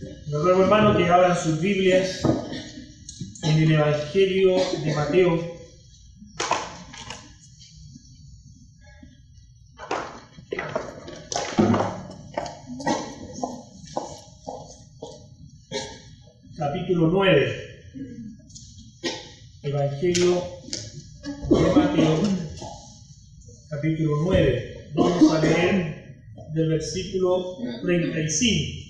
Me 0.00 0.38
ruego, 0.38 0.62
hermano, 0.62 0.96
que 0.96 1.06
abran 1.06 1.36
sus 1.36 1.60
Biblias 1.60 2.22
en 3.42 3.62
el 3.62 3.72
Evangelio 3.72 4.56
de 4.82 4.94
Mateo. 4.94 5.60
Capítulo 16.56 17.08
9. 17.08 17.56
Evangelio 19.62 20.42
de 21.50 21.76
Mateo, 21.76 22.22
capítulo 23.68 24.16
9. 24.24 24.92
Vamos 24.94 25.32
a 25.34 25.40
leer 25.40 26.16
del 26.54 26.68
versículo 26.70 27.58
35. 27.82 28.89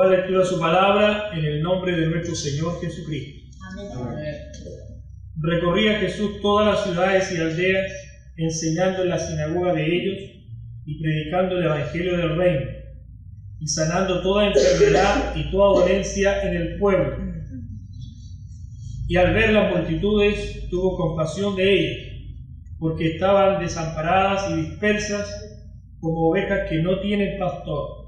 Voy 0.00 0.14
a 0.14 0.16
lectura 0.16 0.46
su 0.46 0.58
palabra 0.58 1.28
en 1.36 1.44
el 1.44 1.62
nombre 1.62 1.94
de 1.94 2.06
nuestro 2.06 2.34
Señor 2.34 2.80
Jesucristo. 2.80 3.50
Recorría 5.36 5.98
Jesús 5.98 6.40
todas 6.40 6.68
las 6.68 6.84
ciudades 6.84 7.30
y 7.30 7.36
aldeas, 7.36 7.92
enseñando 8.38 9.02
en 9.02 9.10
la 9.10 9.18
sinagoga 9.18 9.74
de 9.74 9.84
ellos 9.84 10.18
y 10.86 11.02
predicando 11.02 11.58
el 11.58 11.64
Evangelio 11.64 12.16
del 12.16 12.34
Reino, 12.34 12.70
y 13.60 13.68
sanando 13.68 14.22
toda 14.22 14.46
enfermedad 14.46 15.36
y 15.36 15.50
toda 15.50 15.80
dolencia 15.82 16.44
en 16.44 16.56
el 16.56 16.78
pueblo. 16.78 17.18
Y 19.06 19.16
al 19.16 19.34
ver 19.34 19.50
las 19.50 19.76
multitudes, 19.76 20.66
tuvo 20.70 20.96
compasión 20.96 21.56
de 21.56 21.74
ellas, 21.74 21.98
porque 22.78 23.16
estaban 23.16 23.60
desamparadas 23.60 24.50
y 24.50 24.62
dispersas 24.62 25.28
como 26.00 26.30
ovejas 26.30 26.70
que 26.70 26.80
no 26.80 27.00
tienen 27.00 27.38
pastor. 27.38 27.99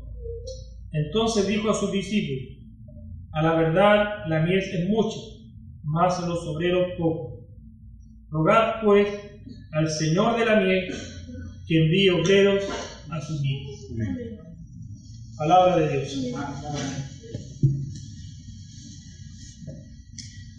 Entonces 0.93 1.47
dijo 1.47 1.71
a 1.71 1.75
sus 1.75 1.91
discípulos, 1.91 2.59
a 3.33 3.43
la 3.43 3.55
verdad 3.55 4.27
la 4.27 4.41
miel 4.41 4.59
es 4.59 4.89
mucha, 4.89 5.17
más 5.85 6.21
los 6.27 6.41
obreros 6.47 6.93
pocos. 6.99 7.41
Rogad 8.31 8.83
pues 8.83 9.09
al 9.73 9.91
Señor 9.91 10.39
de 10.39 10.45
la 10.45 10.61
miel 10.61 10.95
que 11.67 11.85
envíe 11.85 12.11
obreros 12.11 12.65
a 13.11 13.21
su 13.21 13.41
miel. 13.41 14.39
Palabra 15.37 15.77
de 15.77 15.99
Dios. 15.99 16.17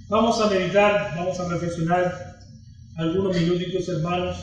Vamos 0.10 0.42
a 0.42 0.50
meditar, 0.50 1.14
vamos 1.16 1.40
a 1.40 1.50
reflexionar 1.50 2.34
algunos 2.98 3.36
minutitos, 3.40 3.88
hermanos, 3.90 4.38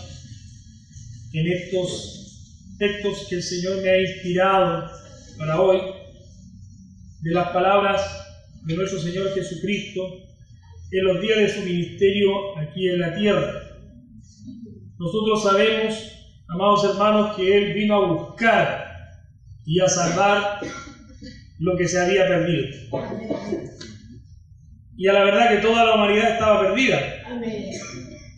en 1.32 1.46
estos 1.46 2.76
textos 2.78 3.26
que 3.28 3.36
el 3.36 3.42
Señor 3.42 3.82
me 3.82 3.90
ha 3.90 4.00
inspirado 4.00 4.90
para 5.40 5.58
hoy, 5.58 5.80
de 7.22 7.32
las 7.32 7.48
palabras 7.48 8.02
de 8.66 8.76
nuestro 8.76 8.98
Señor 8.98 9.32
Jesucristo 9.32 10.02
en 10.92 11.04
los 11.04 11.18
días 11.22 11.38
de 11.38 11.48
su 11.48 11.60
ministerio 11.62 12.58
aquí 12.58 12.90
en 12.90 13.00
la 13.00 13.14
tierra. 13.14 13.50
Nosotros 14.98 15.42
sabemos, 15.42 15.94
amados 16.46 16.84
hermanos, 16.84 17.36
que 17.36 17.56
Él 17.56 17.72
vino 17.72 17.94
a 17.94 18.12
buscar 18.12 18.84
y 19.64 19.80
a 19.80 19.88
salvar 19.88 20.60
lo 21.58 21.74
que 21.78 21.88
se 21.88 21.98
había 21.98 22.28
perdido. 22.28 22.66
Y 24.98 25.08
a 25.08 25.14
la 25.14 25.24
verdad 25.24 25.48
que 25.48 25.66
toda 25.66 25.86
la 25.86 25.94
humanidad 25.94 26.32
estaba 26.32 26.60
perdida. 26.60 26.98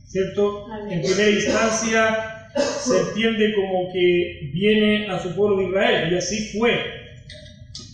¿Cierto? 0.06 0.66
En 0.88 1.02
primera 1.02 1.30
instancia, 1.30 2.32
se 2.56 3.00
entiende 3.00 3.54
como 3.54 3.92
que 3.92 4.50
viene 4.52 5.08
a 5.08 5.18
su 5.18 5.34
pueblo 5.34 5.56
de 5.58 5.68
Israel, 5.68 6.12
y 6.12 6.16
así 6.16 6.58
fue, 6.58 7.01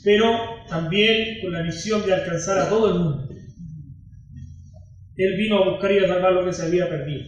pero 0.04 0.64
también 0.68 1.40
con 1.40 1.52
la 1.52 1.62
misión 1.62 2.04
de 2.04 2.14
alcanzar 2.14 2.58
a 2.58 2.68
todo 2.68 2.92
el 2.92 3.00
mundo. 3.00 3.28
Él 5.16 5.36
vino 5.36 5.58
a 5.58 5.70
buscar 5.70 5.92
y 5.92 5.98
a 5.98 6.06
salvar 6.06 6.32
lo 6.32 6.44
que 6.44 6.52
se 6.52 6.64
había 6.64 6.88
perdido. 6.88 7.26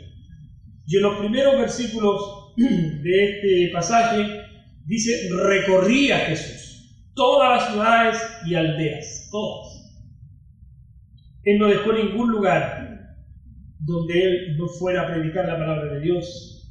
Y 0.87 0.97
en 0.97 1.03
los 1.03 1.19
primeros 1.19 1.59
versículos 1.59 2.53
de 2.57 3.25
este 3.25 3.71
pasaje 3.73 4.43
dice, 4.87 5.29
recorría 5.31 6.19
Jesús 6.19 6.61
todas 7.15 7.51
las 7.51 7.71
ciudades 7.71 8.23
y 8.47 8.55
aldeas, 8.55 9.29
todas. 9.31 9.81
Él 11.45 11.59
no 11.59 11.67
dejó 11.67 11.93
ningún 11.93 12.31
lugar 12.31 13.17
donde 13.79 14.23
él 14.23 14.57
no 14.57 14.69
fuera 14.69 15.03
a 15.03 15.07
predicar 15.07 15.47
la 15.47 15.59
palabra 15.59 15.95
de 15.95 16.01
Dios, 16.01 16.71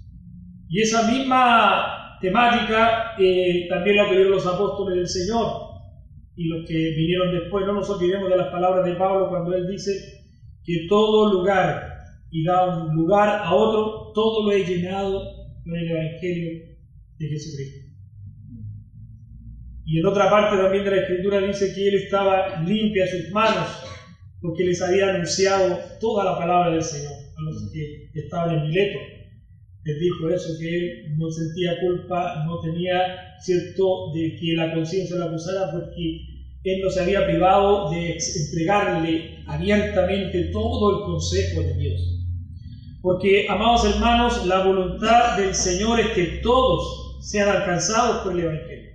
y 0.69 0.81
esa 0.81 1.11
misma 1.11 2.17
temática 2.21 3.15
eh, 3.19 3.67
también 3.67 3.97
la 3.97 4.07
tuvieron 4.07 4.31
los 4.31 4.45
apóstoles 4.45 4.95
del 4.95 5.07
Señor 5.07 5.68
y 6.35 6.47
los 6.47 6.67
que 6.67 6.73
vinieron 6.73 7.31
después. 7.31 7.65
No 7.65 7.73
nos 7.73 7.89
olvidemos 7.89 8.29
de 8.29 8.37
las 8.37 8.47
palabras 8.47 8.85
de 8.85 8.95
Pablo 8.95 9.29
cuando 9.29 9.55
él 9.55 9.67
dice 9.67 9.91
que 10.63 10.85
todo 10.87 11.33
lugar 11.33 11.97
y 12.31 12.43
da 12.43 12.83
un 12.83 12.95
lugar 12.95 13.41
a 13.43 13.53
otro, 13.53 14.11
todo 14.13 14.45
lo 14.45 14.51
he 14.51 14.63
llenado 14.63 15.21
con 15.63 15.75
el 15.75 15.89
Evangelio 15.89 16.65
de 17.17 17.27
Jesucristo. 17.27 17.89
Y 19.85 19.99
en 19.99 20.05
otra 20.05 20.29
parte 20.29 20.61
también 20.61 20.83
de 20.83 20.91
la 20.91 21.01
Escritura 21.01 21.39
dice 21.39 21.73
que 21.73 21.87
él 21.87 21.95
estaba 21.95 22.61
limpia 22.61 23.07
sus 23.07 23.31
manos 23.31 23.67
porque 24.41 24.63
les 24.63 24.81
había 24.81 25.09
anunciado 25.09 25.79
toda 25.99 26.23
la 26.23 26.37
palabra 26.37 26.71
del 26.71 26.83
Señor 26.83 27.11
a 27.11 27.41
los 27.41 27.71
que 27.73 28.09
estaban 28.13 28.55
en 28.55 28.67
Mileto 28.67 29.18
él 29.85 29.99
dijo 29.99 30.29
eso, 30.29 30.57
que 30.59 30.67
él 30.67 31.17
no 31.17 31.31
sentía 31.31 31.79
culpa, 31.79 32.43
no 32.45 32.59
tenía 32.59 33.37
cierto 33.39 34.11
de 34.13 34.35
que 34.35 34.53
la 34.55 34.73
conciencia 34.73 35.15
lo 35.17 35.25
acusara 35.25 35.71
porque 35.71 36.21
él 36.63 36.81
no 36.83 36.89
se 36.89 37.01
había 37.01 37.25
privado 37.25 37.89
de 37.89 38.17
entregarle 38.17 39.43
abiertamente 39.47 40.45
todo 40.51 40.99
el 40.99 41.05
consejo 41.05 41.61
de 41.61 41.73
Dios. 41.75 42.15
Porque, 43.01 43.47
amados 43.47 43.85
hermanos, 43.85 44.45
la 44.45 44.65
voluntad 44.65 45.37
del 45.37 45.55
Señor 45.55 46.01
es 46.01 46.07
que 46.09 46.41
todos 46.43 47.17
sean 47.21 47.47
alcanzados 47.47 48.23
por 48.23 48.33
el 48.33 48.41
Evangelio. 48.41 48.89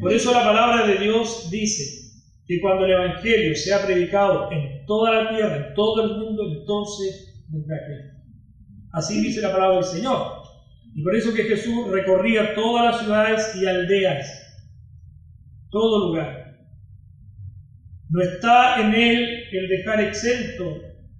Por 0.00 0.12
eso 0.12 0.32
la 0.32 0.44
palabra 0.44 0.86
de 0.86 0.98
Dios 0.98 1.48
dice 1.50 2.12
que 2.46 2.60
cuando 2.60 2.84
el 2.84 2.92
Evangelio 2.92 3.54
sea 3.56 3.84
predicado 3.84 4.50
en 4.52 4.86
toda 4.86 5.24
la 5.24 5.30
tierra, 5.30 5.68
en 5.68 5.74
todo 5.74 6.04
el 6.04 6.18
mundo, 6.18 6.44
entonces 6.60 7.44
vendrá 7.48 7.76
Cristo. 7.86 8.17
Así 8.92 9.20
dice 9.20 9.40
la 9.40 9.52
palabra 9.52 9.76
del 9.76 9.84
Señor. 9.84 10.42
Y 10.94 11.02
por 11.02 11.14
eso 11.14 11.34
que 11.34 11.44
Jesús 11.44 11.90
recorría 11.90 12.54
todas 12.54 12.86
las 12.86 13.02
ciudades 13.02 13.56
y 13.56 13.66
aldeas, 13.66 14.26
todo 15.70 16.08
lugar. 16.08 16.58
No 18.10 18.22
está 18.22 18.80
en 18.80 18.94
él 18.94 19.44
el 19.52 19.68
dejar 19.68 20.00
exento 20.00 20.64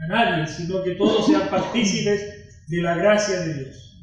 a 0.01 0.07
nadie, 0.07 0.47
sino 0.47 0.83
que 0.83 0.93
todos 0.93 1.27
sean 1.27 1.49
partícipes 1.51 2.65
de 2.67 2.83
la 2.83 2.97
gracia 2.97 3.41
de 3.41 3.55
Dios. 3.55 4.03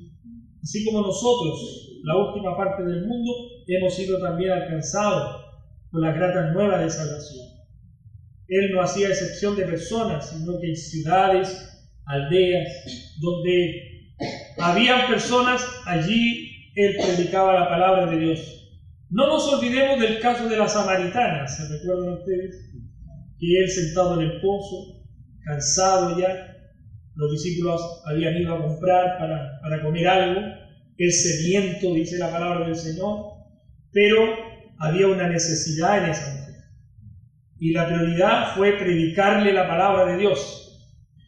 Así 0.62 0.86
como 0.86 1.02
nosotros, 1.02 2.00
la 2.04 2.18
última 2.18 2.56
parte 2.56 2.84
del 2.84 3.06
mundo, 3.08 3.32
hemos 3.68 3.96
sido 3.96 4.20
también 4.20 4.52
alcanzados 4.52 5.44
por 5.92 6.02
la 6.02 6.12
grata 6.12 6.52
nueva 6.52 6.78
de 6.78 6.90
salvación. 6.90 7.48
Él 8.48 8.72
no 8.74 8.82
hacía 8.82 9.10
excepción 9.10 9.56
de 9.56 9.66
personas, 9.66 10.30
sino 10.30 10.60
que 10.60 10.76
ciudades, 10.76 11.75
aldeas, 12.06 12.68
donde 13.20 14.14
habían 14.58 15.08
personas, 15.08 15.66
allí 15.86 16.72
él 16.76 16.96
predicaba 16.98 17.54
la 17.54 17.70
palabra 17.70 18.06
de 18.08 18.18
Dios. 18.18 18.40
No 19.10 19.28
nos 19.28 19.54
olvidemos 19.54 20.00
del 20.00 20.20
caso 20.20 20.48
de 20.50 20.58
la 20.58 20.68
samaritana, 20.68 21.48
¿se 21.48 21.68
recuerdan 21.68 22.20
ustedes? 22.20 22.72
Que 23.40 23.60
él 23.60 23.70
sentado 23.70 24.20
en 24.20 24.30
el 24.30 24.42
pozo, 24.42 25.04
cansado 25.44 26.20
ya, 26.20 26.52
los 27.16 27.32
discípulos 27.32 27.82
habían 28.06 28.36
ido 28.36 28.56
a 28.56 28.62
comprar 28.62 29.18
para, 29.18 29.60
para 29.62 29.82
comer 29.84 30.08
algo, 30.08 30.42
el 30.98 31.12
sediento, 31.12 31.94
dice 31.94 32.18
la 32.18 32.32
palabra 32.32 32.66
del 32.66 32.76
Señor, 32.76 33.36
pero 33.92 34.22
había 34.80 35.08
una 35.08 35.30
necesidad 35.30 36.04
en 36.04 36.12
esa 36.12 36.34
mujer. 36.34 36.56
Y 37.60 37.72
la 37.72 37.88
prioridad 37.88 38.56
fue 38.56 38.74
predicarle 38.74 39.54
la 39.54 39.68
palabra 39.68 40.12
de 40.12 40.18
Dios 40.18 40.65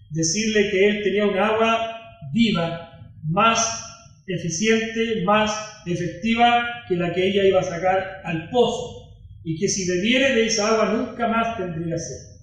decirle 0.09 0.69
que 0.69 0.87
él 0.87 1.03
tenía 1.03 1.25
un 1.25 1.37
agua 1.37 1.99
viva, 2.33 3.11
más 3.23 3.83
eficiente, 4.27 5.23
más 5.23 5.81
efectiva 5.85 6.65
que 6.87 6.95
la 6.95 7.13
que 7.13 7.27
ella 7.27 7.45
iba 7.45 7.59
a 7.59 7.63
sacar 7.63 8.21
al 8.23 8.49
pozo, 8.49 9.07
y 9.43 9.57
que 9.57 9.69
si 9.69 9.87
bebiere 9.87 10.35
de 10.35 10.45
esa 10.47 10.69
agua 10.69 10.93
nunca 10.93 11.27
más 11.27 11.57
tendría 11.57 11.97
sed. 11.97 12.37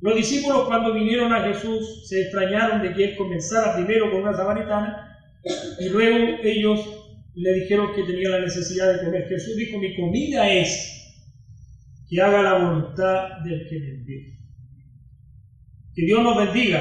Los 0.00 0.14
discípulos 0.14 0.68
cuando 0.68 0.94
vinieron 0.94 1.32
a 1.32 1.42
Jesús 1.42 2.08
se 2.08 2.22
extrañaron 2.22 2.82
de 2.82 2.94
que 2.94 3.04
él 3.04 3.16
comenzara 3.16 3.74
primero 3.74 4.10
con 4.10 4.22
una 4.22 4.36
samaritana 4.36 5.18
y 5.80 5.88
luego 5.88 6.38
ellos 6.42 6.80
le 7.34 7.52
dijeron 7.54 7.94
que 7.94 8.04
tenía 8.04 8.30
la 8.30 8.40
necesidad 8.40 8.92
de 8.92 9.04
comer. 9.04 9.28
Jesús 9.28 9.56
dijo, 9.56 9.78
mi 9.78 9.96
comida 9.96 10.52
es 10.52 11.24
que 12.08 12.20
haga 12.20 12.42
la 12.42 12.58
voluntad 12.58 13.38
del 13.44 13.68
que 13.68 13.80
me 13.80 13.88
envió. 13.88 14.37
Que 15.98 16.06
Dios 16.06 16.22
nos 16.22 16.36
bendiga. 16.36 16.80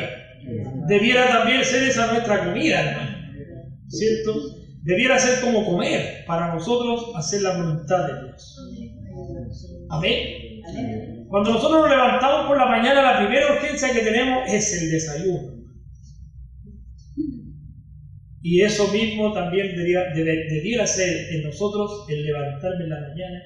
Debiera 0.88 1.28
también 1.28 1.66
ser 1.66 1.90
esa 1.90 2.12
nuestra 2.12 2.46
comida, 2.46 2.82
hermano. 2.82 3.18
¿Cierto? 3.88 4.32
Debiera 4.84 5.18
ser 5.18 5.42
como 5.42 5.66
comer 5.66 6.24
para 6.28 6.54
nosotros 6.54 7.14
hacer 7.16 7.42
la 7.42 7.58
voluntad 7.58 8.06
de 8.06 8.26
Dios. 8.28 8.60
Amén. 9.90 10.62
Cuando 11.30 11.54
nosotros 11.54 11.82
nos 11.82 11.90
levantamos 11.90 12.46
por 12.46 12.58
la 12.58 12.68
mañana, 12.68 13.02
la 13.02 13.18
primera 13.18 13.54
urgencia 13.54 13.92
que 13.92 14.02
tenemos 14.02 14.54
es 14.54 14.84
el 14.84 14.92
desayuno. 14.92 15.66
Y 18.44 18.62
eso 18.62 18.88
mismo 18.90 19.34
también 19.34 19.76
debiera, 19.76 20.86
ser 20.86 21.34
en 21.34 21.44
nosotros 21.44 22.06
el 22.08 22.24
levantarme 22.24 22.84
en 22.84 22.90
la 22.92 23.02
mañana 23.02 23.42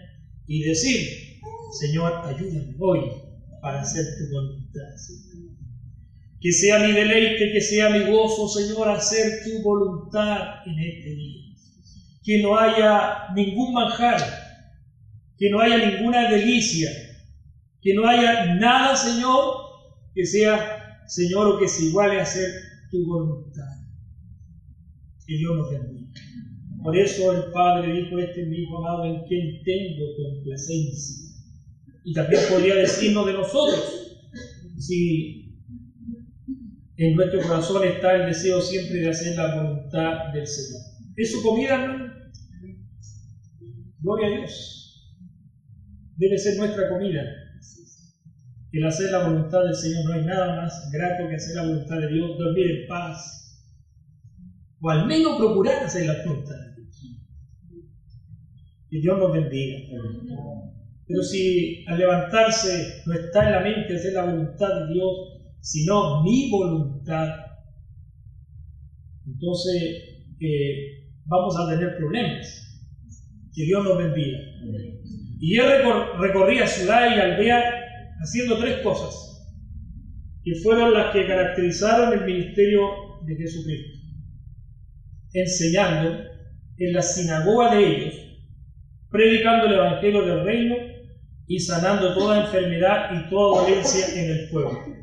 y 0.47 0.63
decir, 0.63 1.39
Señor, 1.79 2.11
ayúdame 2.25 2.75
hoy 2.77 2.99
para 3.61 3.79
hacer 3.79 4.03
tu 4.17 4.33
voluntad. 4.33 4.97
Que 6.41 6.51
sea 6.51 6.79
mi 6.79 6.91
deleite, 6.91 7.51
que 7.51 7.61
sea 7.61 7.89
mi 7.91 8.11
gozo, 8.11 8.47
Señor, 8.47 8.89
hacer 8.89 9.43
tu 9.43 9.61
voluntad 9.61 10.65
en 10.65 10.79
este 10.79 11.15
día. 11.15 11.41
Que 12.23 12.41
no 12.41 12.57
haya 12.57 13.27
ningún 13.35 13.73
manjar, 13.73 14.19
que 15.37 15.49
no 15.51 15.59
haya 15.59 15.77
ninguna 15.77 16.29
delicia, 16.29 16.89
que 17.81 17.93
no 17.93 18.07
haya 18.07 18.55
nada, 18.55 18.95
Señor, 18.95 19.55
que 20.15 20.25
sea, 20.25 21.03
Señor, 21.07 21.47
o 21.47 21.59
que 21.59 21.67
se 21.67 21.85
iguale 21.85 22.19
a 22.19 22.23
hacer 22.23 22.49
tu 22.89 23.05
voluntad. 23.05 23.69
Que 25.27 25.37
Dios 25.37 25.55
nos 25.55 25.71
bendiga. 25.71 26.11
Por 26.83 26.97
eso 26.97 27.31
el 27.31 27.51
Padre 27.51 27.93
dijo, 27.93 28.17
este 28.17 28.45
mi 28.47 28.63
hijo 28.63 28.79
amado 28.79 29.05
en 29.05 29.23
quien 29.27 29.63
tengo 29.63 30.05
complacencia. 30.17 31.31
Y 32.03 32.13
también 32.13 32.41
podría 32.49 32.75
decirnos 32.75 33.27
de 33.27 33.33
nosotros, 33.33 34.17
si 34.79 35.40
en 37.07 37.15
nuestro 37.15 37.41
corazón 37.41 37.83
está 37.83 38.15
el 38.15 38.27
deseo 38.27 38.61
siempre 38.61 38.99
de 38.99 39.09
hacer 39.09 39.35
la 39.35 39.55
voluntad 39.55 40.31
del 40.33 40.45
Señor. 40.45 40.81
¿Es 41.15 41.31
su 41.31 41.41
comida? 41.41 42.29
Gloria 43.99 44.27
a 44.27 44.37
Dios 44.37 44.81
debe 46.21 46.37
ser 46.37 46.57
nuestra 46.57 46.87
comida. 46.87 47.23
El 48.71 48.85
hacer 48.85 49.11
la 49.11 49.27
voluntad 49.27 49.63
del 49.63 49.75
Señor 49.75 50.05
no 50.05 50.13
hay 50.13 50.25
nada 50.25 50.61
más 50.61 50.89
grato 50.93 51.27
que 51.27 51.35
hacer 51.35 51.55
la 51.55 51.63
voluntad 51.63 51.99
de 51.99 52.07
Dios, 52.13 52.37
dormir 52.37 52.67
en 52.69 52.87
paz, 52.87 53.65
o 54.79 54.89
al 54.89 55.07
menos 55.07 55.37
procurar 55.37 55.83
hacer 55.83 56.05
la 56.05 56.23
voluntad 56.23 56.55
de 56.55 56.75
Dios. 56.75 57.19
Que 58.89 58.99
Dios 58.99 59.17
nos 59.17 59.33
bendiga. 59.33 59.79
Pero 61.07 61.23
si 61.23 61.83
al 61.87 61.97
levantarse 61.97 63.01
no 63.07 63.13
está 63.13 63.47
en 63.47 63.51
la 63.53 63.59
mente 63.61 63.95
hacer 63.95 64.13
la 64.13 64.25
voluntad 64.25 64.67
de 64.67 64.93
Dios, 64.93 65.30
sino 65.61 66.23
mi 66.23 66.49
voluntad, 66.51 67.27
entonces 69.25 70.11
vamos 71.25 71.55
a 71.57 71.69
tener 71.69 71.97
problemas. 71.97 72.57
Que 73.53 73.63
Dios 73.63 73.83
nos 73.83 73.97
bendiga. 73.97 74.39
Y 75.39 75.57
él 75.57 75.67
recorría 76.19 76.65
ciudad 76.65 77.15
y 77.15 77.19
aldea 77.19 77.61
haciendo 78.21 78.57
tres 78.59 78.81
cosas, 78.81 79.45
que 80.43 80.55
fueron 80.63 80.93
las 80.93 81.11
que 81.11 81.27
caracterizaron 81.27 82.13
el 82.13 82.25
ministerio 82.25 82.81
de 83.25 83.35
Jesucristo. 83.35 83.99
Enseñando 85.33 86.23
en 86.77 86.93
la 86.93 87.01
sinagoga 87.01 87.75
de 87.75 87.87
ellos, 87.87 88.15
predicando 89.09 89.65
el 89.67 89.73
Evangelio 89.73 90.25
del 90.25 90.45
Reino 90.45 90.75
y 91.47 91.59
sanando 91.59 92.13
toda 92.13 92.45
enfermedad 92.45 93.11
y 93.13 93.29
toda 93.29 93.63
dolencia 93.63 94.05
en 94.15 94.31
el 94.31 94.49
pueblo. 94.49 95.00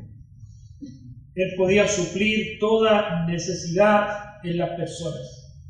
Él 1.39 1.53
podía 1.55 1.87
suplir 1.87 2.59
toda 2.59 3.25
necesidad 3.25 4.43
en 4.43 4.57
las 4.57 4.71
personas. 4.71 5.63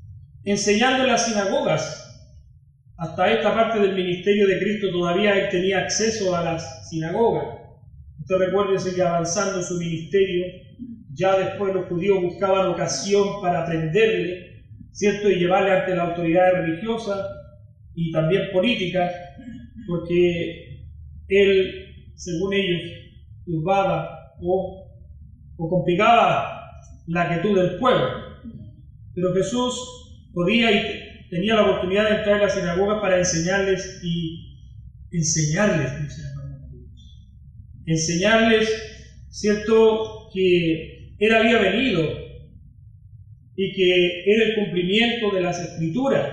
Enseñando 0.44 1.04
en 1.04 1.10
las 1.10 1.27
sinagogas, 1.27 2.10
hasta 2.98 3.31
esta 3.31 3.54
parte 3.54 3.80
del 3.80 3.94
ministerio 3.94 4.48
de 4.48 4.57
Cristo 4.57 4.88
todavía 4.92 5.38
él 5.38 5.50
tenía 5.50 5.77
acceso 5.77 6.36
a 6.36 6.44
las 6.44 6.89
sinagogas. 6.89 7.60
Usted 8.19 8.36
recuérdese 8.38 8.95
que 8.95 9.04
avanzando 9.04 9.60
en 9.60 9.63
su 9.63 9.77
ministerio, 9.77 10.45
ya 11.13 11.38
después 11.38 11.72
los 11.72 11.86
judíos 11.86 12.19
buscaban 12.19 12.69
ocasión 12.69 13.39
para 13.39 13.68
prenderle, 13.68 14.63
¿cierto? 14.92 15.30
Y 15.30 15.36
llevarle 15.36 15.72
ante 15.72 15.95
la 15.95 16.06
autoridad 16.06 16.51
religiosa 16.51 17.27
y 17.94 18.12
también 18.12 18.50
política, 18.51 19.07
porque 19.88 20.88
él, 21.27 21.94
según 22.15 22.54
ellos, 22.56 22.81
turbaba 23.45 24.33
o, 24.42 24.78
o 25.59 25.69
complicaba 25.69 26.71
la 27.07 27.27
quietud 27.27 27.56
del 27.56 27.77
pueblo. 27.77 28.07
Pero 29.13 29.33
Jesús 29.33 30.31
podía 30.33 30.71
y 30.71 31.29
tenía 31.29 31.56
la 31.56 31.63
oportunidad 31.63 32.09
de 32.09 32.15
entrar 32.17 32.35
a 32.35 32.44
la 32.44 32.50
sinagoga 32.50 33.01
para 33.01 33.17
enseñarles 33.17 34.00
y 34.01 34.57
enseñarles, 35.11 35.91
enseñarles, 37.85 38.69
cierto, 39.29 40.29
que 40.33 41.15
Él 41.19 41.31
había 41.33 41.59
venido 41.59 42.03
y 43.55 43.73
que 43.73 44.23
era 44.31 44.45
el 44.45 44.55
cumplimiento 44.55 45.35
de 45.35 45.41
las 45.41 45.59
escrituras, 45.59 46.25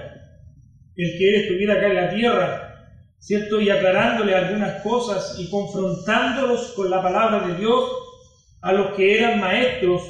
el 0.94 1.18
que 1.18 1.28
Él 1.28 1.34
estuviera 1.42 1.74
acá 1.74 1.88
en 1.88 1.96
la 1.96 2.14
tierra, 2.14 2.62
cierto, 3.18 3.60
y 3.60 3.70
aclarándole 3.70 4.34
algunas 4.34 4.82
cosas 4.82 5.36
y 5.40 5.50
confrontándolos 5.50 6.74
con 6.76 6.90
la 6.90 7.02
palabra 7.02 7.48
de 7.48 7.58
Dios 7.58 7.95
a 8.66 8.72
los 8.72 8.96
que 8.96 9.18
eran 9.18 9.40
maestros, 9.40 10.02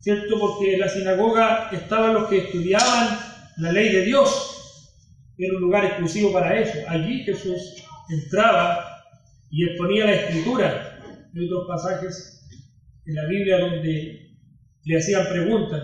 cierto, 0.00 0.38
porque 0.38 0.74
en 0.74 0.80
la 0.80 0.88
sinagoga 0.88 1.68
estaban 1.72 2.14
los 2.14 2.28
que 2.28 2.38
estudiaban 2.38 3.18
la 3.58 3.72
ley 3.72 3.90
de 3.90 4.02
Dios 4.02 4.56
era 5.38 5.56
un 5.56 5.62
lugar 5.62 5.84
exclusivo 5.84 6.32
para 6.32 6.58
eso. 6.58 6.78
Allí 6.88 7.24
Jesús 7.24 7.84
entraba 8.08 8.84
y 9.50 9.64
exponía 9.64 10.06
la 10.06 10.14
escritura. 10.14 10.98
Hay 11.34 11.44
otros 11.46 11.66
pasajes 11.68 12.48
en 13.04 13.14
la 13.14 13.26
Biblia 13.26 13.58
donde 13.58 14.30
le 14.84 14.96
hacían 14.96 15.28
preguntas 15.28 15.82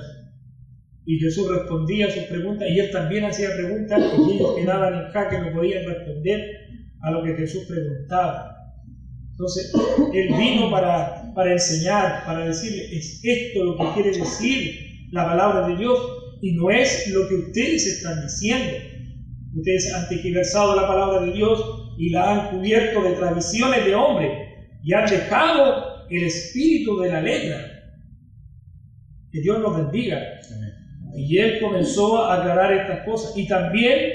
y 1.04 1.18
Jesús 1.18 1.50
respondía 1.50 2.06
a 2.06 2.10
sus 2.10 2.22
preguntas 2.24 2.68
y 2.70 2.78
él 2.78 2.90
también 2.90 3.24
hacía 3.24 3.54
preguntas 3.54 4.00
y 4.00 4.32
ellos 4.32 4.54
quedaban 4.56 4.94
en 4.94 5.10
jaque, 5.10 5.40
no 5.40 5.52
podían 5.52 5.84
responder 5.84 6.40
a 7.02 7.10
lo 7.10 7.22
que 7.22 7.34
Jesús 7.34 7.64
preguntaba. 7.68 8.56
Entonces, 9.32 9.72
él 10.14 10.28
vino 10.38 10.70
para, 10.70 11.21
para 11.34 11.52
enseñar, 11.52 12.24
para 12.24 12.46
decirle, 12.46 12.96
es 12.96 13.20
esto 13.22 13.64
lo 13.64 13.76
que 13.76 13.94
quiere 13.94 14.18
decir 14.18 15.08
la 15.12 15.26
palabra 15.26 15.68
de 15.68 15.76
Dios 15.76 15.98
y 16.40 16.52
no 16.52 16.70
es 16.70 17.08
lo 17.08 17.28
que 17.28 17.34
ustedes 17.36 17.86
están 17.86 18.22
diciendo. 18.22 18.72
Ustedes 19.54 19.92
han 19.94 20.08
tergiversado 20.08 20.74
la 20.74 20.88
palabra 20.88 21.22
de 21.22 21.32
Dios 21.32 21.94
y 21.98 22.10
la 22.10 22.30
han 22.30 22.50
cubierto 22.50 23.02
de 23.02 23.12
tradiciones 23.12 23.84
de 23.84 23.94
hombre 23.94 24.52
y 24.82 24.94
han 24.94 25.08
dejado 25.08 26.06
el 26.10 26.24
espíritu 26.24 26.98
de 27.00 27.08
la 27.08 27.20
letra. 27.20 27.68
Que 29.30 29.40
Dios 29.40 29.60
nos 29.60 29.76
bendiga. 29.76 30.20
Y 31.14 31.38
él 31.38 31.60
comenzó 31.60 32.24
a 32.24 32.40
aclarar 32.40 32.72
estas 32.72 33.04
cosas. 33.04 33.36
Y 33.36 33.46
también 33.46 34.12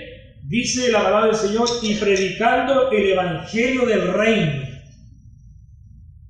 dice 0.47 0.91
la 0.91 1.03
palabra 1.03 1.27
del 1.27 1.35
Señor, 1.35 1.67
y 1.81 1.95
predicando 1.95 2.91
el 2.91 3.11
evangelio 3.11 3.85
del 3.85 4.13
reino. 4.13 4.66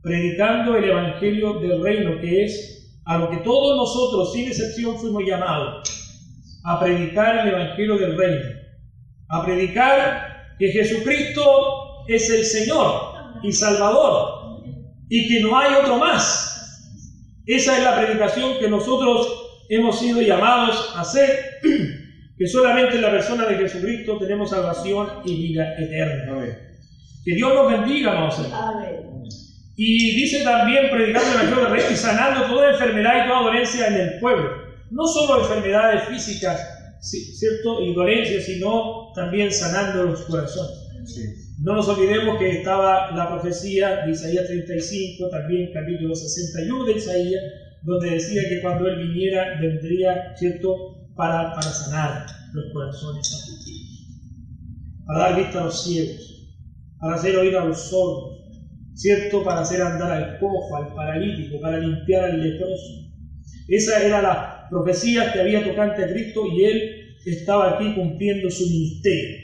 Predicando 0.02 0.76
el 0.76 0.86
evangelio 0.86 1.60
del 1.60 1.82
reino, 1.82 2.20
que 2.22 2.46
es 2.46 2.78
a 3.08 3.18
lo 3.18 3.30
que 3.30 3.38
todos 3.38 3.78
nosotros, 3.78 4.34
sin 4.34 4.50
excepción, 4.50 4.98
fuimos 4.98 5.24
llamados, 5.26 5.90
a 6.66 6.78
predicar 6.78 7.48
el 7.48 7.54
Evangelio 7.54 7.98
del 7.98 8.18
Reino, 8.18 8.50
a 9.30 9.46
predicar 9.46 10.56
que 10.60 10.68
Jesucristo 10.70 12.04
es 12.10 12.30
el 12.30 12.44
Señor 12.44 13.14
y 13.44 13.54
Salvador 13.54 14.60
y 15.10 15.28
que 15.30 15.40
no 15.40 15.58
hay 15.58 15.74
otro 15.76 15.98
más. 15.98 16.54
Esa 17.46 17.78
es 17.78 17.84
la 17.86 17.96
predicación 17.96 18.60
que 18.60 18.70
nosotros 18.70 19.64
hemos 19.70 19.98
sido 19.98 20.22
llamados 20.22 20.94
a 20.94 21.02
hacer, 21.02 21.62
que 22.38 22.46
solamente 22.46 22.98
en 22.98 23.04
la 23.04 23.12
persona 23.12 23.46
de 23.46 23.56
Jesucristo 23.56 24.18
tenemos 24.18 24.50
salvación 24.50 25.08
y 25.24 25.48
vida 25.48 25.76
eterna. 25.78 26.44
Que 27.24 27.36
Dios 27.36 27.54
nos 27.54 27.72
bendiga, 27.72 28.12
amados 28.12 28.40
hermanos. 28.40 29.17
Y 29.80 30.16
dice 30.16 30.44
también, 30.44 30.90
predicando 30.90 31.30
el 31.30 31.36
Evangelio 31.36 31.64
del 31.66 31.72
Rey 31.74 31.94
y 31.94 31.96
sanando 31.96 32.48
toda 32.48 32.72
enfermedad 32.72 33.24
y 33.24 33.28
toda 33.30 33.44
dolencia 33.44 33.88
en 33.88 33.94
el 33.94 34.20
pueblo. 34.20 34.50
No 34.90 35.06
solo 35.06 35.44
enfermedades 35.44 36.06
físicas, 36.06 36.60
¿cierto? 37.00 37.84
Y 37.84 37.94
dolencias, 37.94 38.46
sino 38.46 39.12
también 39.14 39.52
sanando 39.52 40.06
los 40.06 40.22
corazones. 40.22 41.54
No 41.62 41.76
nos 41.76 41.88
olvidemos 41.90 42.40
que 42.40 42.58
estaba 42.58 43.12
la 43.12 43.30
profecía 43.30 44.04
de 44.04 44.14
Isaías 44.14 44.48
35, 44.48 45.30
también 45.30 45.70
capítulo 45.72 46.16
61 46.16 46.86
de 46.86 46.94
Isaías, 46.94 47.44
donde 47.84 48.12
decía 48.12 48.42
que 48.50 48.62
cuando 48.62 48.88
Él 48.88 49.08
viniera, 49.08 49.60
vendría, 49.62 50.36
¿cierto?, 50.36 51.08
para, 51.16 51.54
para 51.54 51.70
sanar 51.70 52.26
los 52.54 52.66
corazones 52.74 53.32
afligidos, 53.32 54.08
para 55.06 55.20
dar 55.20 55.36
vista 55.36 55.62
a 55.62 55.66
los 55.66 55.84
ciegos, 55.84 56.48
para 57.00 57.16
hacer 57.16 57.36
oír 57.38 57.56
a 57.56 57.66
los 57.66 57.90
sordos, 57.90 58.37
¿cierto?, 58.98 59.44
para 59.44 59.62
hacer 59.62 59.82
andar 59.82 60.12
al 60.12 60.40
cojo, 60.40 60.76
al 60.76 60.94
paralítico, 60.94 61.62
para 61.62 61.78
limpiar 61.78 62.24
al 62.26 62.42
leproso. 62.42 63.06
Esa 63.68 64.04
era 64.04 64.22
la 64.22 64.68
profecía 64.70 65.32
que 65.32 65.40
había 65.40 65.64
tocante 65.64 66.04
a 66.04 66.08
Cristo 66.08 66.46
y 66.52 66.66
Él 66.66 67.16
estaba 67.26 67.76
aquí 67.76 67.94
cumpliendo 67.94 68.50
su 68.50 68.66
ministerio, 68.66 69.38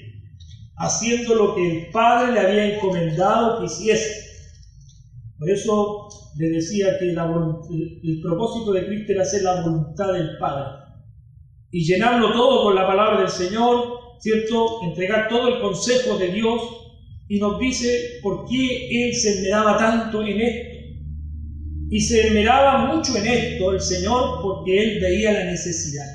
haciendo 0.77 1.35
lo 1.35 1.55
que 1.55 1.71
el 1.71 1.91
Padre 1.91 2.33
le 2.33 2.39
había 2.39 2.75
encomendado 2.75 3.59
que 3.59 3.65
hiciese. 3.65 4.23
Por 5.37 5.49
eso 5.49 6.07
le 6.37 6.49
decía 6.49 6.97
que 6.97 7.09
el 7.09 8.21
propósito 8.21 8.71
de 8.71 8.85
Cristo 8.87 9.11
era 9.11 9.21
hacer 9.21 9.43
la 9.43 9.61
voluntad 9.61 10.13
del 10.13 10.37
Padre 10.39 10.83
y 11.69 11.85
llenarlo 11.85 12.31
todo 12.31 12.63
con 12.63 12.75
la 12.75 12.87
palabra 12.87 13.19
del 13.19 13.29
Señor, 13.29 13.99
¿cierto? 14.19 14.83
Entregar 14.83 15.27
todo 15.27 15.47
el 15.49 15.61
consejo 15.61 16.17
de 16.17 16.27
Dios 16.31 16.82
y 17.27 17.39
nos 17.39 17.59
dice 17.59 18.19
por 18.21 18.45
qué 18.47 19.07
Él 19.07 19.15
se 19.15 19.35
esmeraba 19.35 19.77
tanto 19.77 20.23
en 20.23 20.41
esto. 20.41 20.73
Y 21.89 22.01
se 22.01 22.27
esmeraba 22.27 22.93
mucho 22.93 23.15
en 23.17 23.27
esto 23.27 23.71
el 23.71 23.81
Señor 23.81 24.41
porque 24.41 24.81
Él 24.81 24.99
veía 24.99 25.31
la 25.31 25.45
necesidad. 25.45 26.05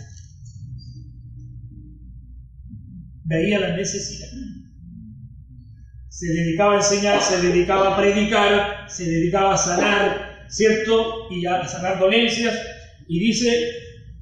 Veía 3.24 3.60
la 3.60 3.76
necesidad. 3.76 4.28
Se 6.08 6.26
dedicaba 6.26 6.74
a 6.74 6.76
enseñar, 6.78 7.22
se 7.22 7.40
dedicaba 7.40 7.94
a 7.94 7.96
predicar, 7.96 8.90
se 8.90 9.08
dedicaba 9.08 9.54
a 9.54 9.58
sanar, 9.58 10.46
¿cierto? 10.48 11.28
Y 11.30 11.46
a 11.46 11.64
sanar 11.66 12.00
dolencias. 12.00 12.58
Y 13.06 13.20
dice, 13.20 13.70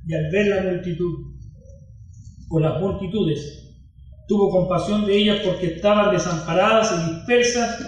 y 0.07 0.14
al 0.14 0.31
ver 0.31 0.49
la 0.49 0.62
multitud, 0.62 1.37
o 2.50 2.61
las 2.61 2.81
multitudes, 2.81 3.65
tuvo 4.28 4.50
compasión 4.50 5.06
de 5.06 5.16
ellas 5.16 5.40
porque 5.45 5.76
estaban 5.76 6.12
desamparadas 6.12 6.92
y 6.92 7.14
dispersas 7.14 7.78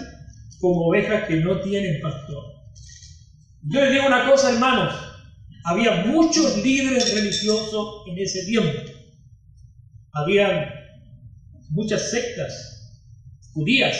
como 0.59 0.87
ovejas 0.87 1.27
que 1.27 1.37
no 1.37 1.59
tienen 1.61 2.01
pastor. 2.01 2.43
Yo 3.63 3.81
les 3.81 3.91
digo 3.91 4.07
una 4.07 4.29
cosa, 4.29 4.53
hermanos, 4.53 4.93
había 5.65 6.05
muchos 6.05 6.57
líderes 6.63 7.13
religiosos 7.13 8.03
en 8.07 8.17
ese 8.17 8.45
tiempo. 8.45 8.91
Había 10.13 10.73
muchas 11.69 12.09
sectas 12.09 12.91
judías 13.53 13.97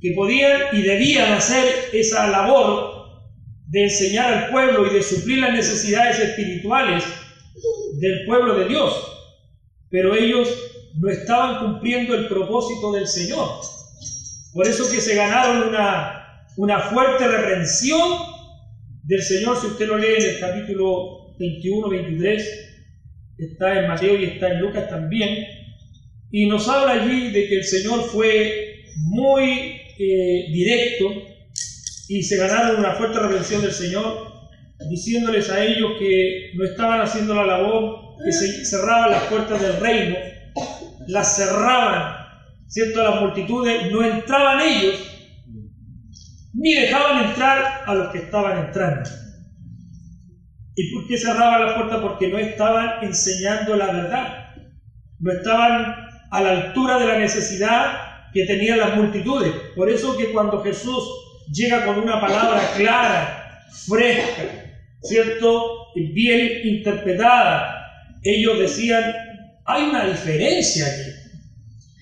que 0.00 0.12
podían 0.12 0.60
y 0.72 0.82
debían 0.82 1.32
hacer 1.32 1.66
esa 1.92 2.28
labor 2.28 2.98
de 3.66 3.84
enseñar 3.84 4.32
al 4.32 4.50
pueblo 4.50 4.86
y 4.86 4.94
de 4.94 5.02
suplir 5.02 5.38
las 5.38 5.52
necesidades 5.52 6.18
espirituales 6.18 7.04
del 8.00 8.24
pueblo 8.26 8.54
de 8.54 8.68
Dios. 8.68 8.94
Pero 9.90 10.14
ellos 10.14 10.48
no 10.94 11.10
estaban 11.10 11.58
cumpliendo 11.64 12.14
el 12.14 12.28
propósito 12.28 12.92
del 12.92 13.06
Señor. 13.06 13.48
Por 14.52 14.66
eso 14.66 14.90
que 14.90 15.00
se 15.00 15.14
ganaron 15.14 15.68
una, 15.68 16.44
una 16.56 16.80
fuerte 16.80 17.26
reprensión 17.28 18.18
del 19.04 19.22
Señor, 19.22 19.60
si 19.60 19.68
usted 19.68 19.86
lo 19.86 19.98
lee 19.98 20.16
en 20.18 20.30
el 20.30 20.40
capítulo 20.40 21.34
21, 21.38 21.88
23, 21.88 22.68
está 23.38 23.80
en 23.80 23.88
Mateo 23.88 24.18
y 24.18 24.24
está 24.24 24.52
en 24.52 24.60
Lucas 24.60 24.88
también, 24.88 25.46
y 26.30 26.46
nos 26.46 26.68
habla 26.68 27.02
allí 27.02 27.30
de 27.30 27.48
que 27.48 27.56
el 27.56 27.64
Señor 27.64 28.02
fue 28.04 28.84
muy 28.96 29.80
eh, 29.98 30.46
directo 30.52 31.06
y 32.08 32.22
se 32.22 32.36
ganaron 32.36 32.80
una 32.80 32.92
fuerte 32.92 33.18
reprensión 33.18 33.62
del 33.62 33.72
Señor, 33.72 34.32
diciéndoles 34.90 35.50
a 35.50 35.64
ellos 35.64 35.92
que 35.98 36.52
no 36.54 36.64
estaban 36.64 37.00
haciendo 37.00 37.34
la 37.34 37.46
labor, 37.46 38.16
que 38.24 38.32
se 38.32 38.64
cerraban 38.64 39.10
las 39.10 39.24
puertas 39.24 39.60
del 39.60 39.80
reino, 39.80 40.16
las 41.08 41.36
cerraban, 41.36 42.16
¿cierto? 42.66 43.02
Las 43.02 43.20
multitudes, 43.20 43.90
no 43.90 44.04
entraban 44.04 44.60
ellos, 44.60 44.94
ni 46.52 46.74
dejaban 46.74 47.24
entrar 47.24 47.82
a 47.86 47.94
los 47.94 48.12
que 48.12 48.18
estaban 48.18 48.66
entrando. 48.66 49.08
¿Y 50.76 50.92
por 50.92 51.08
qué 51.08 51.16
cerraban 51.16 51.64
las 51.64 51.74
puertas? 51.74 52.00
Porque 52.00 52.28
no 52.28 52.38
estaban 52.38 53.02
enseñando 53.02 53.74
la 53.74 53.86
verdad, 53.86 54.54
no 55.18 55.32
estaban 55.32 55.96
a 56.30 56.40
la 56.42 56.50
altura 56.50 56.98
de 56.98 57.06
la 57.06 57.18
necesidad 57.18 58.30
que 58.34 58.44
tenían 58.44 58.78
las 58.78 58.94
multitudes. 58.94 59.52
Por 59.74 59.88
eso 59.88 60.14
que 60.16 60.30
cuando 60.30 60.62
Jesús 60.62 61.02
llega 61.50 61.86
con 61.86 61.98
una 61.98 62.20
palabra 62.20 62.60
clara, 62.76 63.62
fresca, 63.88 64.42
¿cierto? 65.00 65.86
Bien 65.94 66.60
interpretada, 66.64 67.76
ellos 68.22 68.58
decían, 68.58 69.27
hay 69.68 69.84
una 69.84 70.06
diferencia 70.06 70.86
aquí. 70.86 71.10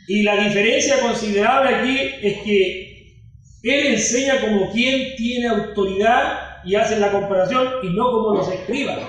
Y 0.08 0.22
la 0.22 0.36
diferencia 0.44 1.00
considerable 1.00 1.74
aquí 1.74 1.98
es 2.22 2.42
que 2.44 2.86
él 3.64 3.86
enseña 3.94 4.40
como 4.40 4.70
quien 4.70 5.16
tiene 5.16 5.48
autoridad 5.48 6.62
y 6.64 6.76
hace 6.76 6.98
la 7.00 7.10
comparación 7.10 7.66
y 7.82 7.88
no 7.88 8.04
como 8.12 8.36
los 8.36 8.52
escribas. 8.52 9.00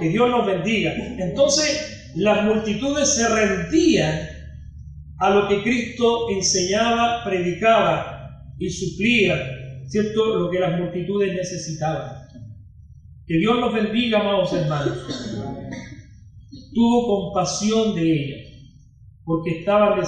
Que 0.00 0.08
Dios 0.08 0.28
nos 0.30 0.46
bendiga. 0.46 0.92
Entonces 1.18 2.12
las 2.16 2.42
multitudes 2.42 3.14
se 3.14 3.28
rendían 3.28 4.28
a 5.20 5.30
lo 5.30 5.48
que 5.48 5.62
Cristo 5.62 6.28
enseñaba, 6.30 7.22
predicaba 7.22 8.44
y 8.58 8.68
suplía, 8.68 9.36
¿cierto? 9.86 10.40
Lo 10.40 10.50
que 10.50 10.58
las 10.58 10.80
multitudes 10.80 11.34
necesitaban. 11.34 12.26
Que 13.28 13.36
Dios 13.36 13.60
nos 13.60 13.72
bendiga, 13.72 14.20
amados 14.20 14.52
hermanos 14.54 14.98
tuvo 16.74 17.06
compasión 17.06 17.94
de 17.94 18.02
ellas, 18.02 18.48
porque 19.24 19.60
estaban 19.60 20.00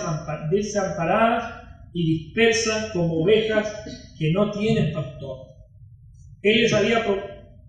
desamparadas 0.51 1.45
y 1.93 2.19
dispersas 2.19 2.93
como 2.93 3.23
ovejas 3.23 3.69
que 4.19 4.33
no 4.33 4.51
tienen 4.53 4.93
pastor. 4.93 5.39
Él 6.43 6.63
les 6.63 6.73
había 6.73 7.05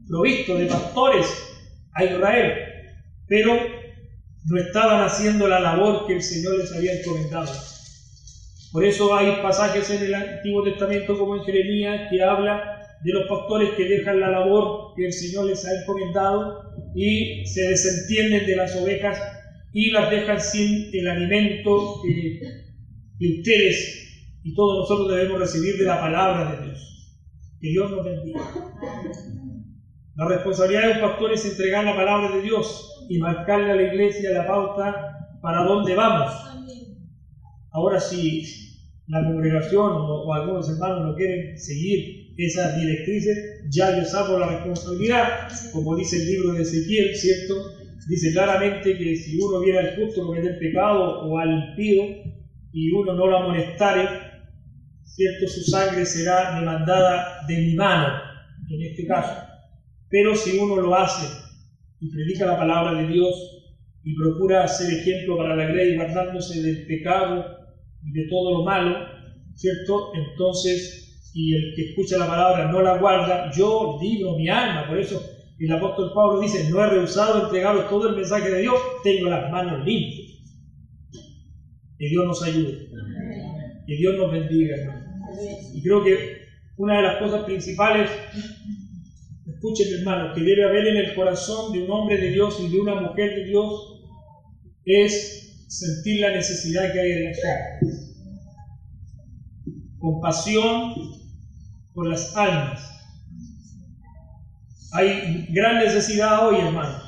provisto 0.07 0.55
de 0.55 0.65
pastores 0.65 1.27
a 1.93 2.03
Israel, 2.03 2.53
pero 3.27 3.53
no 4.45 4.57
estaban 4.59 5.01
haciendo 5.01 5.47
la 5.47 5.59
labor 5.59 6.05
que 6.05 6.13
el 6.13 6.21
Señor 6.21 6.57
les 6.57 6.71
había 6.73 6.93
encomendado. 6.93 7.51
Por 8.71 8.85
eso 8.85 9.13
hay 9.13 9.41
pasajes 9.41 9.89
en 9.89 10.03
el 10.03 10.13
Antiguo 10.13 10.63
Testamento 10.63 11.17
como 11.17 11.35
en 11.35 11.43
Jeremías 11.43 12.07
que 12.09 12.23
habla 12.23 12.70
de 13.03 13.13
los 13.13 13.27
pastores 13.27 13.71
que 13.71 13.85
dejan 13.85 14.19
la 14.19 14.29
labor 14.29 14.93
que 14.95 15.05
el 15.05 15.13
Señor 15.13 15.45
les 15.45 15.65
ha 15.65 15.81
encomendado 15.81 16.71
y 16.95 17.45
se 17.45 17.69
desentienden 17.69 18.45
de 18.45 18.55
las 18.55 18.75
ovejas 18.75 19.19
y 19.73 19.91
las 19.91 20.11
dejan 20.11 20.39
sin 20.39 20.89
el 20.93 21.07
alimento 21.07 22.01
que, 22.03 23.37
ustedes 23.39 24.39
y 24.43 24.53
todos 24.55 24.79
nosotros 24.79 25.15
debemos 25.15 25.39
recibir 25.39 25.77
de 25.77 25.85
la 25.85 25.99
palabra 25.99 26.51
de 26.51 26.65
Dios. 26.65 27.17
Que 27.59 27.69
Dios 27.69 27.91
nos 27.91 28.03
bendiga. 28.03 28.41
La 30.15 30.27
responsabilidad 30.27 30.81
de 30.81 30.99
los 30.99 31.09
pastores 31.09 31.45
es 31.45 31.51
entregar 31.51 31.85
la 31.85 31.95
palabra 31.95 32.35
de 32.35 32.41
Dios 32.41 33.05
y 33.09 33.19
marcarle 33.19 33.71
a 33.71 33.75
la 33.75 33.83
iglesia 33.83 34.31
la 34.31 34.47
pauta 34.47 35.37
para 35.41 35.63
dónde 35.63 35.95
vamos. 35.95 36.33
Ahora 37.71 37.99
si 37.99 38.43
la 39.07 39.23
congregación 39.23 39.91
o, 39.91 40.23
o 40.23 40.33
algunos 40.33 40.69
hermanos 40.69 41.05
no 41.05 41.15
quieren 41.15 41.57
seguir 41.57 42.20
esas 42.37 42.75
directrices, 42.79 43.61
ya 43.69 43.97
yo 43.97 44.05
saco 44.05 44.37
la 44.39 44.47
responsabilidad, 44.47 45.49
como 45.71 45.95
dice 45.95 46.17
el 46.17 46.27
libro 46.27 46.53
de 46.53 46.61
Ezequiel, 46.61 47.15
¿cierto? 47.15 47.55
Dice 48.07 48.31
claramente 48.31 48.97
que 48.97 49.15
si 49.15 49.39
uno 49.39 49.59
viera 49.59 49.79
al 49.79 49.95
justo 49.95 50.25
cometer 50.25 50.57
pecado 50.57 51.21
o 51.21 51.37
al 51.37 51.69
impío 51.69 52.03
y 52.73 52.91
uno 52.91 53.13
no 53.13 53.27
lo 53.27 53.37
amonestare, 53.37 54.07
¿cierto? 55.03 55.47
Su 55.47 55.61
sangre 55.61 56.05
será 56.05 56.59
demandada 56.59 57.45
de 57.47 57.57
mi 57.57 57.75
mano, 57.75 58.07
en 58.69 58.81
este 58.81 59.05
caso. 59.05 59.33
Pero 60.09 60.35
si 60.35 60.57
uno 60.57 60.77
lo 60.77 60.95
hace 60.95 61.27
y 61.99 62.11
predica 62.11 62.45
la 62.45 62.57
palabra 62.57 63.01
de 63.01 63.07
Dios 63.07 63.61
y 64.03 64.15
procura 64.15 64.67
ser 64.67 64.91
ejemplo 64.99 65.37
para 65.37 65.55
la 65.55 65.69
ley, 65.69 65.95
guardándose 65.95 66.61
del 66.61 66.87
pecado 66.87 67.45
y 68.03 68.11
de 68.11 68.27
todo 68.29 68.57
lo 68.57 68.63
malo, 68.63 68.97
¿cierto? 69.53 70.11
Entonces 70.15 71.00
y 71.33 71.55
el 71.55 71.73
que 71.75 71.89
escucha 71.89 72.17
la 72.17 72.27
palabra 72.27 72.71
no 72.71 72.81
la 72.81 72.97
guarda, 72.97 73.51
yo 73.51 73.97
libro 74.01 74.35
mi 74.35 74.49
alma. 74.49 74.87
Por 74.87 74.99
eso 74.99 75.21
el 75.59 75.71
apóstol 75.71 76.11
Pablo 76.13 76.41
dice, 76.41 76.69
no 76.69 76.83
he 76.83 76.89
rehusado 76.89 77.45
entregaros 77.45 77.89
todo 77.89 78.09
el 78.09 78.15
mensaje 78.15 78.49
de 78.49 78.61
Dios, 78.61 78.75
tengo 79.03 79.29
las 79.29 79.51
manos 79.51 79.85
limpias. 79.85 80.41
Que 81.97 82.09
Dios 82.09 82.25
nos 82.25 82.43
ayude. 82.43 82.89
Que 83.87 83.95
Dios 83.95 84.15
nos 84.17 84.31
bendiga, 84.31 84.75
Y 85.73 85.81
creo 85.81 86.03
que 86.03 86.41
una 86.77 86.97
de 86.97 87.03
las 87.03 87.17
cosas 87.17 87.43
principales, 87.43 88.09
escuchen 89.45 89.99
hermano, 89.99 90.33
que 90.33 90.41
debe 90.41 90.65
haber 90.65 90.87
en 90.87 90.97
el 90.97 91.15
corazón 91.15 91.71
de 91.71 91.83
un 91.83 91.91
hombre 91.91 92.17
de 92.17 92.31
Dios 92.31 92.59
y 92.59 92.71
de 92.71 92.79
una 92.79 92.95
mujer 92.95 93.35
de 93.35 93.45
Dios 93.45 94.01
es 94.83 95.65
sentir 95.67 96.21
la 96.21 96.31
necesidad 96.31 96.91
que 96.91 96.99
hay 96.99 97.11
en 97.11 97.23
la 97.25 97.33
gente 97.33 98.11
compasión 100.01 101.20
por 101.93 102.07
las 102.07 102.35
almas. 102.35 102.87
Hay 104.93 105.47
gran 105.49 105.77
necesidad 105.77 106.47
hoy, 106.47 106.59
hermanos. 106.59 107.01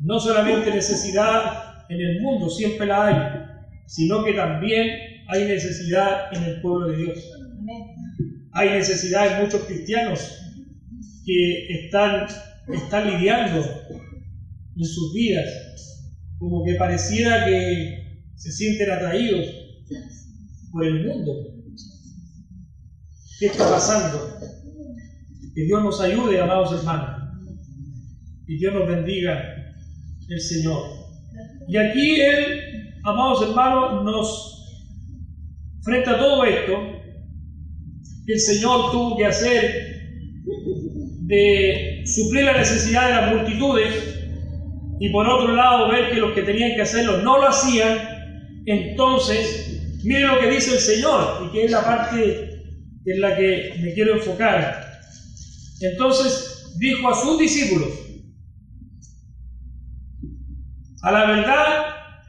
No 0.00 0.18
solamente 0.18 0.72
necesidad 0.72 1.84
en 1.88 2.00
el 2.00 2.20
mundo, 2.20 2.48
siempre 2.50 2.86
la 2.86 3.06
hay, 3.06 3.86
sino 3.86 4.24
que 4.24 4.32
también 4.32 4.88
hay 5.28 5.44
necesidad 5.44 6.34
en 6.34 6.42
el 6.44 6.60
pueblo 6.60 6.88
de 6.88 6.96
Dios. 6.96 7.18
Hay 8.52 8.70
necesidad 8.70 9.32
en 9.34 9.44
muchos 9.44 9.62
cristianos 9.62 10.20
que 11.24 11.84
están, 11.84 12.26
están 12.72 13.10
lidiando 13.10 13.64
en 14.76 14.84
sus 14.84 15.14
vidas, 15.14 16.12
como 16.38 16.64
que 16.64 16.74
pareciera 16.74 17.44
que 17.44 18.24
se 18.34 18.50
sienten 18.50 18.90
atraídos 18.90 19.46
por 20.72 20.84
el 20.84 21.06
mundo. 21.06 21.51
¿Qué 23.38 23.46
está 23.46 23.68
pasando? 23.68 24.38
Que 25.54 25.64
Dios 25.64 25.82
nos 25.82 26.00
ayude, 26.00 26.40
amados 26.40 26.72
hermanos. 26.78 27.22
Y 28.46 28.56
Dios 28.56 28.74
nos 28.74 28.86
bendiga 28.86 29.74
el 30.28 30.40
Señor. 30.40 30.82
Y 31.68 31.76
aquí 31.76 32.20
Él, 32.20 32.94
amados 33.04 33.42
hermanos, 33.42 34.04
nos, 34.04 34.88
frente 35.82 36.10
a 36.10 36.18
todo 36.18 36.44
esto, 36.44 36.72
el 38.26 38.40
Señor 38.40 38.90
tuvo 38.92 39.16
que 39.16 39.26
hacer 39.26 39.92
de 41.22 42.02
suplir 42.06 42.44
la 42.44 42.58
necesidad 42.58 43.08
de 43.08 43.14
las 43.14 43.34
multitudes 43.34 44.12
y 45.00 45.08
por 45.10 45.26
otro 45.26 45.54
lado 45.54 45.90
ver 45.90 46.10
que 46.10 46.20
los 46.20 46.32
que 46.32 46.42
tenían 46.42 46.74
que 46.74 46.82
hacerlo 46.82 47.18
no 47.18 47.38
lo 47.38 47.48
hacían, 47.48 47.98
entonces 48.66 49.98
miren 50.04 50.28
lo 50.28 50.40
que 50.40 50.50
dice 50.50 50.72
el 50.74 50.78
Señor 50.78 51.46
y 51.46 51.52
que 51.52 51.64
es 51.64 51.70
la 51.70 51.84
parte 51.84 52.51
en 53.04 53.20
la 53.20 53.36
que 53.36 53.74
me 53.80 53.92
quiero 53.94 54.14
enfocar. 54.14 55.00
Entonces 55.80 56.72
dijo 56.78 57.08
a 57.08 57.20
sus 57.20 57.38
discípulos, 57.38 57.90
a 61.02 61.12
la 61.12 61.26
verdad 61.26 61.86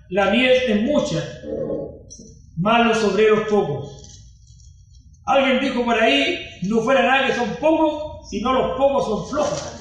la 0.09 0.31
miel 0.31 0.51
es 0.67 0.81
mucha, 0.81 1.23
malos 2.57 3.03
obreros 3.03 3.47
pocos. 3.49 3.99
Alguien 5.25 5.61
dijo 5.61 5.85
por 5.85 5.95
ahí, 5.95 6.45
no 6.63 6.81
fuera 6.81 7.03
nada 7.03 7.27
que 7.27 7.35
son 7.35 7.49
pocos, 7.59 8.29
sino 8.29 8.53
los 8.53 8.77
pocos 8.77 9.05
son 9.05 9.29
flojos. 9.29 9.73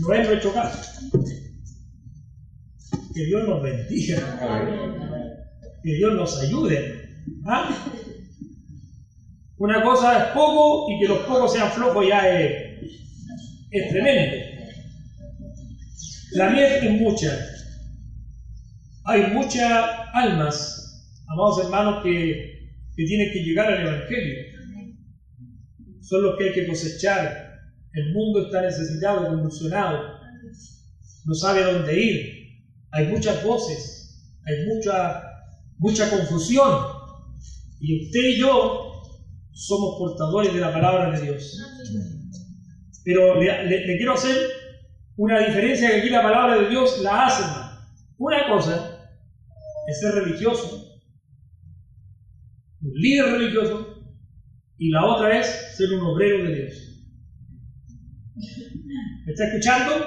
No 0.00 0.14
es 0.14 0.28
nuestro 0.28 0.52
caso. 0.52 1.10
Que 3.14 3.24
Dios 3.24 3.48
nos 3.48 3.62
bendiga. 3.62 5.00
Que 5.82 5.94
Dios 5.94 6.14
nos 6.14 6.40
ayude. 6.40 7.08
¿Ah? 7.46 7.68
Una 9.60 9.82
cosa 9.82 10.18
es 10.18 10.24
poco 10.32 10.90
y 10.90 10.98
que 10.98 11.06
los 11.06 11.20
pocos 11.20 11.52
sean 11.52 11.70
flojos 11.70 12.04
ya 12.08 12.28
es, 12.28 12.82
es 13.70 13.90
tremendo. 13.90 14.36
La 16.32 16.50
miel 16.50 16.72
es 16.82 16.90
mucha. 17.00 17.30
Hay 19.04 19.28
muchas 19.32 19.90
almas, 20.12 21.22
amados 21.28 21.64
hermanos, 21.64 22.02
que, 22.02 22.72
que 22.96 23.04
tienen 23.04 23.32
que 23.32 23.44
llegar 23.44 23.72
al 23.72 23.86
Evangelio. 23.86 24.34
Son 26.00 26.22
los 26.22 26.36
que 26.36 26.48
hay 26.48 26.52
que 26.52 26.66
cosechar. 26.66 27.60
El 27.92 28.12
mundo 28.12 28.46
está 28.46 28.62
necesitado, 28.62 29.28
convulsionado. 29.28 30.20
No 31.24 31.34
sabe 31.34 31.62
dónde 31.62 32.00
ir 32.00 32.40
hay 32.92 33.06
muchas 33.06 33.44
voces, 33.44 34.34
hay 34.44 34.66
mucha, 34.66 35.22
mucha 35.78 36.10
confusión. 36.10 36.86
Y 37.80 38.06
usted 38.06 38.20
y 38.20 38.38
yo 38.38 38.89
somos 39.60 39.98
portadores 39.98 40.54
de 40.54 40.60
la 40.60 40.72
palabra 40.72 41.10
de 41.10 41.20
Dios. 41.20 41.58
Pero 43.04 43.40
le, 43.40 43.96
quiero 43.98 44.14
hacer 44.14 44.34
una 45.16 45.38
diferencia 45.40 45.90
que 45.90 45.96
aquí 45.96 46.08
la 46.08 46.22
palabra 46.22 46.62
de 46.62 46.68
Dios 46.70 47.00
la 47.02 47.26
hace. 47.26 47.44
Una 48.16 48.48
cosa 48.48 49.12
es 49.86 50.00
ser 50.00 50.14
religioso, 50.14 50.98
un 52.82 52.92
líder 52.94 53.32
religioso, 53.32 54.02
y 54.78 54.88
la 54.90 55.04
otra 55.04 55.38
es 55.38 55.76
ser 55.76 55.92
un 55.92 56.06
obrero 56.06 56.44
de 56.44 56.54
Dios. 56.54 56.74
¿Me 59.26 59.32
está 59.32 59.46
escuchando? 59.46 60.06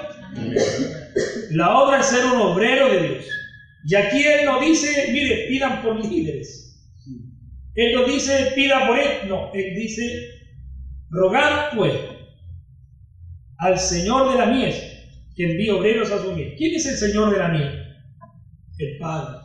La 1.52 1.78
otra 1.78 2.00
es 2.00 2.06
ser 2.06 2.24
un 2.26 2.40
obrero 2.40 2.88
de 2.88 3.08
Dios. 3.08 3.24
Y 3.86 3.94
aquí 3.94 4.24
Él 4.24 4.46
no 4.46 4.60
dice, 4.60 5.12
mire, 5.12 5.46
pidan 5.48 5.80
por 5.82 6.04
líderes. 6.04 6.63
Él 7.74 7.94
no 7.94 8.04
dice, 8.04 8.52
pida 8.54 8.86
por 8.86 8.98
él. 8.98 9.28
No, 9.28 9.52
Él 9.52 9.74
dice, 9.74 10.02
rogar 11.10 11.70
pues 11.76 11.94
al 13.58 13.78
Señor 13.78 14.32
de 14.32 14.38
la 14.38 14.46
mies 14.46 14.76
que 15.34 15.50
envíe 15.50 15.70
obreros 15.70 16.10
a 16.10 16.22
su 16.22 16.32
mies. 16.32 16.54
¿Quién 16.56 16.74
es 16.74 16.86
el 16.86 16.96
Señor 16.96 17.32
de 17.32 17.38
la 17.38 17.48
mies? 17.48 17.72
El 18.78 18.98
Padre. 18.98 19.38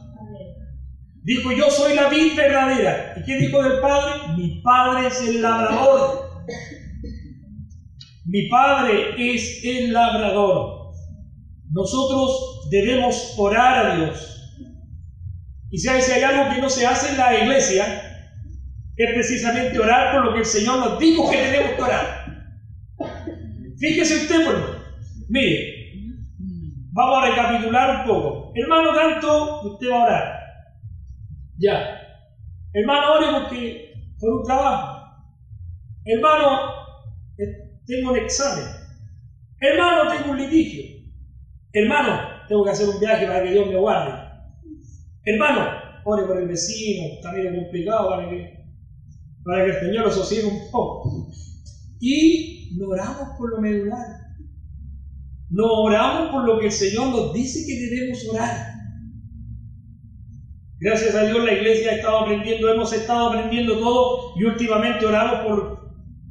Dijo, 1.24 1.52
yo 1.52 1.70
soy 1.70 1.96
la 1.96 2.10
vid 2.10 2.36
verdadera. 2.36 3.14
¿Y 3.18 3.24
qué 3.24 3.38
dijo 3.38 3.62
del 3.62 3.82
Padre? 3.82 4.34
Mi 4.38 4.62
Padre 4.62 5.08
es 5.08 5.22
el 5.22 5.42
labrador. 5.42 6.30
Mi 8.26 8.48
Padre 8.48 9.16
es 9.18 9.64
el 9.64 9.92
labrador. 9.92 10.92
Nosotros 11.72 12.68
debemos 12.72 13.36
orar 13.38 13.86
a 13.86 13.96
Dios. 13.96 14.30
Y 15.72 15.78
si 15.78 15.88
hay, 15.88 16.24
algo 16.24 16.54
que 16.54 16.62
no 16.62 16.70
se 16.70 16.88
hace 16.88 17.12
en 17.12 17.18
la 17.18 17.44
iglesia, 17.44 18.09
es 19.00 19.14
precisamente 19.14 19.80
orar 19.80 20.14
por 20.14 20.26
lo 20.26 20.34
que 20.34 20.40
el 20.40 20.46
Señor 20.46 20.80
nos 20.80 21.00
dijo 21.00 21.32
que 21.32 21.38
tenemos 21.38 21.72
que 21.72 21.82
orar. 21.82 22.26
Fíjese 23.78 24.16
usted, 24.18 24.46
por 24.46 24.80
Mire, 25.30 25.94
vamos 26.92 27.24
a 27.24 27.30
recapitular 27.30 28.02
un 28.02 28.08
poco. 28.08 28.52
Hermano, 28.56 28.94
tanto, 28.94 29.62
usted 29.72 29.90
va 29.90 29.96
a 29.96 30.04
orar. 30.04 30.40
Ya. 31.58 32.00
Hermano, 32.74 33.14
ore 33.14 33.28
porque 33.40 33.94
por 34.20 34.34
un 34.34 34.44
trabajo. 34.44 35.00
Hermano, 36.04 36.60
eh, 37.38 37.80
tengo 37.86 38.12
un 38.12 38.18
examen. 38.18 38.66
Hermano, 39.62 40.12
tengo 40.12 40.32
un 40.32 40.40
litigio. 40.40 41.00
Hermano, 41.72 42.20
tengo 42.50 42.66
que 42.66 42.72
hacer 42.72 42.90
un 42.90 43.00
viaje 43.00 43.28
para 43.28 43.44
que 43.44 43.52
Dios 43.52 43.68
me 43.68 43.78
guarde. 43.78 44.12
Hermano, 45.24 45.70
ore 46.04 46.24
por 46.26 46.38
el 46.38 46.48
vecino, 46.48 47.16
está 47.16 47.32
medio 47.32 47.56
complicado 47.56 48.10
para 48.10 48.30
que, 48.30 48.59
para 49.50 49.66
que 49.66 49.72
el 49.72 49.80
Señor 49.80 50.06
lo 50.06 50.12
sosiegue 50.12 50.48
un 50.48 50.72
poco. 50.72 51.28
Y 52.00 52.78
no 52.78 52.90
oramos 52.90 53.38
por 53.38 53.52
lo 53.52 53.62
medular. 53.62 54.06
No 55.50 55.66
oramos 55.84 56.32
por 56.32 56.46
lo 56.46 56.60
que 56.60 56.68
el 56.68 56.72
Señor 56.72 57.08
nos 57.08 57.34
dice 57.34 57.66
que 57.66 57.80
debemos 57.80 58.30
orar. 58.30 58.74
Gracias 60.80 61.16
a 61.16 61.26
Dios 61.26 61.44
la 61.44 61.54
iglesia 61.54 61.92
ha 61.92 61.96
estado 61.96 62.20
aprendiendo, 62.20 62.72
hemos 62.72 62.94
estado 62.94 63.30
aprendiendo 63.30 63.80
todo 63.80 64.40
y 64.40 64.46
últimamente 64.46 65.06
oramos 65.06 65.44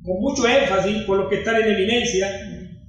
con 0.03 0.21
mucho 0.21 0.49
énfasis 0.49 1.03
por 1.03 1.19
los 1.19 1.29
que 1.29 1.41
están 1.41 1.57
en 1.57 1.75
eminencia 1.75 2.29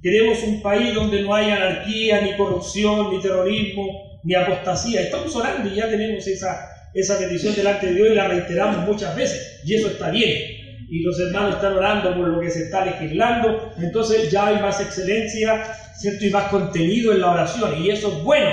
Queremos 0.02 0.42
un 0.44 0.62
país 0.62 0.94
donde 0.94 1.22
no 1.22 1.34
haya 1.34 1.56
anarquía, 1.56 2.22
ni 2.22 2.34
corrupción, 2.34 3.10
ni 3.10 3.20
terrorismo, 3.20 4.20
ni 4.24 4.34
apostasía. 4.34 5.02
Estamos 5.02 5.36
orando 5.36 5.68
y 5.68 5.76
ya 5.76 5.90
tenemos 5.90 6.26
esa, 6.26 6.58
esa 6.94 7.18
petición 7.18 7.54
delante 7.54 7.86
de 7.86 7.94
Dios 7.94 8.08
y 8.10 8.14
la 8.14 8.28
reiteramos 8.28 8.86
muchas 8.86 9.14
veces. 9.16 9.60
Y 9.64 9.74
eso 9.74 9.88
está 9.88 10.10
bien. 10.10 10.58
Y 10.90 11.02
los 11.02 11.18
hermanos 11.20 11.54
están 11.54 11.74
orando 11.74 12.14
por 12.16 12.28
lo 12.28 12.40
que 12.40 12.50
se 12.50 12.64
está 12.64 12.84
legislando. 12.84 13.72
Entonces 13.78 14.30
ya 14.30 14.48
hay 14.48 14.56
más 14.56 14.80
excelencia, 14.80 15.72
¿cierto? 15.98 16.26
Y 16.26 16.30
más 16.30 16.48
contenido 16.48 17.12
en 17.12 17.20
la 17.20 17.30
oración. 17.30 17.82
Y 17.82 17.90
eso 17.90 18.08
es 18.08 18.24
bueno. 18.24 18.50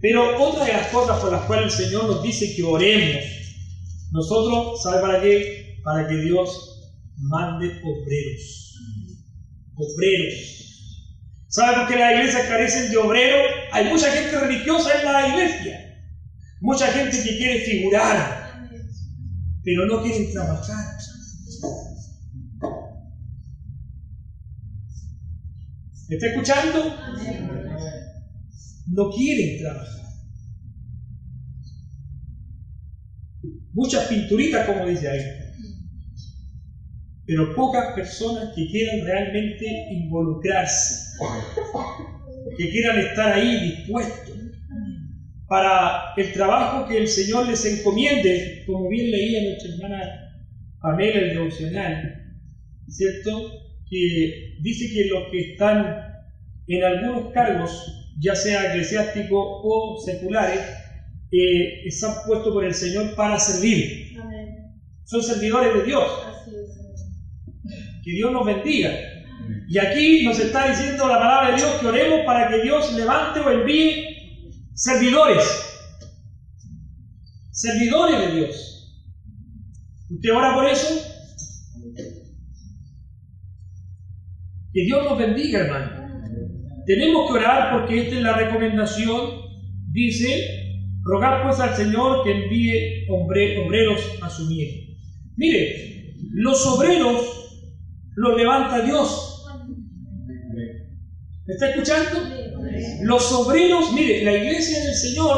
Pero 0.00 0.38
otra 0.42 0.64
de 0.64 0.72
las 0.72 0.88
cosas 0.88 1.18
por 1.20 1.32
las 1.32 1.42
cuales 1.42 1.78
el 1.78 1.86
Señor 1.86 2.04
nos 2.04 2.22
dice 2.22 2.54
que 2.54 2.62
oremos, 2.62 3.24
nosotros, 4.12 4.82
¿sabe 4.82 5.00
para 5.00 5.20
qué? 5.22 5.78
Para 5.82 6.06
que 6.06 6.16
Dios 6.16 6.92
mande 7.16 7.80
obreros 7.82 8.66
obreros. 9.76 10.66
¿Sabe 11.48 11.76
por 11.76 11.88
qué 11.88 11.96
las 11.96 12.12
iglesias 12.12 12.48
carecen 12.48 12.90
de 12.90 12.96
obreros? 12.96 13.46
Hay 13.72 13.84
mucha 13.86 14.10
gente 14.10 14.38
religiosa 14.38 14.98
en 14.98 15.12
la 15.12 15.28
iglesia, 15.28 15.85
mucha 16.60 16.90
gente 16.90 17.16
que 17.22 17.36
quiere 17.36 17.60
figurar, 17.60 18.36
pero 19.62 19.86
no 19.86 20.02
quieren 20.02 20.30
trabajar. 20.30 20.96
¿Me 26.08 26.14
está 26.14 26.26
escuchando? 26.28 26.96
No 28.88 29.10
quieren 29.10 29.58
trabajar. 29.58 30.02
Muchas 33.72 34.06
pinturitas, 34.06 34.66
como 34.66 34.86
dice 34.86 35.08
ahí 35.08 35.46
pero 37.26 37.52
pocas 37.54 37.92
personas 37.94 38.54
que 38.54 38.66
quieran 38.68 39.04
realmente 39.04 39.66
involucrarse, 39.90 40.94
que 42.56 42.70
quieran 42.70 42.98
estar 42.98 43.32
ahí 43.32 43.60
dispuestos. 43.72 44.35
Para 45.48 46.12
el 46.16 46.32
trabajo 46.32 46.88
que 46.88 46.98
el 46.98 47.08
Señor 47.08 47.46
les 47.48 47.64
encomiende, 47.64 48.64
como 48.66 48.88
bien 48.88 49.10
leía 49.10 49.42
nuestra 49.42 49.74
hermana 49.74 50.26
Pamela 50.80 51.20
el 51.20 51.34
devocional, 51.34 52.36
¿cierto? 52.88 53.52
Que 53.88 54.56
dice 54.60 54.92
que 54.92 55.08
los 55.08 55.30
que 55.30 55.52
están 55.52 56.02
en 56.66 56.84
algunos 56.84 57.32
cargos, 57.32 58.12
ya 58.18 58.34
sea 58.34 58.72
eclesiásticos 58.72 59.30
o 59.40 60.02
seculares, 60.04 60.60
eh, 61.30 61.86
están 61.86 62.14
puestos 62.26 62.52
por 62.52 62.64
el 62.64 62.74
Señor 62.74 63.14
para 63.14 63.38
servir. 63.38 64.16
Son 65.04 65.22
servidores 65.22 65.74
de 65.74 65.84
Dios. 65.84 66.04
Que 68.04 68.10
Dios 68.12 68.32
nos 68.32 68.44
bendiga. 68.44 68.90
Y 69.68 69.78
aquí 69.78 70.24
nos 70.24 70.38
está 70.40 70.68
diciendo 70.68 71.06
la 71.06 71.18
palabra 71.18 71.50
de 71.50 71.56
Dios 71.56 71.70
que 71.80 71.86
oremos 71.86 72.20
para 72.24 72.48
que 72.48 72.62
Dios 72.62 72.92
levante 72.94 73.40
o 73.40 73.50
envíe 73.50 74.15
servidores. 74.76 75.44
Servidores 77.50 78.20
de 78.20 78.36
Dios. 78.36 79.02
¿Usted 80.10 80.32
ora 80.32 80.54
por 80.54 80.66
eso? 80.66 81.02
Que 84.72 84.84
Dios 84.84 85.04
nos 85.04 85.18
bendiga, 85.18 85.60
hermano. 85.60 86.06
Tenemos 86.86 87.26
que 87.26 87.38
orar 87.38 87.72
porque 87.72 88.02
esta 88.02 88.16
es 88.16 88.22
la 88.22 88.34
recomendación. 88.34 89.46
Dice, 89.90 90.84
rogar 91.02 91.42
pues 91.42 91.58
al 91.58 91.74
Señor 91.74 92.22
que 92.22 92.32
envíe 92.32 93.06
obreros 93.08 94.00
a 94.20 94.28
su 94.28 94.44
miel. 94.44 94.94
Mire, 95.36 96.14
los 96.32 96.64
obreros 96.66 97.60
los 98.14 98.36
levanta 98.36 98.82
Dios. 98.82 99.35
¿Me 101.46 101.54
está 101.54 101.70
escuchando? 101.70 102.18
Los 103.02 103.32
obreros, 103.32 103.92
mire, 103.92 104.24
la 104.24 104.32
iglesia 104.32 104.82
del 104.82 104.94
Señor 104.94 105.36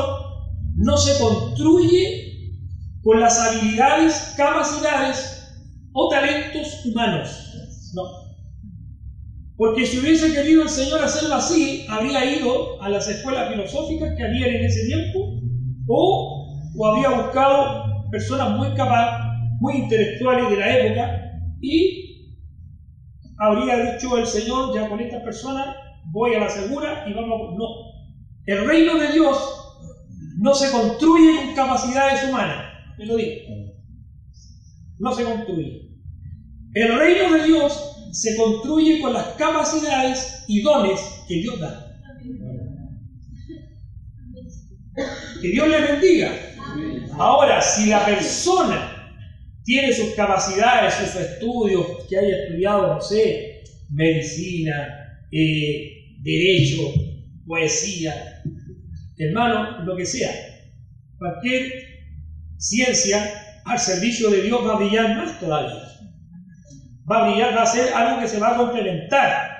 no 0.76 0.96
se 0.96 1.18
construye 1.22 2.54
con 3.02 3.20
las 3.20 3.38
habilidades, 3.38 4.34
capacidades 4.36 5.52
o 5.92 6.08
talentos 6.08 6.86
humanos. 6.86 7.28
No. 7.94 8.02
Porque 9.58 9.84
si 9.84 9.98
hubiese 9.98 10.32
querido 10.32 10.62
el 10.62 10.68
Señor 10.70 11.02
hacerlo 11.02 11.34
así, 11.34 11.84
habría 11.90 12.24
ido 12.24 12.80
a 12.80 12.88
las 12.88 13.06
escuelas 13.08 13.50
filosóficas 13.50 14.14
que 14.16 14.24
había 14.24 14.46
en 14.46 14.64
ese 14.64 14.86
tiempo 14.86 15.40
o, 15.88 16.72
o 16.74 16.86
habría 16.86 17.10
buscado 17.20 17.84
personas 18.10 18.56
muy 18.56 18.72
capaces, 18.74 19.26
muy 19.60 19.74
intelectuales 19.76 20.48
de 20.48 20.56
la 20.56 20.78
época 20.78 21.22
y 21.60 22.32
habría 23.38 23.92
dicho 23.92 24.16
el 24.16 24.26
Señor, 24.26 24.74
ya 24.74 24.88
con 24.88 25.00
estas 25.00 25.22
personas 25.22 25.76
voy 26.10 26.34
a 26.34 26.40
la 26.40 26.48
segura 26.48 27.04
y 27.06 27.12
vamos. 27.12 27.54
No. 27.56 27.66
El 28.46 28.66
reino 28.66 28.98
de 28.98 29.12
Dios 29.12 29.36
no 30.38 30.54
se 30.54 30.70
construye 30.70 31.36
con 31.36 31.54
capacidades 31.54 32.28
humanas. 32.28 32.72
Me 32.96 33.06
lo 33.06 33.16
digo. 33.16 33.32
No 34.98 35.12
se 35.12 35.24
construye. 35.24 35.88
El 36.74 36.98
reino 36.98 37.34
de 37.34 37.44
Dios 37.44 37.96
se 38.12 38.36
construye 38.36 39.00
con 39.00 39.12
las 39.12 39.26
capacidades 39.36 40.44
y 40.48 40.62
dones 40.62 41.00
que 41.26 41.34
Dios 41.34 41.60
da. 41.60 41.84
Que 45.40 45.48
Dios 45.48 45.68
le 45.68 45.80
bendiga. 45.80 46.32
Ahora, 47.12 47.60
si 47.60 47.90
la 47.90 48.04
persona 48.04 48.98
tiene 49.64 49.92
sus 49.92 50.14
capacidades, 50.14 50.94
sus 50.94 51.20
estudios, 51.20 52.04
que 52.08 52.18
haya 52.18 52.44
estudiado, 52.44 52.94
no 52.94 53.00
sé, 53.00 53.62
medicina, 53.90 55.26
eh, 55.30 55.97
derecho, 56.18 56.92
poesía, 57.46 58.42
hermano, 59.18 59.84
lo 59.84 59.96
que 59.96 60.06
sea. 60.06 60.30
Cualquier 61.18 61.72
ciencia 62.58 63.60
al 63.64 63.78
servicio 63.78 64.30
de 64.30 64.42
Dios 64.42 64.64
va 64.66 64.74
a 64.74 64.78
brillar 64.78 65.16
más 65.16 65.40
todavía. 65.40 65.82
Va 67.10 67.24
a 67.24 67.30
brillar, 67.30 67.56
va 67.56 67.62
a 67.62 67.66
ser 67.66 67.92
algo 67.92 68.20
que 68.20 68.28
se 68.28 68.38
va 68.38 68.54
a 68.54 68.56
complementar, 68.56 69.50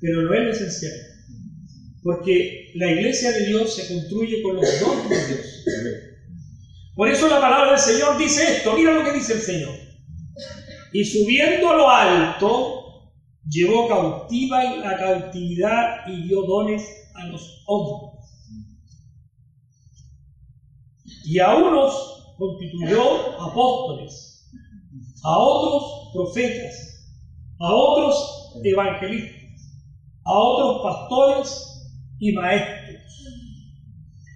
pero 0.00 0.22
no 0.22 0.34
es 0.34 0.56
esencial. 0.56 0.92
Porque 2.02 2.72
la 2.74 2.90
iglesia 2.92 3.32
de 3.32 3.46
Dios 3.46 3.74
se 3.74 3.92
construye 3.92 4.42
con 4.42 4.56
los 4.56 4.80
dones 4.80 5.08
de 5.08 5.34
Dios. 5.34 5.64
Por 6.94 7.08
eso 7.08 7.28
la 7.28 7.40
palabra 7.40 7.72
del 7.72 7.80
Señor 7.80 8.16
dice 8.18 8.42
esto, 8.56 8.76
mira 8.76 8.92
lo 8.92 9.04
que 9.04 9.12
dice 9.12 9.32
el 9.32 9.40
Señor. 9.40 9.74
Y 10.92 11.04
subiendo 11.04 11.70
a 11.70 11.76
lo 11.76 11.90
alto, 11.90 12.83
llevó 13.48 13.88
cautiva 13.88 14.62
la 14.76 14.96
cautividad 14.96 16.06
y 16.06 16.22
dio 16.28 16.42
dones 16.42 16.82
a 17.14 17.26
los 17.26 17.64
hombres. 17.66 18.14
Y 21.24 21.38
a 21.38 21.54
unos 21.54 22.34
constituyó 22.36 23.40
apóstoles, 23.40 24.50
a 25.22 25.38
otros 25.38 26.10
profetas, 26.12 27.16
a 27.60 27.72
otros 27.72 28.60
evangelistas, 28.62 29.72
a 30.24 30.32
otros 30.32 30.82
pastores 30.82 31.90
y 32.18 32.32
maestros. 32.32 32.84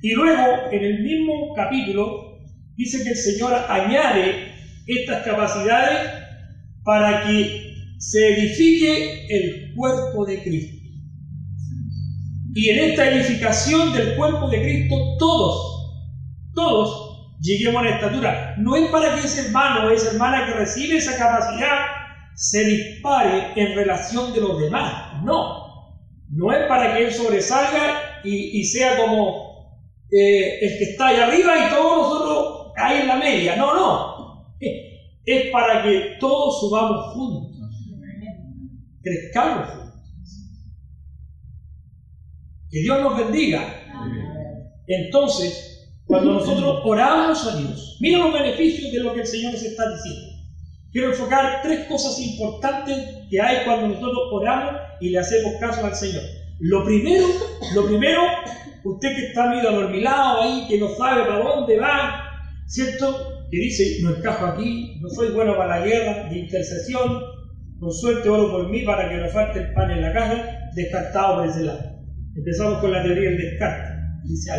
Y 0.00 0.12
luego, 0.12 0.70
en 0.70 0.84
el 0.84 1.02
mismo 1.02 1.54
capítulo, 1.54 2.38
dice 2.76 3.02
que 3.02 3.10
el 3.10 3.16
Señor 3.16 3.52
añade 3.68 4.52
estas 4.86 5.24
capacidades 5.24 6.10
para 6.84 7.26
que 7.26 7.67
se 7.98 8.34
edifique 8.34 9.26
el 9.28 9.74
cuerpo 9.74 10.24
de 10.24 10.42
Cristo. 10.42 10.76
Y 12.54 12.70
en 12.70 12.90
esta 12.90 13.08
edificación 13.08 13.92
del 13.92 14.16
cuerpo 14.16 14.48
de 14.48 14.62
Cristo, 14.62 14.96
todos, 15.18 16.54
todos 16.54 17.36
lleguemos 17.40 17.82
a 17.82 17.84
la 17.84 17.94
estatura. 17.96 18.54
No 18.58 18.76
es 18.76 18.88
para 18.90 19.14
que 19.14 19.20
ese 19.20 19.46
hermano 19.46 19.86
o 19.86 19.90
esa 19.90 20.12
hermana 20.12 20.46
que 20.46 20.54
recibe 20.54 20.96
esa 20.96 21.18
capacidad 21.18 21.86
se 22.34 22.64
dispare 22.64 23.52
en 23.56 23.74
relación 23.74 24.32
de 24.32 24.40
los 24.40 24.60
demás. 24.60 25.22
No. 25.24 25.98
No 26.30 26.52
es 26.52 26.66
para 26.68 26.94
que 26.94 27.04
él 27.04 27.12
sobresalga 27.12 28.20
y, 28.24 28.62
sea 28.64 28.96
como 28.96 29.88
eh, 30.10 30.58
el 30.60 30.78
que 30.78 30.84
está 30.84 31.08
ahí 31.08 31.16
arriba 31.16 31.66
y 31.66 31.70
todos 31.70 31.96
nosotros 31.96 32.72
ahí 32.76 33.00
en 33.00 33.08
la 33.08 33.16
media. 33.16 33.56
No, 33.56 33.74
no. 33.74 34.54
Es 35.24 35.50
para 35.50 35.82
que 35.82 36.16
todos 36.20 36.60
subamos 36.60 37.12
juntos 37.14 37.47
crezcamos 39.08 39.68
Que 42.70 42.80
Dios 42.80 43.00
nos 43.00 43.16
bendiga. 43.16 43.62
Entonces, 44.86 45.90
cuando 46.04 46.34
nosotros 46.34 46.80
oramos 46.84 47.46
a 47.46 47.56
Dios, 47.56 47.98
mira 48.00 48.18
los 48.18 48.32
beneficios 48.32 48.92
de 48.92 49.00
lo 49.00 49.14
que 49.14 49.20
el 49.20 49.26
Señor 49.26 49.52
nos 49.52 49.62
está 49.62 49.90
diciendo. 49.90 50.38
Quiero 50.92 51.10
enfocar 51.10 51.60
tres 51.62 51.86
cosas 51.86 52.18
importantes 52.18 52.96
que 53.30 53.40
hay 53.40 53.64
cuando 53.64 53.88
nosotros 53.88 54.28
oramos 54.32 54.74
y 55.00 55.10
le 55.10 55.18
hacemos 55.18 55.54
caso 55.60 55.84
al 55.84 55.94
Señor. 55.94 56.22
Lo 56.60 56.84
primero, 56.84 57.26
lo 57.74 57.86
primero, 57.86 58.22
usted 58.84 59.14
que 59.14 59.26
está 59.28 59.50
medio 59.50 59.68
adormilado 59.68 60.42
ahí, 60.42 60.66
que 60.68 60.78
no 60.78 60.88
sabe 60.96 61.24
para 61.24 61.44
dónde 61.44 61.78
va, 61.78 62.24
¿cierto? 62.66 63.46
Que 63.50 63.58
dice, 63.58 64.02
no 64.02 64.16
encajo 64.16 64.46
aquí, 64.46 64.98
no 65.00 65.08
soy 65.10 65.28
bueno 65.28 65.56
para 65.56 65.78
la 65.78 65.86
guerra 65.86 66.28
de 66.28 66.38
intercesión, 66.38 67.22
con 67.78 67.92
suerte 67.92 68.28
oro 68.28 68.50
por 68.50 68.68
mí 68.70 68.82
para 68.82 69.08
que 69.08 69.16
no 69.16 69.28
falte 69.28 69.60
el 69.60 69.72
pan 69.72 69.90
en 69.90 70.02
la 70.02 70.12
casa, 70.12 70.44
descartado 70.74 71.36
por 71.36 71.46
ese 71.46 71.62
lado. 71.64 71.80
Empezamos 72.36 72.80
con 72.80 72.92
la 72.92 73.02
teoría 73.02 73.30
del 73.30 73.38
descarte, 73.38 73.94
dice. 74.24 74.50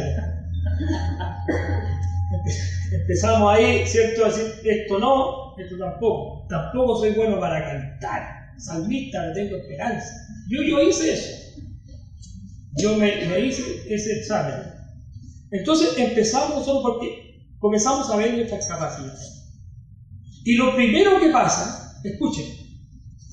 Empezamos 2.91 3.53
ahí, 3.53 3.85
¿cierto? 3.85 4.25
decir, 4.25 4.45
esto 4.63 4.99
no, 4.99 5.55
esto 5.57 5.77
tampoco. 5.77 6.45
Tampoco 6.49 6.99
soy 6.99 7.11
bueno 7.11 7.39
para 7.39 7.63
cantar. 7.63 8.21
Salmista, 8.57 9.25
no 9.25 9.33
tengo 9.33 9.55
esperanza. 9.57 10.13
Yo, 10.49 10.61
yo 10.63 10.81
hice 10.81 11.13
eso. 11.13 11.61
Yo 12.77 12.95
me, 12.95 13.25
me 13.25 13.39
hice 13.39 13.63
ese 13.87 14.19
examen. 14.19 14.55
Entonces 15.51 15.97
empezamos 15.97 16.65
solo 16.65 16.81
porque 16.81 17.45
comenzamos 17.59 18.09
a 18.09 18.17
ver 18.17 18.33
nuestras 18.33 18.67
capacidades. 18.67 19.39
Y 20.43 20.55
lo 20.55 20.75
primero 20.75 21.19
que 21.19 21.29
pasa, 21.29 21.99
escuchen, 22.03 22.58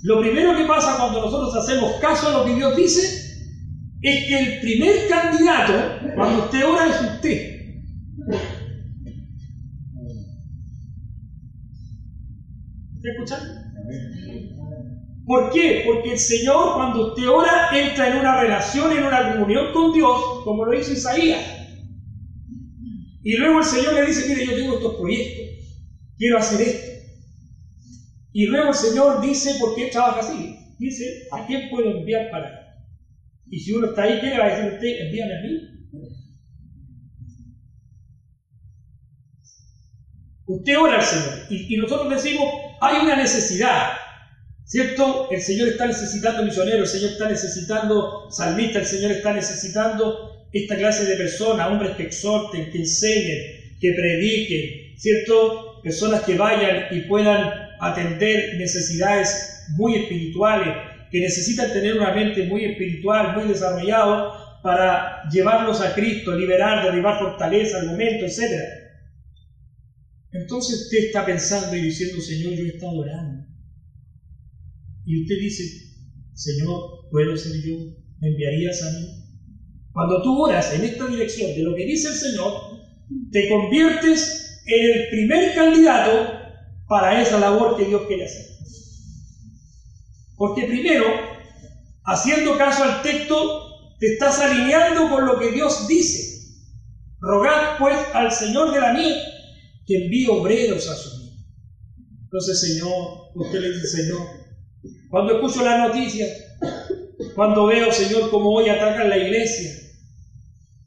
lo 0.07 0.21
primero 0.21 0.57
que 0.57 0.64
pasa 0.66 0.97
cuando 0.99 1.21
nosotros 1.21 1.53
hacemos 1.57 1.95
caso 2.01 2.29
a 2.29 2.38
lo 2.38 2.45
que 2.45 2.55
Dios 2.55 2.77
dice 2.77 3.01
es 4.03 4.27
que 4.29 4.38
el 4.38 4.61
primer 4.61 5.09
candidato, 5.09 5.73
cuando 6.14 6.45
usted 6.45 6.64
ora, 6.64 6.87
es 6.87 7.01
usted. 7.01 7.57
¿Está 12.95 13.09
escuchando? 13.11 13.61
¿Por 15.25 15.51
qué? 15.51 15.83
Porque 15.85 16.12
el 16.12 16.19
Señor, 16.19 16.75
cuando 16.75 17.09
usted 17.09 17.29
ora, 17.29 17.71
entra 17.73 18.09
en 18.09 18.19
una 18.19 18.40
relación, 18.40 18.92
en 18.92 19.03
una 19.03 19.33
comunión 19.33 19.73
con 19.73 19.92
Dios, 19.92 20.21
como 20.45 20.64
lo 20.64 20.79
hizo 20.79 20.92
Isaías. 20.92 21.42
Y 23.25 23.35
luego 23.35 23.59
el 23.59 23.64
Señor 23.64 23.95
le 23.95 24.07
dice, 24.07 24.29
mire, 24.29 24.47
yo 24.47 24.55
tengo 24.55 24.75
estos 24.77 24.95
proyectos, 24.95 25.47
quiero 26.16 26.38
hacer 26.38 26.61
esto. 26.61 26.86
Y 28.38 28.44
luego 28.49 28.68
el 28.68 28.75
Señor 28.75 29.22
dice, 29.22 29.55
¿por 29.59 29.75
qué 29.75 29.87
trabaja 29.87 30.20
así? 30.20 30.59
Dice, 30.79 31.27
¿a 31.33 31.46
quién 31.46 31.70
puedo 31.70 31.90
enviar 31.90 32.31
para 32.31 32.49
él? 32.51 32.55
Y 33.51 33.61
si 33.61 33.72
uno 33.72 33.87
está 33.87 34.03
ahí, 34.03 34.20
¿qué 34.20 34.27
le 34.27 34.38
va 34.38 34.44
a 34.44 34.49
decir 34.51 34.75
usted? 34.75 35.07
Envíame 35.07 35.33
a 35.33 35.40
mí. 35.40 35.61
Usted 40.44 40.79
ora 40.79 40.96
al 40.96 41.03
Señor 41.03 41.46
y, 41.49 41.77
nosotros 41.79 42.11
decimos, 42.11 42.46
hay 42.83 43.07
una 43.07 43.16
necesidad, 43.16 43.92
¿cierto? 44.66 45.31
El 45.31 45.40
Señor 45.40 45.68
está 45.68 45.87
necesitando 45.87 46.44
misioneros, 46.44 46.92
el 46.92 47.01
Señor 47.01 47.12
está 47.12 47.31
necesitando 47.31 48.31
salmistas, 48.31 48.83
el 48.83 48.99
Señor 48.99 49.12
está 49.12 49.33
necesitando 49.33 50.46
esta 50.53 50.77
clase 50.77 51.07
de 51.07 51.16
personas, 51.16 51.70
hombres 51.70 51.96
que 51.96 52.03
exhorten, 52.03 52.70
que 52.70 52.81
enseñen, 52.81 53.79
que 53.81 53.92
prediquen, 53.92 54.99
¿cierto? 54.99 55.81
Personas 55.83 56.20
que 56.25 56.37
vayan 56.37 56.88
y 56.90 57.01
puedan 57.09 57.65
atender 57.81 58.57
necesidades 58.57 59.65
muy 59.77 59.97
espirituales, 59.97 60.75
que 61.11 61.21
necesitan 61.21 61.73
tener 61.73 61.97
una 61.97 62.12
mente 62.12 62.45
muy 62.45 62.65
espiritual, 62.65 63.37
muy 63.37 63.49
desarrollado 63.49 64.33
para 64.62 65.23
llevarlos 65.31 65.81
a 65.81 65.95
Cristo, 65.95 66.37
liberar, 66.37 66.85
derribar 66.85 67.19
fortaleza, 67.19 67.79
argumentos, 67.79 68.39
etc. 68.39 68.61
Entonces 70.33 70.83
usted 70.83 70.99
está 71.07 71.25
pensando 71.25 71.77
y 71.77 71.83
diciendo, 71.83 72.21
Señor, 72.21 72.55
yo 72.55 72.65
he 72.65 72.69
estado 72.69 72.99
orando. 72.99 73.47
Y 75.05 75.23
usted 75.23 75.37
dice, 75.39 75.62
Señor, 76.35 77.09
¿puedo 77.11 77.37
ser 77.37 77.62
yo? 77.65 77.77
¿Me 78.21 78.29
enviarías 78.29 78.83
a 78.83 78.91
mí? 78.99 79.27
Cuando 79.93 80.23
tú 80.23 80.43
oras 80.43 80.75
en 80.75 80.85
esta 80.85 81.07
dirección 81.07 81.55
de 81.55 81.62
lo 81.62 81.75
que 81.75 81.87
dice 81.87 82.09
el 82.09 82.15
Señor, 82.15 82.53
te 83.31 83.49
conviertes 83.49 84.62
en 84.67 84.93
el 84.93 85.09
primer 85.11 85.55
candidato 85.55 86.36
para 86.88 87.20
esa 87.20 87.38
labor 87.38 87.77
que 87.77 87.85
Dios 87.85 88.03
quiere 88.07 88.25
hacer. 88.25 88.46
Porque 90.37 90.66
primero, 90.66 91.05
haciendo 92.05 92.57
caso 92.59 92.85
al 92.85 93.03
texto, 93.03 93.96
te 93.99 94.14
estás 94.14 94.38
alineando 94.38 95.09
con 95.11 95.27
lo 95.27 95.38
que 95.38 95.51
Dios 95.53 95.88
dice. 95.88 96.37
Rogad 97.20 97.79
pues 97.79 97.99
al 98.14 98.31
Señor 98.31 98.72
de 98.72 98.81
la 98.81 98.92
mies 98.92 99.16
que 99.87 100.05
envíe 100.05 100.27
obreros 100.29 100.88
a 100.88 100.94
su 100.94 101.18
vida. 101.18 101.33
Entonces, 102.25 102.61
Señor, 102.61 103.31
usted 103.35 103.61
le 103.61 103.72
dice, 103.72 103.87
Señor, 103.87 104.20
cuando 105.11 105.35
escucho 105.35 105.64
la 105.64 105.88
noticia, 105.88 106.27
cuando 107.35 107.66
veo, 107.66 107.92
Señor, 107.92 108.31
cómo 108.31 108.51
hoy 108.51 108.68
atacan 108.68 109.09
la 109.09 109.16
iglesia, 109.16 109.70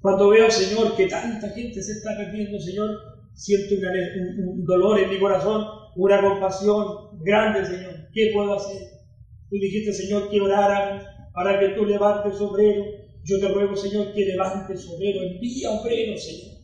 cuando 0.01 0.29
veo, 0.29 0.49
Señor, 0.51 0.95
que 0.95 1.07
tanta 1.07 1.49
gente 1.49 1.81
se 1.81 1.93
está 1.93 2.15
perdiendo, 2.15 2.59
Señor, 2.59 2.89
siento 3.33 3.75
un, 3.75 4.65
dolor 4.65 4.99
en 4.99 5.09
mi 5.09 5.19
corazón, 5.19 5.65
una 5.95 6.21
compasión 6.21 7.19
grande, 7.23 7.65
Señor. 7.65 8.10
¿Qué 8.13 8.32
puedo 8.34 8.54
hacer? 8.54 8.82
Tú 9.49 9.56
dijiste, 9.56 9.93
Señor, 9.93 10.30
que 10.30 10.41
oráramos 10.41 11.04
para 11.34 11.60
que 11.60 11.69
tú 11.69 11.86
levantes 11.86 12.39
obrero. 12.39 12.86
Yo 13.23 13.39
te 13.39 13.47
ruego, 13.49 13.75
Señor, 13.75 14.13
que 14.13 14.25
levantes 14.25 14.88
obrero. 14.88 15.21
Envía 15.23 15.71
obrero, 15.71 16.17
Señor. 16.17 16.60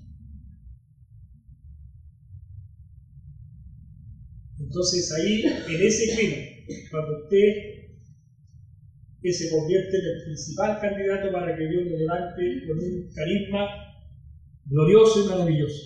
Entonces 4.60 5.12
ahí, 5.14 5.44
en 5.44 5.88
ese 5.88 6.16
clima, 6.16 6.36
cuando 6.92 7.24
usted 7.24 7.76
que 9.22 9.34
se 9.34 9.50
convierte 9.50 9.98
en 9.98 10.06
el 10.06 10.24
principal 10.26 10.80
candidato 10.80 11.32
para 11.32 11.58
que 11.58 11.68
Dios 11.68 11.84
lo 11.86 11.98
levante 11.98 12.62
con 12.68 12.78
un 12.78 13.10
carisma 13.12 13.66
glorioso 14.66 15.24
y 15.24 15.30
maravilloso, 15.30 15.82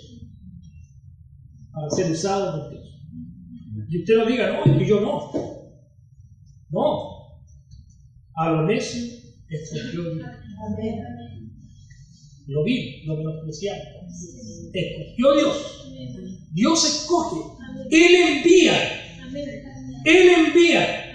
para 1.71 1.89
ser 1.89 2.11
usado 2.11 2.59
por 2.59 2.71
Dios. 2.71 2.98
Y 3.89 4.01
usted 4.01 4.17
no 4.17 4.25
diga, 4.25 4.51
no, 4.51 4.71
es 4.71 4.77
que 4.77 4.85
yo 4.85 5.01
no. 5.01 5.31
No. 6.69 7.41
A 8.35 8.51
escogió 9.49 10.13
Dios. 10.13 10.27
Lo 12.47 12.63
vi, 12.63 13.03
lo 13.05 13.17
menospreciamos. 13.17 13.87
Escogió 14.71 15.33
Dios. 15.33 15.89
Dios 16.53 16.85
escoge. 16.85 17.41
Él 17.89 18.15
envía. 18.37 18.73
Él 20.05 20.29
envía. 20.29 21.05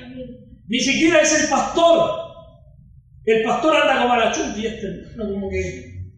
Ni 0.67 0.81
siquiera 0.81 1.21
es 1.21 1.43
el 1.43 1.49
pastor. 1.49 2.25
El 3.25 3.45
pastor 3.45 3.77
anda 3.77 4.03
como 4.03 4.15
a 4.15 4.19
la 4.19 4.59
y 4.59 4.67
este 4.67 4.87
como 5.17 5.49
que, 5.49 6.11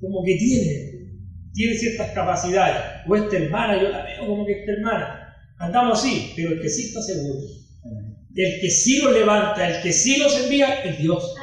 como 0.00 0.22
que 0.24 0.34
tiene, 0.34 1.20
tiene 1.54 1.74
ciertas 1.74 2.10
capacidades. 2.10 3.02
O 3.08 3.14
esta 3.14 3.36
hermana, 3.36 3.80
yo 3.80 3.88
la 3.88 4.02
veo 4.02 4.26
como 4.26 4.44
que 4.44 4.60
esta 4.60 4.72
hermana. 4.72 5.23
Andamos 5.58 5.98
así, 5.98 6.32
pero 6.36 6.52
el 6.52 6.60
que 6.60 6.68
sí 6.68 6.86
está 6.86 7.00
seguro, 7.02 7.40
el 8.34 8.60
que 8.60 8.70
sí 8.70 8.98
los 8.98 9.12
levanta, 9.12 9.68
el 9.68 9.82
que 9.82 9.92
sí 9.92 10.18
los 10.18 10.36
envía, 10.40 10.82
es 10.82 10.98
Dios. 10.98 11.34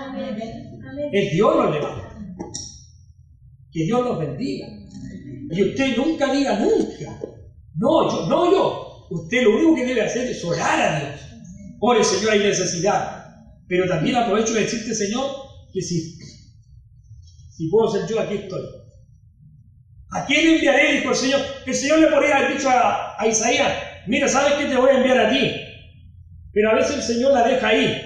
El 1.11 1.29
Dios 1.31 1.55
los 1.55 1.71
levanta. 1.71 2.17
Que 3.71 3.83
Dios 3.85 4.03
los 4.03 4.19
bendiga. 4.19 4.67
Y 5.51 5.63
usted 5.63 5.97
nunca 5.97 6.33
diga 6.33 6.59
nunca. 6.59 7.19
No, 7.75 8.09
yo, 8.09 8.27
no 8.27 8.51
yo. 8.51 9.07
Usted 9.09 9.43
lo 9.43 9.55
único 9.55 9.75
que 9.75 9.85
debe 9.85 10.01
hacer 10.01 10.29
es 10.29 10.43
orar 10.43 10.81
a 10.81 10.99
Dios. 10.99 11.21
Ore, 11.79 12.03
Señor, 12.03 12.31
hay 12.31 12.39
necesidad. 12.39 13.25
Pero 13.67 13.87
también 13.87 14.17
aprovecho 14.17 14.53
de 14.53 14.61
decirte, 14.61 14.93
Señor, 14.93 15.29
que 15.73 15.81
si, 15.81 16.17
si 17.49 17.69
puedo 17.69 17.89
ser 17.91 18.07
yo, 18.07 18.19
aquí 18.19 18.35
estoy. 18.35 18.61
¿A 20.11 20.25
quién 20.25 20.55
enviaré? 20.55 20.97
Dijo 20.97 21.09
el 21.09 21.15
Señor. 21.15 21.41
El 21.65 21.73
Señor 21.73 21.99
le 21.99 22.07
podría 22.07 22.37
haber 22.37 22.57
dicho 22.57 22.69
a, 22.69 23.21
a 23.21 23.27
Isaías, 23.27 23.71
mira, 24.07 24.27
¿sabes 24.27 24.53
qué 24.53 24.65
te 24.65 24.77
voy 24.77 24.91
a 24.91 24.97
enviar 24.97 25.17
a 25.19 25.29
ti? 25.29 25.51
Pero 26.53 26.71
a 26.71 26.75
veces 26.75 26.97
el 26.97 27.01
Señor 27.01 27.33
la 27.33 27.47
deja 27.47 27.67
ahí. 27.67 28.01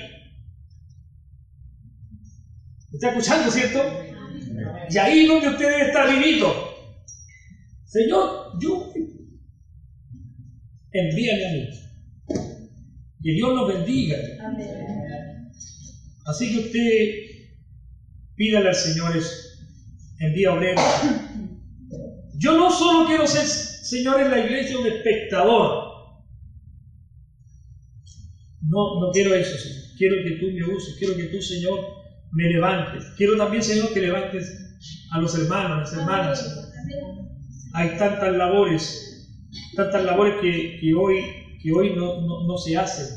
¿Está 2.93 3.09
escuchando, 3.09 3.51
cierto? 3.51 3.81
Y 4.89 4.97
ahí 4.97 5.21
es 5.21 5.27
donde 5.27 5.49
usted 5.49 5.69
debe 5.69 5.87
estar 5.87 6.09
vivito. 6.09 6.53
Señor, 7.85 8.51
yo 8.61 8.91
envíame 10.91 11.45
a 11.45 11.51
mí. 11.51 11.69
Que 13.21 13.31
Dios 13.31 13.53
nos 13.53 13.67
bendiga. 13.67 14.17
Así 16.25 16.51
que 16.51 16.59
usted 16.59 17.35
pídale 18.35 18.69
al 18.69 18.75
Señor 18.75 19.15
eso. 19.17 19.31
Envía 20.19 20.53
obreros. 20.53 20.83
Yo 22.37 22.57
no 22.57 22.69
solo 22.71 23.07
quiero 23.07 23.27
ser, 23.27 23.45
Señor, 23.45 24.21
en 24.21 24.31
la 24.31 24.39
iglesia 24.39 24.77
un 24.77 24.87
espectador. 24.87 25.84
No, 28.75 28.99
no 28.99 29.11
quiero 29.11 29.33
eso, 29.33 29.57
Señor. 29.57 29.83
Quiero 29.97 30.15
que 30.23 30.31
tú 30.31 30.51
me 30.51 30.75
uses. 30.75 30.95
Quiero 30.99 31.15
que 31.15 31.23
tú, 31.27 31.41
Señor, 31.41 31.79
me 32.33 32.49
levantes. 32.49 33.05
Quiero 33.15 33.37
también, 33.37 33.63
Señor, 33.63 33.93
que 33.93 34.01
levantes 34.01 34.77
a 35.11 35.19
los 35.21 35.33
hermanos, 35.39 35.79
las 35.79 35.93
hermanas. 35.93 36.73
Hay 37.73 37.97
tantas 37.97 38.35
labores, 38.35 39.29
tantas 39.77 40.03
labores 40.03 40.35
que, 40.41 40.77
que 40.81 40.93
hoy 40.93 41.23
que 41.65 41.71
hoy 41.71 41.95
no, 41.95 42.57
se 42.59 42.77
hacen. 42.77 43.07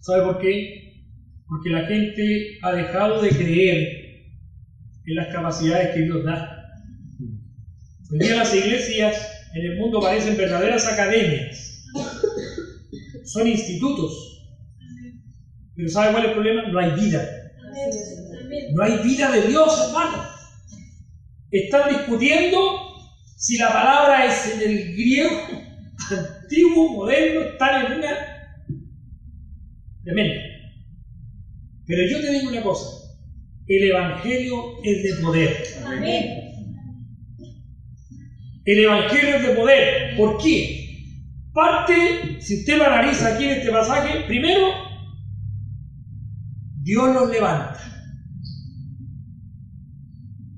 ¿Sabe 0.00 0.22
por 0.22 0.40
qué? 0.40 1.04
Porque 1.46 1.68
la 1.68 1.84
gente 1.84 2.58
ha 2.62 2.72
dejado 2.72 3.20
de 3.20 3.28
creer 3.28 3.78
en 5.04 5.16
las 5.16 5.30
capacidades 5.30 5.94
que 5.94 6.04
Dios 6.04 6.24
da. 6.24 6.72
Hoy 8.10 8.18
día 8.18 8.36
las 8.36 8.54
iglesias 8.54 9.14
en 9.54 9.72
el 9.72 9.78
mundo 9.78 10.00
parecen 10.00 10.38
verdaderas 10.38 10.86
academias. 10.86 11.75
Son 13.26 13.46
institutos. 13.46 14.46
Pero 15.74 15.88
¿sabe 15.88 16.12
cuál 16.12 16.22
es 16.24 16.28
el 16.28 16.34
problema? 16.34 16.68
No 16.68 16.78
hay 16.78 16.92
vida. 16.92 17.28
No 18.72 18.82
hay 18.82 18.98
vida 19.02 19.30
de 19.30 19.48
Dios, 19.48 19.86
hermano. 19.86 20.24
Están 21.50 21.90
discutiendo 21.90 22.58
si 23.36 23.58
la 23.58 23.68
palabra 23.68 24.26
es 24.26 24.54
en 24.54 24.60
el 24.62 24.92
griego 24.94 25.30
antiguo, 26.10 26.88
moderno, 26.94 27.40
están 27.42 27.86
en 27.86 27.98
una 27.98 28.16
tremenda. 30.04 30.42
Pero 31.86 32.02
yo 32.08 32.20
te 32.20 32.30
digo 32.30 32.50
una 32.50 32.62
cosa, 32.62 32.86
el 33.66 33.84
Evangelio 33.84 34.82
es 34.84 35.02
de 35.02 35.22
poder. 35.22 35.64
Amén. 35.84 36.42
El 38.64 38.78
Evangelio 38.78 39.36
es 39.36 39.42
de 39.42 39.54
poder. 39.54 40.16
¿Por 40.16 40.38
qué? 40.38 40.85
Parte, 41.56 42.38
si 42.38 42.60
usted 42.60 42.76
lo 42.76 42.84
analiza 42.84 43.34
aquí 43.34 43.44
en 43.44 43.52
este 43.52 43.72
pasaje, 43.72 44.24
primero, 44.26 44.74
Dios 46.82 47.14
los 47.14 47.30
levanta. 47.30 47.80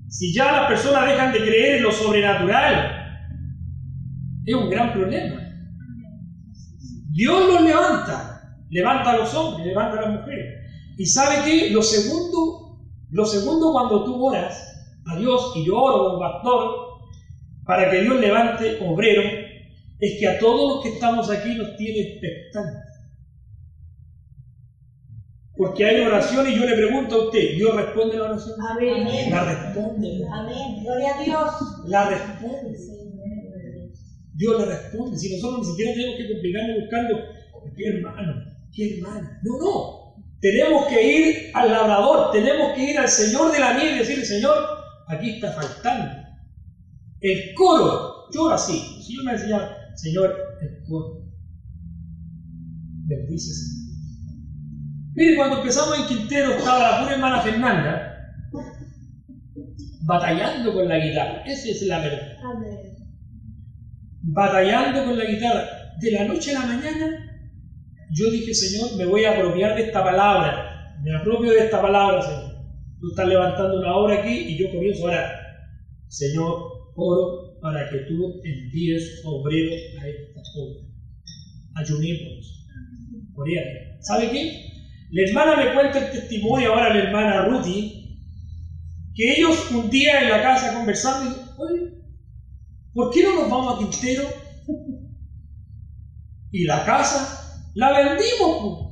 Si 0.09 0.35
ya 0.35 0.51
las 0.51 0.67
personas 0.67 1.07
dejan 1.07 1.33
de 1.33 1.39
creer 1.39 1.77
en 1.77 1.83
lo 1.85 1.93
sobrenatural, 1.93 3.31
es 4.45 4.55
un 4.57 4.69
gran 4.69 4.93
problema. 4.93 5.41
Dios 7.13 7.47
los 7.47 7.63
levanta, 7.63 8.57
levanta 8.69 9.11
a 9.11 9.19
los 9.19 9.33
hombres, 9.35 9.69
levanta 9.69 10.01
a 10.01 10.03
las 10.03 10.19
mujeres. 10.19 10.69
Y 10.97 11.07
sabe 11.07 11.45
que 11.45 11.71
lo 11.71 11.81
segundo, 11.81 12.81
lo 13.11 13.25
segundo 13.25 13.71
cuando 13.71 14.05
tú 14.05 14.27
oras 14.27 14.99
a 15.07 15.17
Dios, 15.17 15.53
y 15.55 15.65
yo 15.65 15.77
oro 15.77 16.09
como 16.09 16.19
pastor, 16.19 16.75
para 17.65 17.89
que 17.89 18.01
Dios 18.01 18.19
levante 18.19 18.81
obrero, 18.81 19.38
es 20.01 20.19
que 20.19 20.29
a 20.29 20.39
todos 20.39 20.75
los 20.75 20.83
que 20.83 20.91
estamos 20.95 21.31
aquí 21.31 21.55
nos 21.55 21.77
tiene 21.77 22.01
expectantes. 22.01 22.89
Porque 25.57 25.85
hay 25.85 26.03
oración 26.03 26.49
y 26.49 26.55
yo 26.55 26.65
le 26.65 26.77
pregunto 26.77 27.17
a 27.17 27.25
usted, 27.25 27.57
¿Dios 27.57 27.75
responde 27.75 28.17
la 28.17 28.25
oración? 28.25 28.55
Amén. 28.71 29.31
La 29.31 29.45
responde. 29.45 30.25
Amén. 30.33 30.85
Gloria 30.85 31.19
a 31.19 31.23
Dios. 31.23 31.53
La 31.87 32.11
responde. 32.11 32.79
Dios 34.35 34.61
le 34.61 34.67
responde. 34.67 35.19
Si 35.19 35.35
nosotros 35.35 35.67
ni 35.67 35.71
siquiera 35.73 35.95
tenemos 35.95 36.17
que 36.17 36.33
complicarnos 36.33 36.81
buscando, 36.81 37.19
¿qué 37.77 37.89
hermano? 37.89 38.45
¿Qué 38.73 38.99
hermano? 38.99 39.31
No, 39.43 39.59
no. 39.59 39.99
Tenemos 40.41 40.87
que 40.87 41.03
ir 41.03 41.51
al 41.55 41.73
labrador, 41.73 42.31
tenemos 42.31 42.73
que 42.75 42.93
ir 42.93 42.99
al 42.99 43.09
Señor 43.09 43.51
de 43.51 43.59
la 43.59 43.75
miel 43.75 43.97
y 43.97 43.99
decirle, 43.99 44.25
Señor, 44.25 44.55
aquí 45.09 45.31
está 45.31 45.51
faltando. 45.51 46.23
El 47.21 47.53
coro, 47.55 48.29
yo 48.33 48.49
así, 48.51 49.03
si 49.03 49.17
yo 49.17 49.25
me 49.25 49.33
decía, 49.33 49.78
Señor, 49.99 50.33
el 50.61 50.85
coro, 50.89 51.25
bendice 53.07 53.53
Señor. 53.53 53.79
Mire, 55.15 55.37
cuando 55.37 55.59
empezamos 55.59 55.99
en 55.99 56.07
Quintero 56.07 56.53
estaba 56.53 56.79
la 56.79 57.01
pura 57.01 57.15
hermana 57.15 57.41
Fernanda 57.41 58.15
batallando 60.03 60.73
con 60.73 60.89
la 60.89 60.99
guitarra. 60.99 61.43
Esa 61.45 61.69
es 61.71 61.83
la 61.83 61.99
verdad. 61.99 62.29
Batallando 64.23 65.05
con 65.05 65.19
la 65.19 65.25
guitarra. 65.25 65.65
De 66.01 66.13
la 66.13 66.25
noche 66.27 66.55
a 66.55 66.61
la 66.61 66.67
mañana 66.67 67.29
yo 68.13 68.31
dije, 68.31 68.55
Señor, 68.55 68.97
me 68.97 69.05
voy 69.05 69.25
a 69.25 69.33
apropiar 69.33 69.75
de 69.75 69.83
esta 69.83 70.05
palabra, 70.05 70.95
me 71.03 71.17
apropio 71.17 71.51
de 71.51 71.59
esta 71.59 71.83
palabra, 71.83 72.23
Señor. 72.23 72.57
Tú 73.01 73.09
estás 73.11 73.27
levantando 73.27 73.81
una 73.81 73.97
obra 73.97 74.21
aquí 74.21 74.31
y 74.31 74.59
yo 74.59 74.71
comienzo 74.71 75.07
a 75.07 75.11
orar. 75.11 75.31
Señor, 76.07 76.55
oro 76.95 77.38
para 77.61 77.89
que 77.91 77.99
tú 78.09 78.41
envíes 78.45 79.23
obreros 79.25 79.81
a 80.01 80.09
esta 80.09 80.41
obra. 80.57 80.89
Ayunémonos. 81.75 82.67
¿Sabe 84.01 84.31
qué? 84.31 84.69
La 85.11 85.23
hermana 85.29 85.57
me 85.57 85.75
cuenta 85.75 85.99
el 85.99 86.13
testimonio 86.13 86.73
ahora, 86.73 86.93
la 86.93 87.05
hermana 87.05 87.45
Ruthie, 87.47 88.19
que 89.15 89.33
ellos 89.37 89.71
un 89.71 89.89
día 89.91 90.23
en 90.23 90.29
la 90.29 90.43
casa 90.43 90.75
conversando, 90.75 91.35
oye, 91.57 91.93
¿por 92.93 93.13
qué 93.13 93.23
no 93.23 93.35
nos 93.41 93.51
vamos 93.51 93.75
a 93.75 93.79
Quintero? 93.79 94.29
Y 96.51 96.65
la 96.65 96.83
casa 96.83 97.71
la 97.75 97.91
vendimos. 97.93 98.89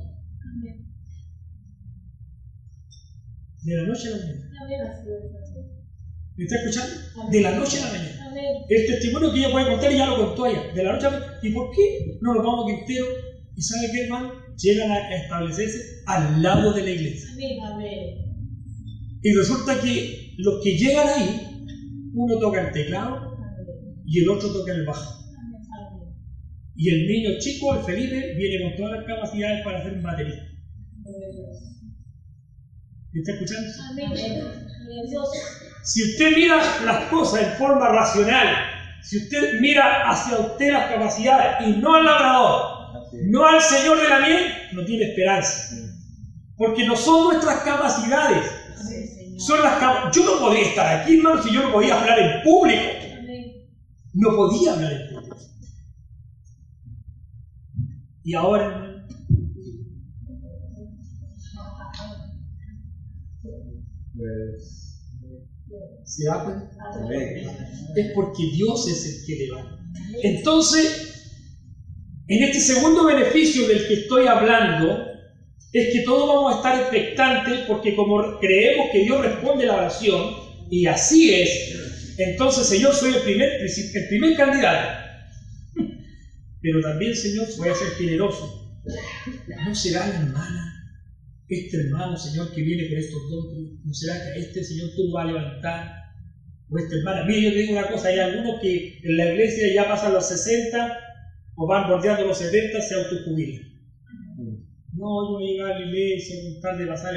De 3.63 3.75
la 3.75 3.87
noche 3.87 4.07
a 4.07 4.11
la 4.11 4.17
mañana. 4.17 5.03
¿Me 6.35 6.43
está 6.43 6.55
escuchando? 6.57 7.29
De 7.31 7.41
la 7.41 7.51
noche 7.55 7.79
a 7.79 7.85
la 7.85 7.91
mañana. 7.91 8.16
El 8.69 8.85
testimonio 8.85 9.31
que 9.31 9.39
ella 9.39 9.51
puede 9.51 9.67
contar 9.67 9.91
ya 9.91 10.05
lo 10.05 10.17
contó 10.17 10.45
ella. 10.45 10.73
De 10.73 10.83
la 10.83 10.93
noche 10.93 11.07
a. 11.07 11.39
¿Y 11.41 11.51
por 11.51 11.71
qué 11.71 12.17
no 12.21 12.33
nos 12.33 12.43
vamos 12.43 12.65
a 12.65 12.75
Quintero? 12.75 13.05
¿Y 13.55 13.61
sabe 13.61 13.89
qué, 13.91 14.03
hermano? 14.03 14.33
Llegan 14.57 14.91
a 14.91 15.15
establecerse 15.15 16.01
al 16.05 16.41
lado 16.41 16.73
de 16.73 16.83
la 16.83 16.91
iglesia. 16.91 17.29
Y 19.21 19.33
resulta 19.33 19.79
que 19.81 20.33
los 20.37 20.63
que 20.63 20.77
llegan 20.77 21.07
ahí, 21.07 21.41
uno 22.13 22.39
toca 22.39 22.67
el 22.67 22.71
teclado 22.71 23.35
y 24.05 24.19
el 24.19 24.29
otro 24.29 24.51
toca 24.51 24.71
el 24.73 24.85
bajo. 24.85 25.17
Y 26.75 26.89
el 26.89 27.07
niño 27.07 27.31
chico, 27.39 27.75
el 27.75 27.83
Felipe, 27.83 28.35
viene 28.35 28.63
con 28.63 28.75
todas 28.75 28.99
las 28.99 29.05
capacidades 29.05 29.63
para 29.63 29.79
hacer 29.79 29.93
un 29.93 30.03
baterista. 30.03 30.43
¿Me 33.11 33.19
está 33.19 33.31
escuchando? 33.33 33.67
Si 35.87 36.03
usted 36.03 36.35
mira 36.35 36.57
las 36.83 37.05
cosas 37.05 37.43
en 37.43 37.53
forma 37.53 37.87
racional, 37.87 38.57
si 39.01 39.19
usted 39.19 39.61
mira 39.61 40.09
hacia 40.09 40.37
usted 40.37 40.73
las 40.73 40.91
capacidades 40.91 41.65
y 41.65 41.79
no 41.79 41.95
al 41.95 42.03
labrador, 42.03 43.13
no 43.23 43.47
al 43.47 43.61
Señor 43.61 44.01
de 44.01 44.09
la 44.09 44.19
miel, 44.19 44.53
no 44.73 44.83
tiene 44.83 45.05
esperanza. 45.05 45.75
Porque 46.57 46.85
no 46.85 46.93
son 46.93 47.31
nuestras 47.31 47.61
capacidades. 47.61 48.51
Son 49.37 49.63
las 49.63 50.13
Yo 50.13 50.25
no 50.25 50.39
podía 50.39 50.63
estar 50.63 50.99
aquí, 50.99 51.19
hermano, 51.19 51.41
si 51.41 51.53
yo 51.53 51.63
no 51.63 51.71
podía 51.71 51.97
hablar 51.97 52.19
en 52.19 52.43
público. 52.43 52.81
No 54.13 54.35
podía 54.35 54.73
hablar 54.73 54.91
en 54.91 55.07
público. 55.07 55.37
Y 58.25 58.33
ahora, 58.33 59.05
pues, 64.17 64.86
¿se 66.03 66.25
da 66.25 66.71
Es 67.95 68.11
porque 68.13 68.43
Dios 68.53 68.87
es 68.87 69.05
el 69.05 69.25
que 69.25 69.45
levanta. 69.45 69.77
Entonces, 70.23 71.17
en 72.27 72.43
este 72.43 72.59
segundo 72.59 73.05
beneficio 73.05 73.67
del 73.67 73.87
que 73.87 73.93
estoy 73.93 74.27
hablando, 74.27 75.05
es 75.73 75.93
que 75.93 76.01
todos 76.01 76.27
vamos 76.27 76.53
a 76.53 76.57
estar 76.57 76.79
expectantes 76.79 77.59
porque 77.67 77.95
como 77.95 78.39
creemos 78.39 78.87
que 78.91 79.03
Dios 79.03 79.21
responde 79.21 79.65
la 79.65 79.75
oración, 79.75 80.35
y 80.69 80.85
así 80.85 81.33
es, 81.33 81.75
entonces 82.17 82.67
Señor, 82.67 82.93
soy 82.93 83.13
el 83.13 83.21
primer, 83.21 83.49
el 83.61 84.07
primer 84.09 84.35
candidato 84.35 85.07
pero 86.61 86.81
también, 86.81 87.15
Señor, 87.15 87.47
voy 87.57 87.69
a 87.69 87.75
ser 87.75 87.89
generoso. 87.91 88.81
¿No 89.65 89.75
será 89.75 90.07
la 90.07 90.15
hermana, 90.15 90.76
este 91.47 91.77
hermano, 91.77 92.17
Señor, 92.17 92.53
que 92.53 92.61
viene 92.61 92.89
con 92.89 92.97
estos 92.97 93.29
dones? 93.29 93.79
¿No 93.83 93.93
será 93.93 94.15
que 94.15 94.29
a 94.29 94.35
este, 94.35 94.63
Señor, 94.63 94.89
tú 94.95 95.11
vas 95.11 95.25
a 95.25 95.27
levantar? 95.27 95.91
O 96.69 96.77
esta 96.77 96.95
hermana. 96.95 97.25
Mire, 97.25 97.41
yo 97.43 97.51
te 97.51 97.57
digo 97.59 97.73
una 97.73 97.87
cosa, 97.87 98.09
hay 98.09 98.19
algunos 98.19 98.61
que 98.61 98.99
en 99.03 99.17
la 99.17 99.31
iglesia 99.31 99.73
ya 99.73 99.87
pasan 99.87 100.13
los 100.13 100.27
60 100.27 100.97
o 101.55 101.67
van 101.67 101.89
bordeando 101.89 102.25
los 102.25 102.37
70, 102.37 102.81
se 102.81 102.95
autojubilan. 102.95 103.61
No, 104.93 105.31
yo 105.31 105.37
voy 105.39 105.59
a 105.59 105.79
la 105.79 105.85
iglesia 105.85 106.35
con 106.43 106.61
tal 106.61 106.77
de 106.77 106.87
pasar 106.87 107.13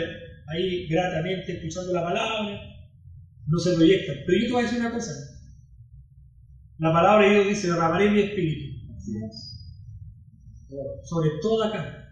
ahí 0.49 0.87
gratamente 0.87 1.53
escuchando 1.53 1.93
la 1.93 2.03
palabra. 2.03 2.61
No 3.47 3.59
se 3.59 3.75
proyectan. 3.75 4.17
Pero 4.27 4.39
yo 4.39 4.47
te 4.47 4.53
voy 4.53 4.63
a 4.63 4.65
decir 4.65 4.81
una 4.81 4.93
cosa. 4.93 5.13
La 6.79 6.93
palabra 6.93 7.27
de 7.27 7.35
Dios 7.35 7.49
dice, 7.49 7.69
derramaré 7.69 8.11
mi 8.11 8.21
espíritu 8.21 8.71
sobre 11.05 11.31
todo 11.43 11.65
acá. 11.65 12.09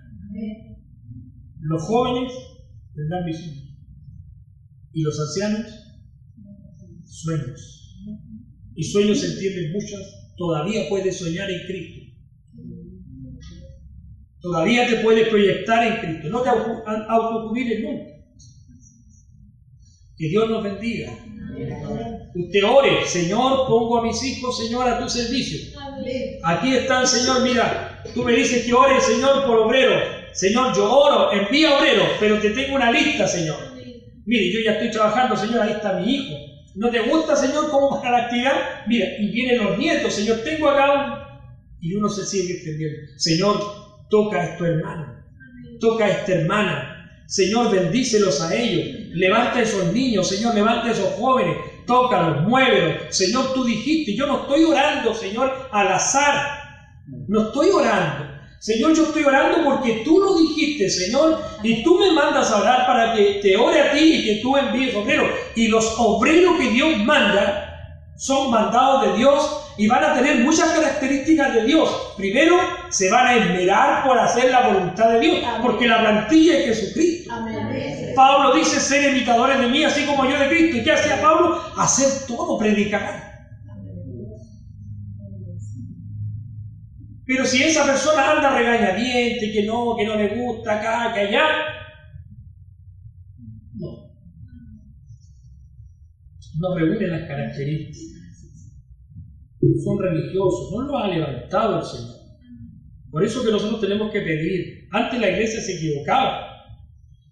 Los 1.68 1.82
jóvenes 1.82 2.32
tendrán 2.94 3.26
visión. 3.26 3.54
Y 4.92 5.02
los 5.02 5.20
ancianos, 5.20 5.66
sueños. 7.04 7.94
Y 8.74 8.82
sueños 8.84 9.20
se 9.20 9.34
entienden 9.34 9.72
muchas. 9.72 10.32
Todavía 10.38 10.88
puedes 10.88 11.18
soñar 11.18 11.50
en 11.50 11.66
Cristo. 11.66 12.00
Todavía 14.40 14.88
te 14.88 14.96
puedes 14.96 15.28
proyectar 15.28 15.86
en 15.86 16.00
Cristo. 16.00 16.30
No 16.30 16.42
te 16.42 16.48
autojubiles 16.48 17.82
nunca. 17.82 18.04
Que 20.16 20.28
Dios 20.28 20.48
nos 20.48 20.62
bendiga. 20.62 21.12
Usted 22.34 22.64
ore, 22.64 23.06
Señor, 23.06 23.66
pongo 23.66 23.98
a 23.98 24.04
mis 24.04 24.22
hijos, 24.22 24.56
Señor, 24.56 24.88
a 24.88 25.00
tu 25.00 25.08
servicio. 25.08 25.78
Aquí 26.44 26.74
están, 26.74 27.06
Señor, 27.06 27.42
mira, 27.42 28.02
tú 28.14 28.22
me 28.22 28.32
dices 28.32 28.64
que 28.64 28.72
ore, 28.72 29.00
Señor, 29.00 29.44
por 29.44 29.58
obrero. 29.58 30.17
Señor, 30.32 30.74
yo 30.74 30.90
oro, 30.90 31.32
envía 31.32 31.78
obrero, 31.78 32.04
pero 32.20 32.38
te 32.38 32.50
tengo 32.50 32.76
una 32.76 32.90
lista, 32.90 33.26
Señor. 33.26 33.56
Mire, 34.26 34.52
yo 34.52 34.60
ya 34.64 34.72
estoy 34.72 34.90
trabajando, 34.90 35.36
Señor, 35.36 35.62
ahí 35.62 35.72
está 35.72 35.94
mi 35.94 36.14
hijo. 36.14 36.36
¿No 36.74 36.90
te 36.90 37.00
gusta, 37.00 37.34
Señor, 37.34 37.70
cómo 37.70 38.00
va 38.00 38.10
la 38.10 38.24
actividad? 38.24 38.86
Mira, 38.86 39.06
y 39.18 39.30
vienen 39.30 39.64
los 39.64 39.78
nietos, 39.78 40.12
Señor, 40.12 40.38
tengo 40.44 40.68
acá 40.68 40.92
un... 40.92 41.28
Y 41.80 41.94
uno 41.94 42.08
se 42.08 42.24
sigue 42.24 42.54
extendiendo. 42.54 42.98
Señor, 43.16 43.60
toca 44.10 44.38
a 44.40 44.44
estos 44.44 44.66
hermanos, 44.66 45.24
toca 45.80 46.04
a 46.04 46.10
esta 46.10 46.34
hermana. 46.34 47.24
Señor, 47.26 47.70
bendícelos 47.70 48.40
a 48.40 48.54
ellos. 48.54 49.08
Levanta 49.12 49.58
a 49.58 49.62
esos 49.62 49.92
niños, 49.92 50.28
Señor, 50.28 50.54
levanta 50.54 50.88
a 50.88 50.92
esos 50.92 51.14
jóvenes 51.14 51.56
tócalos, 51.88 52.42
muévelos. 52.42 53.16
Señor, 53.16 53.52
tú 53.54 53.64
dijiste, 53.64 54.14
yo 54.14 54.26
no 54.26 54.42
estoy 54.42 54.62
orando, 54.62 55.12
Señor, 55.12 55.68
al 55.72 55.88
azar. 55.88 56.36
No 57.26 57.48
estoy 57.48 57.70
orando. 57.70 58.27
Señor, 58.58 58.94
yo 58.94 59.04
estoy 59.04 59.22
orando 59.22 59.62
porque 59.64 60.02
tú 60.04 60.18
lo 60.18 60.36
dijiste, 60.36 60.90
Señor, 60.90 61.40
y 61.62 61.82
tú 61.84 61.98
me 61.98 62.10
mandas 62.12 62.50
a 62.50 62.60
orar 62.60 62.86
para 62.86 63.14
que 63.14 63.38
te 63.40 63.56
ore 63.56 63.80
a 63.80 63.92
ti 63.92 63.98
y 64.00 64.24
que 64.24 64.42
tú 64.42 64.56
envíes 64.56 64.94
obreros. 64.96 65.28
Y 65.54 65.68
los 65.68 65.94
obreros 65.96 66.58
que 66.58 66.70
Dios 66.70 66.98
manda 66.98 67.64
son 68.16 68.50
mandados 68.50 69.06
de 69.06 69.18
Dios 69.18 69.64
y 69.76 69.86
van 69.86 70.02
a 70.02 70.14
tener 70.14 70.40
muchas 70.40 70.70
características 70.70 71.54
de 71.54 71.66
Dios. 71.66 72.14
Primero, 72.16 72.56
se 72.90 73.08
van 73.10 73.28
a 73.28 73.36
esmerar 73.36 74.04
por 74.04 74.18
hacer 74.18 74.50
la 74.50 74.68
voluntad 74.68 75.08
de 75.10 75.20
Dios, 75.20 75.38
porque 75.62 75.86
la 75.86 76.00
plantilla 76.00 76.58
es 76.58 76.66
Jesucristo. 76.66 77.32
Pablo 78.16 78.54
dice 78.56 78.80
ser 78.80 79.14
imitadores 79.14 79.60
de 79.60 79.68
mí, 79.68 79.84
así 79.84 80.04
como 80.04 80.28
yo 80.28 80.36
de 80.36 80.48
Cristo. 80.48 80.78
¿Y 80.78 80.82
qué 80.82 80.92
hacía 80.92 81.22
Pablo? 81.22 81.62
Hacer 81.76 82.26
todo, 82.26 82.58
predicar. 82.58 83.27
Pero 87.28 87.44
si 87.44 87.62
esa 87.62 87.86
persona 87.86 88.32
anda 88.32 88.58
regañadiente, 88.58 89.52
que 89.52 89.64
no, 89.64 89.94
que 89.96 90.04
no 90.04 90.16
le 90.16 90.34
gusta 90.34 90.80
acá, 90.80 91.14
que 91.14 91.20
allá, 91.20 91.46
no. 93.74 94.08
No 96.58 96.76
reúne 96.76 97.06
las 97.06 97.28
características 97.28 98.18
son 99.84 99.98
religiosos, 99.98 100.70
no 100.72 100.82
lo 100.82 100.98
ha 100.98 101.08
levantado 101.08 101.80
el 101.80 101.84
Señor. 101.84 102.16
Por 103.10 103.24
eso 103.24 103.44
que 103.44 103.50
nosotros 103.50 103.80
tenemos 103.80 104.12
que 104.12 104.20
pedir. 104.20 104.88
Antes 104.90 105.20
la 105.20 105.30
iglesia 105.30 105.60
se 105.60 105.76
equivocaba. 105.76 106.46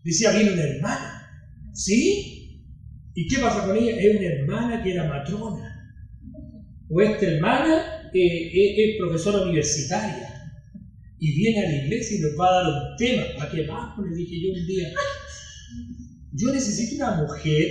Decía, 0.02 0.30
viene 0.30 0.52
una 0.52 0.62
hermana. 0.62 1.30
¿Sí? 1.72 2.62
¿Y 3.14 3.28
qué 3.28 3.40
pasa 3.40 3.66
con 3.66 3.76
ella? 3.76 3.96
Es 3.98 4.16
una 4.16 4.26
hermana 4.26 4.82
que 4.82 4.92
era 4.92 5.08
matrona. 5.08 5.72
O 6.88 7.00
esta 7.00 7.26
hermana 7.26 7.95
eh, 8.12 8.92
es, 8.92 8.96
profesora 8.98 9.42
universitaria 9.42 10.52
y 11.18 11.32
viene 11.36 11.66
a 11.66 11.70
la 11.70 11.76
iglesia 11.84 12.18
y 12.18 12.20
nos 12.20 12.32
va 12.38 12.48
a 12.48 12.62
dar 12.62 12.66
un 12.66 12.96
tema. 12.96 13.24
¿Para 13.38 13.50
qué 13.50 13.64
más? 13.64 13.98
Le 13.98 14.16
dije 14.16 14.40
yo 14.40 14.52
un 14.52 14.66
día. 14.66 14.88
Yo 16.32 16.52
necesito 16.52 17.02
una 17.02 17.22
mujer, 17.22 17.66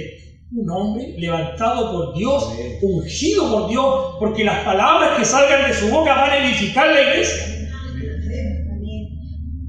un 0.51 0.69
hombre 0.69 1.15
levantado 1.17 1.91
por 1.91 2.17
Dios, 2.17 2.43
ungido 2.81 3.51
por 3.51 3.69
Dios, 3.69 4.15
porque 4.19 4.43
las 4.43 4.63
palabras 4.63 5.19
que 5.19 5.25
salgan 5.25 5.69
de 5.69 5.77
su 5.77 5.89
boca 5.89 6.15
van 6.15 6.31
a 6.31 6.47
edificar 6.49 6.87
la 6.87 7.01
iglesia. 7.01 7.54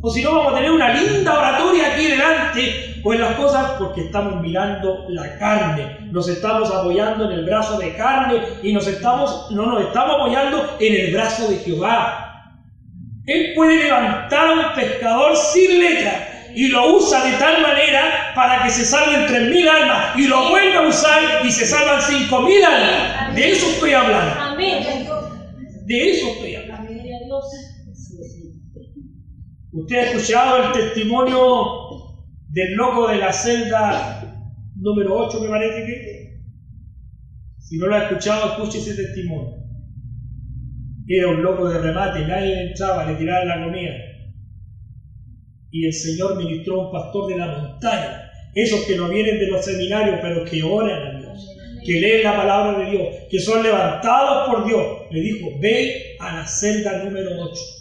O 0.03 0.11
si 0.11 0.23
no, 0.23 0.33
vamos 0.33 0.53
a 0.53 0.57
tener 0.57 0.71
una 0.71 0.93
linda 0.93 1.39
oratoria 1.39 1.93
aquí 1.93 2.07
delante 2.07 2.97
pues 3.07 3.21
las 3.21 3.37
cosas 3.37 3.73
porque 3.79 4.01
estamos 4.01 4.41
mirando 4.41 5.07
la 5.11 5.39
carne, 5.39 5.97
nos 6.11 6.29
estamos 6.29 6.69
apoyando 6.75 7.31
en 7.31 7.39
el 7.39 7.45
brazo 7.45 7.79
de 7.79 7.95
carne 7.95 8.43
y 8.65 8.73
nos 8.73 8.87
estamos, 8.89 9.49
no 9.53 9.67
nos 9.67 9.83
estamos 9.83 10.17
apoyando 10.17 10.77
en 10.81 10.93
el 10.93 11.13
brazo 11.13 11.49
de 11.49 11.57
Jehová. 11.59 12.53
Él 13.27 13.53
puede 13.55 13.85
levantar 13.85 14.49
a 14.49 14.53
un 14.55 14.75
pescador 14.75 15.37
sin 15.37 15.79
letra 15.79 16.51
y 16.53 16.67
lo 16.67 16.97
usa 16.97 17.25
de 17.25 17.37
tal 17.39 17.63
manera 17.63 18.33
para 18.35 18.65
que 18.65 18.71
se 18.71 18.85
salven 18.85 19.27
tres 19.27 19.43
mil 19.51 19.69
almas 19.69 20.17
y 20.17 20.27
lo 20.27 20.49
vuelve 20.49 20.75
a 20.75 20.89
usar 20.89 21.45
y 21.45 21.51
se 21.53 21.65
salvan 21.65 22.03
cinco 22.03 22.41
mil 22.41 22.65
almas. 22.65 23.37
De 23.37 23.53
eso 23.53 23.67
estoy 23.69 23.93
hablando. 23.93 24.57
De 25.85 26.11
eso 26.11 26.27
estoy 26.33 26.57
hablando. 26.57 26.93
Usted 29.77 29.97
ha 29.97 30.11
escuchado 30.11 30.65
el 30.65 30.73
testimonio 30.73 31.37
del 32.49 32.73
loco 32.77 33.09
de 33.09 33.19
la 33.19 33.31
celda 33.31 34.23
número 34.75 35.19
8, 35.19 35.39
me 35.39 35.49
parece 35.51 35.85
que. 35.85 36.41
Si 37.59 37.77
no 37.77 37.89
lo 37.89 37.97
ha 37.97 38.05
escuchado, 38.05 38.53
escuche 38.53 38.79
ese 38.79 38.95
testimonio. 38.95 39.55
Era 41.07 41.29
un 41.29 41.43
loco 41.43 41.69
de 41.69 41.79
remate, 41.79 42.27
nadie 42.27 42.69
entraba, 42.69 43.05
le 43.05 43.17
tiraban 43.17 43.49
la 43.49 43.65
comida. 43.67 43.93
Y 45.71 45.85
el 45.85 45.93
Señor 45.93 46.39
ministró 46.39 46.81
a 46.81 46.87
un 46.87 46.93
pastor 46.93 47.27
de 47.27 47.37
la 47.37 47.47
montaña, 47.59 48.31
esos 48.55 48.81
que 48.87 48.97
no 48.97 49.11
vienen 49.11 49.39
de 49.39 49.49
los 49.49 49.63
seminarios, 49.63 50.21
pero 50.23 50.43
que 50.47 50.63
oran 50.63 51.17
a 51.17 51.19
Dios, 51.19 51.55
que 51.85 52.01
leen 52.01 52.23
la 52.23 52.35
palabra 52.35 52.79
de 52.79 52.93
Dios, 52.93 53.09
que 53.31 53.41
son 53.41 53.63
levantados 53.63 54.49
por 54.49 54.67
Dios. 54.67 54.87
Le 55.11 55.21
dijo, 55.21 55.49
ve 55.61 56.17
a 56.19 56.37
la 56.37 56.47
celda 56.47 57.05
número 57.05 57.29
8 57.43 57.76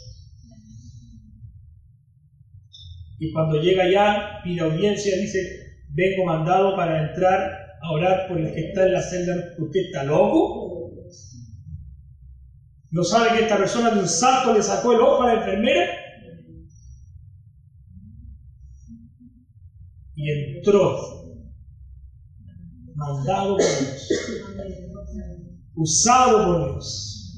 Y 3.17 3.31
cuando 3.31 3.61
llega 3.61 3.83
allá, 3.83 4.41
pide 4.43 4.61
audiencia, 4.61 5.17
dice, 5.17 5.39
vengo 5.89 6.25
mandado 6.25 6.75
para 6.75 7.09
entrar 7.09 7.39
a 7.81 7.91
orar 7.91 8.27
por 8.27 8.39
el 8.39 8.53
que 8.53 8.69
está 8.69 8.85
en 8.85 8.93
la 8.93 9.01
celda. 9.01 9.33
¿Usted 9.57 9.79
está 9.79 10.03
loco? 10.03 10.91
¿No 12.91 13.03
sabe 13.03 13.33
que 13.33 13.43
esta 13.43 13.57
persona 13.57 13.91
de 13.91 13.99
un 13.99 14.07
salto 14.07 14.53
le 14.53 14.61
sacó 14.61 14.93
el 14.93 15.01
ojo 15.01 15.23
a 15.23 15.27
la 15.27 15.39
enfermera? 15.39 15.91
Y 20.15 20.55
entró, 20.55 20.95
mandado 22.95 23.57
por 23.57 23.65
Dios, 23.65 24.09
usado 25.75 26.45
por 26.45 26.71
Dios. 26.71 27.37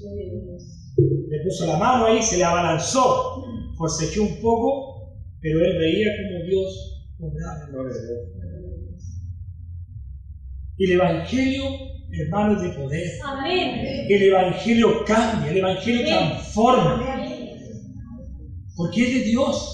Le 1.28 1.44
puso 1.44 1.66
la 1.66 1.78
mano 1.78 2.06
ahí, 2.06 2.22
se 2.22 2.38
le 2.38 2.44
abalanzó, 2.44 3.42
echó 4.00 4.22
un 4.22 4.40
poco 4.40 4.87
pero 5.42 5.60
él 5.64 5.78
veía 5.78 6.08
como 6.24 6.46
Dios 6.46 7.06
obraba. 7.20 7.68
El 10.78 10.92
Evangelio, 10.92 11.64
hermanos, 12.12 12.62
de 12.62 12.70
poder. 12.70 13.08
El 14.10 14.24
Evangelio 14.24 15.04
cambia, 15.06 15.52
el 15.52 15.58
Evangelio 15.58 16.06
transforma. 16.06 17.04
Porque 18.76 19.04
es 19.04 19.14
de 19.14 19.22
Dios. 19.22 19.74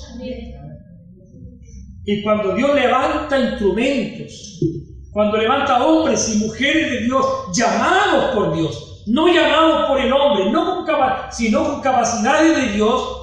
Y 2.05 2.21
cuando 2.23 2.55
Dios 2.55 2.75
levanta 2.75 3.39
instrumentos, 3.39 4.59
cuando 5.11 5.37
levanta 5.37 5.85
hombres 5.85 6.35
y 6.35 6.39
mujeres 6.45 6.91
de 6.91 7.01
Dios, 7.01 7.25
llamados 7.53 8.35
por 8.35 8.55
Dios, 8.55 9.03
no 9.07 9.27
llamados 9.27 9.87
por 9.87 9.99
el 9.99 10.11
hombre, 10.11 10.51
no 10.51 10.85
sino 11.31 11.63
con 11.63 11.81
capacidades 11.81 12.55
de 12.55 12.73
Dios, 12.73 13.22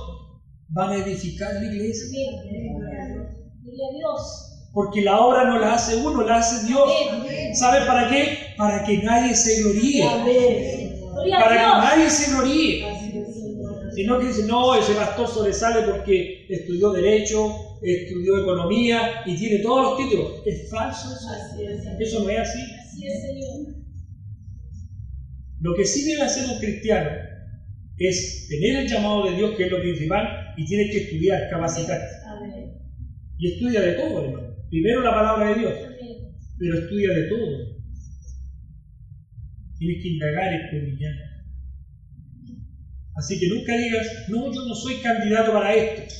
van 0.71 0.91
a 0.91 0.97
edificar 0.97 1.53
la 1.55 1.64
iglesia. 1.64 2.07
Porque 4.73 5.03
la 5.03 5.21
obra 5.21 5.45
no 5.45 5.59
la 5.59 5.75
hace 5.75 5.97
uno, 5.97 6.23
la 6.23 6.39
hace 6.39 6.66
Dios. 6.66 6.89
¿Sabe 7.55 7.85
para 7.87 8.09
qué? 8.09 8.55
Para 8.57 8.85
que 8.85 8.99
nadie 8.99 9.35
se 9.35 9.62
gloríe. 9.62 10.05
Para 11.39 11.49
que 11.49 11.62
nadie 11.62 12.11
se 12.11 12.31
gloríe. 12.31 12.85
Sino 13.95 14.18
que 14.18 14.29
dice, 14.29 14.47
no, 14.47 14.75
ese 14.77 14.95
pastor 14.95 15.27
sobresale 15.27 15.83
porque 15.83 16.47
estudió 16.49 16.93
Derecho, 16.93 17.53
estudió 17.83 18.41
Economía 18.41 19.23
y 19.27 19.37
tiene 19.37 19.59
todos 19.59 19.83
los 19.83 19.97
títulos. 19.99 20.43
Es 20.47 20.71
falso 20.71 21.09
eso. 21.12 21.29
Eso 21.99 22.21
no 22.21 22.29
es 22.31 22.39
así. 22.39 22.61
Lo 25.59 25.75
que 25.75 25.85
sí 25.85 26.05
debe 26.05 26.23
hacer 26.23 26.49
un 26.49 26.59
cristiano 26.59 27.30
es 28.01 28.49
tener 28.49 28.77
el 28.77 28.89
llamado 28.89 29.27
de 29.27 29.37
Dios, 29.37 29.57
que 29.57 29.65
es 29.67 29.71
lo 29.71 29.81
principal, 29.81 30.55
y 30.57 30.65
tienes 30.65 30.91
que 30.91 31.03
estudiar, 31.05 31.51
capacitarte. 31.51 32.07
Y 33.39 33.53
estudia 33.53 33.83
de 33.83 33.93
todo, 33.93 34.25
hermano. 34.25 34.57
Primero 34.71 35.03
la 35.03 35.15
palabra 35.15 35.51
de 35.51 35.61
Dios, 35.61 35.75
pero 36.59 36.79
estudia 36.79 37.11
de 37.11 37.29
todo. 37.29 37.81
Tienes 39.79 40.03
que 40.03 40.09
indagar, 40.09 40.55
estudiar. 40.55 41.13
Así 43.17 43.39
que 43.39 43.49
nunca 43.49 43.77
digas, 43.77 44.07
no, 44.29 44.53
yo 44.53 44.65
no 44.67 44.75
soy 44.75 44.95
candidato 44.97 45.53
para 45.53 45.75
esto. 45.75 46.15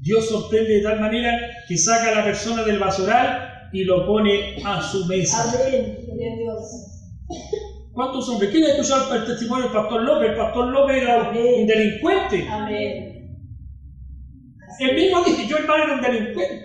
Dios 0.00 0.28
sorprende 0.28 0.74
de 0.74 0.82
tal 0.82 1.00
manera 1.00 1.38
que 1.66 1.78
saca 1.78 2.08
a 2.10 2.18
la 2.18 2.24
persona 2.24 2.64
del 2.64 2.78
basural 2.78 3.70
y 3.72 3.84
lo 3.84 4.06
pone 4.06 4.56
a 4.64 4.82
su 4.82 5.06
mesa. 5.06 5.50
Amén. 5.50 5.96
Dios. 6.06 6.92
¿Cuántos 7.92 8.28
hombres? 8.28 8.50
¿Quién 8.50 8.64
ha 8.64 8.68
escuchado 8.68 9.14
el 9.14 9.26
testimonio 9.26 9.64
del 9.64 9.72
pastor 9.72 10.02
López? 10.02 10.30
El 10.30 10.36
pastor 10.36 10.72
López 10.72 11.02
era 11.02 11.30
un 11.30 11.66
delincuente. 11.66 12.46
Amén. 12.48 13.12
El 14.80 14.94
mismo 14.96 15.22
dice, 15.24 15.46
yo 15.46 15.58
hermano 15.58 15.84
era 15.84 15.94
un 15.94 16.00
delincuente. 16.00 16.64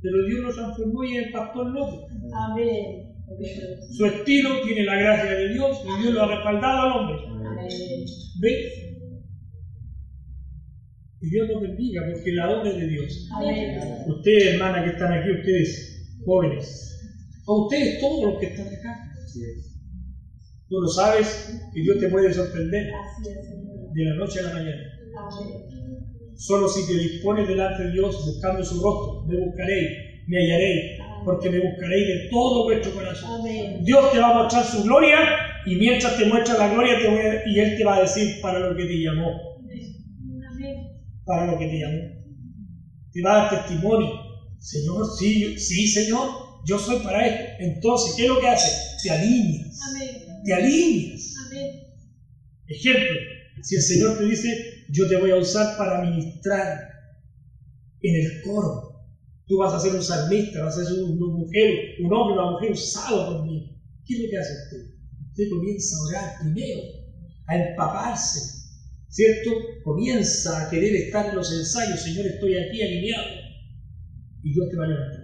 Pero 0.00 0.26
Dios 0.26 0.40
lo 0.40 0.54
transformó 0.54 1.04
y 1.04 1.16
el 1.16 1.32
pastor 1.32 1.66
López. 1.70 2.00
Amén. 2.32 3.12
Su 3.90 4.06
estilo 4.06 4.60
tiene 4.62 4.84
la 4.84 4.96
gracia 4.96 5.34
de 5.34 5.48
Dios 5.54 5.82
y 5.84 6.02
Dios 6.02 6.14
lo 6.14 6.22
ha 6.22 6.34
respaldado 6.34 6.80
al 6.80 6.92
hombre. 6.92 7.16
Amén. 7.26 8.04
¿Ve? 8.40 8.96
Y 11.20 11.30
Dios 11.30 11.48
nos 11.48 11.62
bendiga 11.62 12.02
porque 12.12 12.32
la 12.32 12.50
obra 12.50 12.70
es 12.70 12.76
de 12.76 12.86
Dios. 12.86 13.28
Amén. 13.34 13.78
Ustedes, 14.06 14.54
hermanas 14.54 14.84
que 14.84 14.90
están 14.90 15.12
aquí, 15.12 15.30
ustedes 15.30 16.18
jóvenes, 16.24 16.91
a 17.46 17.52
ustedes 17.52 18.00
todos 18.00 18.32
los 18.32 18.40
que 18.40 18.46
están 18.46 18.66
acá. 18.66 19.12
Tú 20.68 20.80
lo 20.80 20.88
sabes 20.88 21.52
y 21.74 21.82
Dios 21.82 21.98
te 21.98 22.08
puede 22.08 22.32
sorprender 22.32 22.90
de 23.92 24.04
la 24.04 24.14
noche 24.16 24.40
a 24.40 24.42
la 24.44 24.54
mañana. 24.54 24.82
Solo 26.34 26.66
si 26.66 26.86
te 26.86 26.98
dispones 26.98 27.46
delante 27.46 27.84
de 27.84 27.92
Dios 27.92 28.24
buscando 28.26 28.64
su 28.64 28.82
rostro, 28.82 29.22
me 29.26 29.36
buscaréis, 29.36 29.90
me 30.26 30.38
hallaréis, 30.38 31.00
porque 31.24 31.50
me 31.50 31.60
buscaréis 31.60 32.06
de 32.06 32.28
todo 32.30 32.64
vuestro 32.64 32.92
corazón. 32.94 33.42
Dios 33.84 34.12
te 34.12 34.18
va 34.18 34.30
a 34.30 34.42
mostrar 34.42 34.64
su 34.64 34.82
gloria 34.82 35.18
y 35.66 35.76
mientras 35.76 36.16
te 36.16 36.24
muestra 36.26 36.56
la 36.56 36.72
gloria 36.72 36.94
y 37.46 37.58
Él 37.58 37.76
te 37.76 37.84
va 37.84 37.96
a 37.96 38.00
decir 38.00 38.40
para 38.40 38.58
lo 38.60 38.74
que 38.74 38.84
te 38.84 39.02
llamó. 39.02 39.30
Para 41.24 41.52
lo 41.52 41.58
que 41.58 41.66
te 41.66 41.78
llamó. 41.78 42.02
Te 43.12 43.22
va 43.22 43.32
a 43.32 43.36
dar 43.42 43.50
testimonio. 43.50 44.08
Señor, 44.58 45.04
sí, 45.18 45.58
sí, 45.58 45.86
Señor, 45.86 46.28
yo 46.64 46.78
soy 46.78 47.02
para 47.02 47.26
esto. 47.26 47.52
Entonces, 47.60 48.14
¿qué 48.16 48.24
es 48.24 48.28
lo 48.28 48.40
que 48.40 48.48
hace? 48.48 48.70
Te 49.02 49.10
alineas. 49.10 49.80
Te 50.44 50.54
alineas. 50.54 51.34
Ejemplo, 52.68 53.20
si 53.62 53.76
el 53.76 53.82
Señor 53.82 54.18
te 54.18 54.24
dice, 54.24 54.84
yo 54.88 55.08
te 55.08 55.16
voy 55.18 55.30
a 55.30 55.36
usar 55.36 55.76
para 55.76 56.02
ministrar 56.02 56.88
en 58.00 58.14
el 58.14 58.42
coro, 58.42 59.06
tú 59.46 59.58
vas 59.58 59.74
a 59.74 59.80
ser 59.80 59.94
un 59.94 60.02
salmista, 60.02 60.64
vas 60.64 60.78
a 60.78 60.84
ser 60.84 61.02
un, 61.04 61.18
mujer, 61.18 61.96
un 62.00 62.12
hombre, 62.12 62.34
una 62.34 62.52
mujer 62.52 62.72
usado 62.72 63.26
por 63.26 63.46
mí. 63.46 63.78
¿Qué 64.06 64.14
es 64.14 64.22
lo 64.22 64.30
que 64.30 64.38
hace 64.38 64.52
usted? 64.64 64.94
Usted 65.30 65.50
comienza 65.50 65.96
a 65.96 66.08
orar 66.08 66.34
primero, 66.40 66.80
a 67.46 67.56
empaparse, 67.56 68.40
¿cierto? 69.08 69.50
Comienza 69.84 70.66
a 70.66 70.70
querer 70.70 70.94
estar 70.96 71.28
en 71.28 71.36
los 71.36 71.52
ensayos, 71.52 72.02
Señor, 72.02 72.26
estoy 72.26 72.56
aquí 72.56 72.82
alineado. 72.82 73.26
Y 74.42 74.52
Dios 74.52 74.68
te 74.70 74.76
va 74.76 74.84
a 74.84 74.88
levantar. 74.88 75.21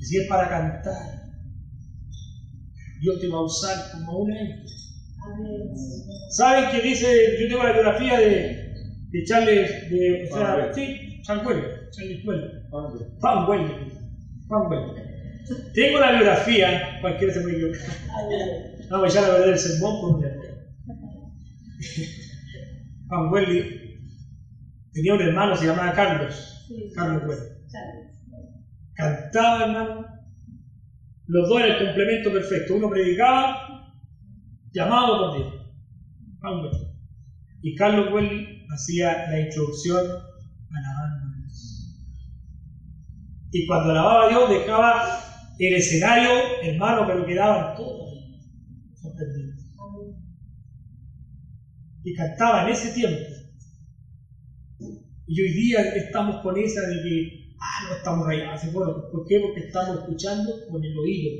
Y 0.00 0.04
si 0.04 0.16
es 0.16 0.28
para 0.28 0.48
cantar, 0.48 1.20
Dios 3.00 3.20
te 3.20 3.28
va 3.28 3.38
a 3.38 3.42
usar 3.42 3.76
como 3.92 4.20
un 4.20 4.32
ángel. 4.32 4.64
¿Saben 6.30 6.70
qué 6.70 6.80
dice? 6.80 7.36
Yo 7.38 7.48
tengo 7.48 7.64
la 7.64 7.72
biografía 7.72 8.18
de, 8.18 8.72
de 9.10 9.24
Charles, 9.24 9.90
de, 9.90 10.28
o 10.30 10.34
sea, 10.34 10.72
sí, 10.74 11.20
Charles 11.22 11.44
Charles 11.90 12.24
Juan 13.20 13.46
Juan 14.48 14.94
Tengo 15.74 16.00
la 16.00 16.12
biografía, 16.12 16.98
cualquiera 17.02 17.34
se 17.34 17.40
puede 17.42 17.56
equivocar. 17.56 17.80
Vamos 18.90 19.04
a 19.04 19.08
echar 19.10 19.30
a 19.30 19.34
perder 19.34 19.48
el 19.50 19.58
sermón 19.58 20.00
por 20.00 20.16
un 20.16 20.24
error. 20.24 20.46
Juan 23.08 23.32
Welly 23.32 24.00
tenía 24.92 25.14
un 25.14 25.20
hermano, 25.20 25.56
se 25.56 25.66
llamaba 25.66 25.92
Carlos. 25.92 26.66
Carlos 26.94 27.22
Welly. 27.26 27.60
Cantaba, 29.00 29.64
hermano. 29.64 30.06
Los 31.26 31.48
dos 31.48 31.60
eran 31.60 31.78
el 31.78 31.86
complemento 31.86 32.32
perfecto. 32.32 32.74
Uno 32.74 32.90
predicaba, 32.90 33.94
llamado 34.72 35.18
por 35.18 35.36
Dios. 35.36 35.60
Welly. 36.42 36.70
Y 37.62 37.74
Carlos 37.74 38.12
Welly 38.12 38.66
hacía 38.70 39.30
la 39.30 39.40
introducción 39.40 39.98
alabando 39.98 41.26
a 41.26 41.38
Dios. 41.38 41.96
Y 43.52 43.66
cuando 43.66 43.90
alababa 43.90 44.26
a 44.26 44.28
Dios 44.28 44.50
dejaba 44.50 45.20
el 45.58 45.74
escenario, 45.74 46.30
hermano, 46.62 47.06
pero 47.06 47.26
quedaban 47.26 47.76
todos 47.76 48.10
sorprendidos. 48.94 49.60
Y 52.02 52.14
cantaba 52.14 52.64
en 52.64 52.70
ese 52.70 52.94
tiempo. 52.94 53.20
Y 55.26 55.42
hoy 55.42 55.52
día 55.52 55.94
estamos 55.94 56.42
con 56.42 56.58
esa 56.58 56.80
de 56.88 57.02
que, 57.02 57.39
ah, 57.60 57.88
no 57.88 57.96
estamos 57.96 58.26
rayados. 58.26 58.72
Bueno, 58.72 59.10
¿por 59.10 59.26
qué? 59.26 59.40
Porque 59.40 59.66
estamos 59.66 59.98
escuchando 59.98 60.52
con 60.70 60.84
el 60.84 60.96
oído. 60.98 61.30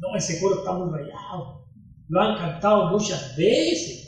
No, 0.00 0.16
ese 0.16 0.40
coro 0.40 0.58
está 0.58 0.72
muy 0.72 0.90
rayado. 0.90 1.66
Lo 2.08 2.20
han 2.20 2.38
cantado 2.38 2.90
muchas 2.90 3.36
veces. 3.36 4.06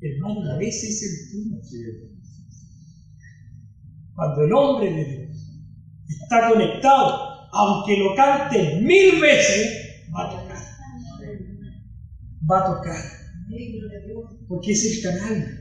Hermano, 0.00 0.52
a 0.52 0.56
veces 0.56 1.02
es 1.02 1.32
el 1.34 1.50
punto. 1.50 1.66
Cuando 4.14 4.42
el 4.42 4.52
hombre 4.52 4.92
de 4.92 5.04
Dios 5.04 5.28
está 6.08 6.50
conectado, 6.50 7.48
aunque 7.52 7.96
lo 7.96 8.14
cante 8.14 8.80
mil 8.80 9.20
veces, 9.20 10.06
va 10.14 10.28
a 10.28 10.30
tocar. 10.30 10.62
Va 12.50 12.58
a 12.58 12.76
tocar. 12.76 13.02
Porque 14.48 14.72
es 14.72 14.84
el 14.84 15.02
canal. 15.02 15.58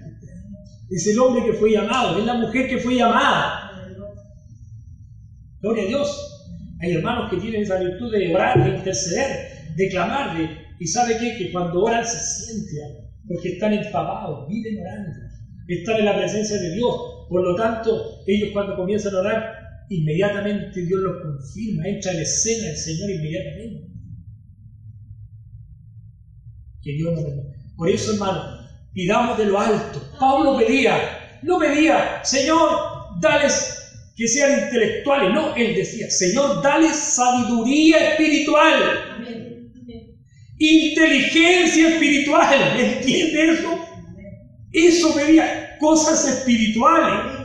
Es 0.90 1.08
el 1.08 1.20
hombre 1.20 1.44
que 1.46 1.54
fue 1.54 1.72
llamado, 1.72 2.18
es 2.18 2.26
la 2.26 2.36
mujer 2.36 2.70
que 2.70 2.78
fue 2.78 2.96
llamada. 2.96 3.57
Gloria 5.62 5.84
a 5.84 5.88
Dios. 5.88 6.34
Hay 6.80 6.94
hermanos 6.94 7.30
que 7.30 7.38
tienen 7.38 7.64
esa 7.64 7.80
virtud 7.80 8.12
de 8.12 8.34
orar, 8.34 8.64
de 8.64 8.78
interceder, 8.78 9.74
de 9.76 9.90
clamar, 9.90 10.38
de, 10.38 10.50
y 10.80 10.88
sabe 10.88 11.18
qué? 11.18 11.38
que 11.38 11.52
cuando 11.52 11.84
oran 11.84 12.06
se 12.06 12.20
siente 12.20 13.08
porque 13.28 13.54
están 13.54 13.74
enfadados, 13.74 14.48
viven 14.48 14.80
orando, 14.80 15.12
están 15.68 15.98
en 15.98 16.06
la 16.06 16.18
presencia 16.18 16.58
de 16.58 16.76
Dios. 16.76 16.96
Por 17.28 17.44
lo 17.44 17.56
tanto, 17.56 18.22
ellos 18.26 18.52
cuando 18.54 18.76
comienzan 18.76 19.14
a 19.16 19.20
orar, 19.20 19.54
inmediatamente 19.90 20.86
Dios 20.86 21.00
los 21.02 21.22
confirma, 21.22 21.88
entra 21.88 22.14
en 22.14 22.20
escena 22.20 22.70
el 22.70 22.78
Señor 22.78 23.10
inmediatamente. 23.10 23.88
Que 26.82 26.94
Dios 26.94 27.14
nos. 27.14 27.24
Por 27.76 27.90
eso, 27.90 28.14
hermano, 28.14 28.60
pidamos 28.94 29.38
de 29.38 29.46
lo 29.46 29.60
alto. 29.60 30.02
Pablo 30.20 30.58
pedía, 30.58 31.40
no 31.44 31.60
pedía, 31.60 32.24
Señor, 32.24 32.70
dales 33.20 33.77
que 34.18 34.28
sean 34.28 34.64
intelectuales. 34.64 35.32
No, 35.32 35.56
él 35.56 35.76
decía, 35.76 36.10
Señor, 36.10 36.64
dales 36.64 36.96
sabiduría 36.96 38.10
espiritual. 38.10 39.16
Inteligencia 40.58 41.90
espiritual. 41.90 42.80
¿Entiende 42.80 43.50
eso? 43.52 43.80
Eso 44.74 45.16
pedía 45.16 45.78
cosas 45.80 46.28
espirituales. 46.28 47.36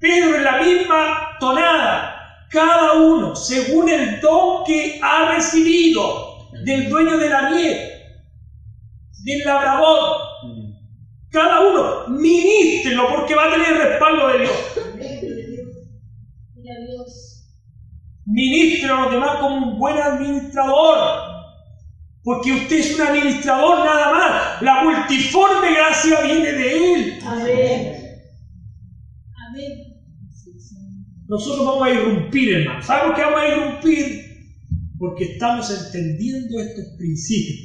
Pedro 0.00 0.34
en 0.36 0.44
la 0.44 0.62
misma 0.62 1.36
tonada, 1.38 2.46
cada 2.50 2.94
uno 2.94 3.34
según 3.34 3.88
el 3.88 4.20
don 4.20 4.64
que 4.64 4.98
ha 5.02 5.32
recibido 5.32 6.50
del 6.64 6.88
dueño 6.88 7.16
de 7.18 7.28
la 7.30 7.50
miel, 7.50 7.78
del 9.24 9.44
labrador. 9.44 10.26
Cada 11.30 11.60
uno, 11.60 12.08
ministrelo 12.08 13.08
porque 13.08 13.34
va 13.34 13.48
a 13.48 13.52
tener 13.52 13.76
respaldo 13.76 14.28
de 14.28 14.38
Dios. 14.40 14.75
Ministre 18.26 18.90
a 18.90 19.02
los 19.02 19.12
demás 19.12 19.38
como 19.38 19.56
un 19.56 19.78
buen 19.78 19.96
administrador 19.98 21.36
porque 22.26 22.52
usted 22.52 22.80
es 22.80 22.96
un 22.96 23.06
administrador 23.06 23.84
nada 23.84 24.10
más. 24.10 24.62
La 24.62 24.82
multiforme 24.82 25.72
gracia 25.72 26.22
viene 26.22 26.52
de 26.52 26.94
Él. 26.94 27.18
Amén. 27.24 27.96
Amén. 29.48 29.70
Nosotros 31.28 31.64
vamos 31.64 31.86
a 31.86 31.90
irrumpir, 31.92 32.52
hermano. 32.52 32.82
¿Sabemos 32.82 33.16
que 33.16 33.22
vamos 33.22 33.40
a 33.40 33.46
irrumpir? 33.46 34.22
Porque 34.98 35.24
estamos 35.34 35.70
entendiendo 35.70 36.58
estos 36.58 36.96
principios 36.98 37.58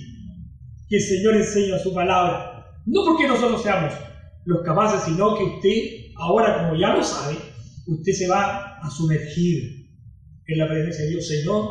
que 0.88 0.98
el 0.98 1.02
Señor 1.02 1.36
enseña 1.38 1.78
en 1.78 1.84
su 1.84 1.96
palabra. 1.96 2.64
No 2.86 3.02
porque 3.04 3.28
nosotros 3.28 3.64
seamos 3.64 3.94
los 4.46 4.62
capaces, 4.62 5.02
sino 5.06 5.40
que 5.40 5.44
usted, 5.44 6.12
ahora 6.18 6.60
como 6.60 6.80
ya 6.80 6.94
lo 6.94 7.04
sabe, 7.04 7.36
usted 7.88 8.12
se 8.14 8.28
va 8.28 8.78
a 8.82 8.90
sumergir 8.90 9.88
en 10.46 10.58
la 10.58 10.68
presencia 10.68 11.04
de 11.04 11.10
Dios. 11.12 11.28
Señor, 11.28 11.70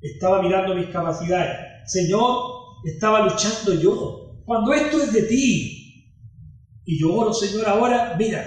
estaba 0.00 0.42
mirando 0.42 0.74
mis 0.74 0.86
capacidades 0.88 1.74
Señor, 1.84 2.80
estaba 2.84 3.28
luchando 3.28 3.74
yo, 3.74 4.40
cuando 4.44 4.72
esto 4.72 5.00
es 5.02 5.12
de 5.12 5.22
ti. 5.22 5.80
Y 6.86 6.98
yo 6.98 7.12
oro, 7.12 7.32
Señor, 7.32 7.66
ahora, 7.66 8.14
mira, 8.18 8.42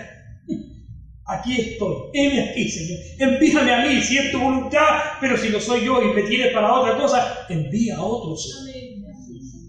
aquí 1.25 1.59
estoy, 1.59 1.95
heme 2.13 2.49
aquí, 2.49 2.69
Señor, 2.69 2.99
envíame 3.19 3.71
a 3.71 3.85
mí, 3.85 4.01
si 4.01 4.17
es 4.17 4.31
tu 4.31 4.39
voluntad, 4.39 5.17
pero 5.19 5.37
si 5.37 5.49
no 5.49 5.59
soy 5.59 5.85
yo 5.85 6.01
y 6.01 6.13
me 6.13 6.23
tienes 6.23 6.53
para 6.53 6.73
otra 6.73 6.97
cosa, 6.97 7.45
envía 7.49 7.97
a 7.97 8.03
otro, 8.03 8.35
Señor. 8.35 8.75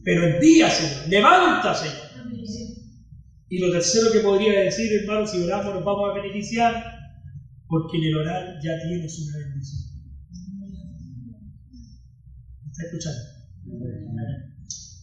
Pero 0.05 0.25
envía, 0.25 0.71
Señor, 0.71 1.09
levanta, 1.09 1.75
Señor. 1.75 2.09
Y 3.51 3.59
lo 3.59 3.73
tercero 3.73 4.13
que 4.13 4.21
podría 4.21 4.61
decir, 4.61 4.91
hermano, 5.01 5.27
si 5.27 5.43
oramos 5.43 5.75
nos 5.75 5.85
vamos 5.85 6.11
a 6.11 6.21
beneficiar, 6.21 6.98
porque 7.69 7.99
en 7.99 8.05
el 8.05 8.17
orar 8.17 8.59
ya 8.63 8.73
tienes 8.83 9.19
una 9.21 9.39
bendición. 9.39 9.83
¿Está 12.71 12.83
escuchando? 12.85 13.21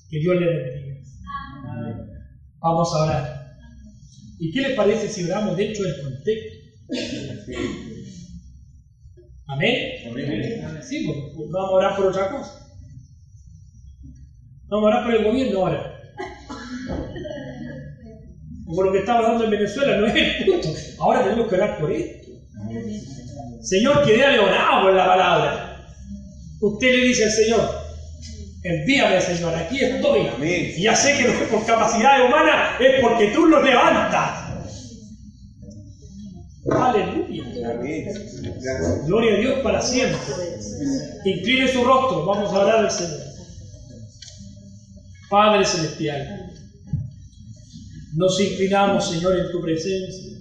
Que 0.10 0.20
Dios 0.20 0.36
le 0.40 0.46
bendiga. 0.46 0.96
Vamos 2.60 2.94
a 2.94 3.04
orar. 3.04 3.46
¿Y 4.40 4.52
qué 4.52 4.62
les 4.62 4.76
parece 4.76 5.08
si 5.08 5.24
oramos 5.26 5.56
dentro 5.56 5.84
del 5.84 6.02
contexto? 6.02 6.56
¿Amén? 9.48 9.76
Sí, 10.82 11.04
pues, 11.06 11.18
pues, 11.36 11.50
vamos 11.52 11.70
a 11.70 11.74
orar 11.74 11.96
por 11.96 12.08
otra 12.08 12.30
cosa. 12.32 12.68
Vamos 14.68 14.86
a 14.86 14.88
orar 14.88 15.04
por 15.04 15.14
el 15.14 15.24
gobierno 15.24 15.60
ahora. 15.60 15.92
por 18.66 18.86
lo 18.88 18.92
que 18.92 19.00
estaba 19.00 19.22
dando 19.22 19.44
en 19.44 19.52
Venezuela, 19.52 19.98
no 19.98 20.08
es 20.08 20.16
el 20.16 20.46
punto. 20.46 20.70
Ahora 21.00 21.24
tenemos 21.24 21.48
que 21.48 21.56
orar 21.56 21.80
por 21.80 21.92
esto. 21.92 22.25
Señor, 23.62 24.06
que 24.06 24.18
le 24.18 24.40
orado 24.40 24.84
por 24.84 24.94
la 24.94 25.06
palabra. 25.06 25.88
Usted 26.62 26.92
le 26.92 27.08
dice 27.08 27.26
al 27.26 27.32
Señor, 27.32 27.86
Envíame, 28.66 29.22
Señor, 29.22 29.54
aquí 29.54 29.80
estoy. 29.80 30.28
Y 30.76 30.82
ya 30.82 30.96
sé 30.96 31.16
que 31.16 31.26
no 31.26 31.34
es 31.34 31.50
por 31.50 31.64
capacidad 31.68 32.26
humana, 32.26 32.78
es 32.80 33.00
porque 33.00 33.28
tú 33.28 33.46
los 33.46 33.64
levantas. 33.64 34.44
Aleluya. 36.72 37.44
Gloria 39.06 39.36
a 39.36 39.38
Dios 39.38 39.60
para 39.62 39.80
siempre. 39.80 40.18
Incline 41.26 41.68
su 41.68 41.84
rostro. 41.84 42.26
Vamos 42.26 42.52
a 42.52 42.60
orar 42.60 42.86
al 42.86 42.92
Señor. 42.92 43.20
Padre 45.30 45.64
Celestial, 45.64 46.52
nos 48.16 48.40
inclinamos, 48.42 49.10
Señor, 49.10 49.38
en 49.38 49.52
tu 49.52 49.62
presencia. 49.62 50.40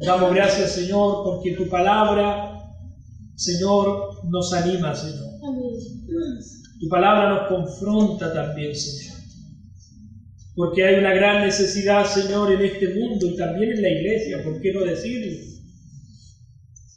Damos 0.00 0.34
gracias, 0.34 0.72
Señor, 0.72 1.24
porque 1.24 1.52
tu 1.52 1.68
palabra, 1.68 2.60
Señor, 3.36 4.24
nos 4.28 4.52
anima, 4.52 4.94
Señor. 4.94 5.34
Tu 6.80 6.88
palabra 6.88 7.30
nos 7.30 7.48
confronta 7.48 8.32
también, 8.32 8.74
Señor. 8.74 9.14
Porque 10.56 10.84
hay 10.84 10.96
una 10.96 11.14
gran 11.14 11.44
necesidad, 11.44 12.06
Señor, 12.06 12.52
en 12.52 12.62
este 12.62 12.94
mundo 12.94 13.26
y 13.26 13.36
también 13.36 13.72
en 13.72 13.82
la 13.82 13.88
iglesia, 13.88 14.42
¿por 14.44 14.60
qué 14.60 14.72
no 14.72 14.80
decirlo? 14.80 15.54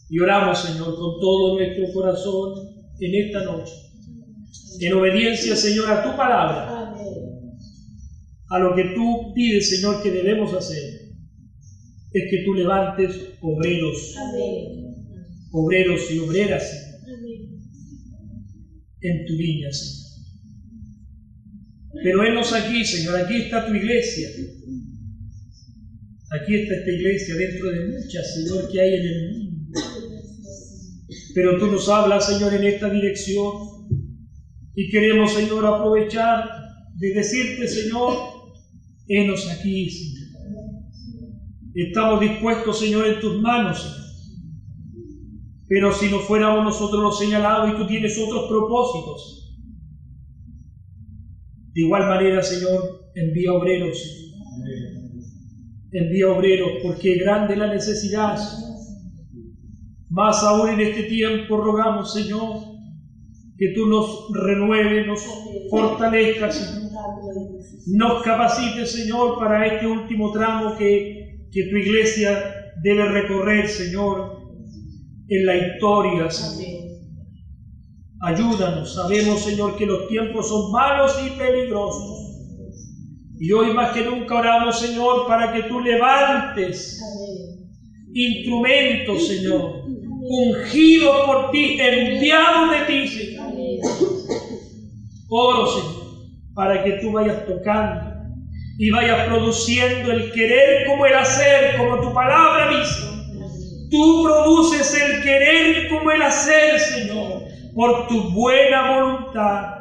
Y 0.09 0.19
oramos, 0.19 0.59
Señor, 0.59 0.95
con 0.95 1.19
todo 1.19 1.55
nuestro 1.55 1.91
corazón 1.93 2.53
en 2.99 3.25
esta 3.25 3.43
noche, 3.43 3.73
en 4.79 4.93
obediencia, 4.93 5.55
Señor, 5.55 5.89
a 5.89 6.03
tu 6.03 6.15
palabra, 6.15 6.93
a 8.49 8.59
lo 8.59 8.75
que 8.75 8.93
tú 8.95 9.33
pides, 9.33 9.69
Señor, 9.69 10.01
que 10.01 10.11
debemos 10.11 10.53
hacer, 10.53 10.96
es 12.19 12.29
que 12.29 12.43
tú 12.43 12.53
levantes 12.53 13.37
obreros, 13.41 14.15
obreros 15.51 16.11
y 16.11 16.19
obreras, 16.19 16.63
en 19.01 19.25
tu 19.25 19.37
viña, 19.37 19.71
Señor. 19.71 20.07
Pero 22.03 22.21
vennos 22.21 22.53
aquí, 22.53 22.83
Señor, 22.83 23.15
aquí 23.15 23.41
está 23.41 23.65
tu 23.65 23.73
iglesia. 23.73 24.29
Aquí 26.29 26.55
está 26.55 26.75
esta 26.75 26.91
iglesia 26.91 27.35
dentro 27.35 27.71
de 27.71 27.87
muchas, 27.87 28.33
Señor, 28.33 28.69
que 28.69 28.81
hay 28.81 28.93
en 28.95 29.05
el 29.07 29.31
mundo. 29.31 29.79
Pero 31.33 31.57
tú 31.57 31.67
nos 31.67 31.87
hablas, 31.87 32.27
Señor, 32.27 32.53
en 32.53 32.63
esta 32.65 32.89
dirección. 32.89 33.51
Y 34.75 34.89
queremos, 34.89 35.33
Señor, 35.33 35.65
aprovechar 35.65 36.49
de 36.95 37.13
decirte, 37.13 37.67
Señor, 37.67 38.13
henos 39.07 39.47
aquí, 39.49 39.89
Señor. 39.89 40.16
Estamos 41.77 42.19
dispuestos, 42.19 42.79
Señor, 42.79 43.05
en 43.05 43.19
tus 43.19 43.39
manos, 43.39 43.93
Pero 45.69 45.91
si 45.91 46.09
no 46.09 46.17
fuéramos 46.19 46.63
nosotros 46.63 47.03
los 47.03 47.19
señalados 47.19 47.71
y 47.71 47.77
tú 47.77 47.85
tienes 47.85 48.17
otros 48.17 48.47
propósitos, 48.47 49.53
de 51.73 51.81
igual 51.81 52.07
manera, 52.07 52.41
Señor, 52.41 53.11
envía 53.13 53.53
obreros. 53.53 53.97
Envía 55.91 56.29
obreros, 56.29 56.69
porque 56.81 57.19
grande 57.19 57.55
la 57.55 57.71
necesidad. 57.71 58.39
Más 60.09 60.41
aún 60.43 60.69
en 60.69 60.79
este 60.79 61.03
tiempo 61.03 61.57
rogamos, 61.57 62.11
Señor, 62.11 62.59
que 63.55 63.73
tú 63.75 63.85
nos 63.85 64.29
renueves, 64.33 65.05
nos 65.05 65.23
fortalezcas, 65.69 66.89
Nos 67.87 68.23
capacites, 68.23 68.91
Señor, 68.91 69.37
para 69.37 69.67
este 69.67 69.85
último 69.85 70.31
tramo 70.31 70.75
que, 70.75 71.26
que 71.57 71.69
tu 71.71 71.75
iglesia 71.75 72.71
debe 72.83 73.05
recorrer, 73.05 73.67
Señor, 73.67 74.43
en 75.27 75.45
la 75.47 75.55
historia, 75.55 76.29
Señor. 76.29 76.83
Ayúdanos, 78.21 78.93
sabemos, 78.93 79.43
Señor, 79.43 79.75
que 79.75 79.87
los 79.87 80.07
tiempos 80.07 80.49
son 80.49 80.71
malos 80.71 81.19
y 81.25 81.31
peligrosos. 81.31 82.19
Y 83.39 83.51
hoy 83.51 83.73
más 83.73 83.91
que 83.91 84.05
nunca 84.05 84.35
oramos, 84.35 84.79
Señor, 84.79 85.25
para 85.27 85.51
que 85.51 85.63
tú 85.63 85.79
levantes 85.79 87.01
instrumentos, 88.13 89.27
Señor, 89.27 89.83
ungido 90.29 91.25
por 91.25 91.49
ti, 91.49 91.79
enviado 91.79 92.71
de 92.71 92.85
ti, 92.85 93.07
Señor. 93.07 93.51
Oro, 95.27 95.65
Señor, 95.65 96.03
para 96.53 96.83
que 96.83 96.91
tú 97.01 97.11
vayas 97.13 97.47
tocando 97.47 98.06
y 98.77 98.91
vayas 98.91 99.25
produciendo 99.27 100.11
el 100.11 100.31
querer 100.31 100.85
como 100.85 101.05
el 101.05 101.15
hacer, 101.15 101.77
como 101.77 101.99
tu 101.99 102.13
palabra 102.13 102.77
dice. 102.77 103.07
Tú 103.89 104.23
produces 104.23 104.93
el 105.01 105.23
querer 105.23 105.89
como 105.89 106.11
el 106.11 106.21
hacer, 106.21 106.79
Señor, 106.79 107.43
por 107.73 108.07
tu 108.07 108.31
buena 108.31 108.91
voluntad. 108.91 109.76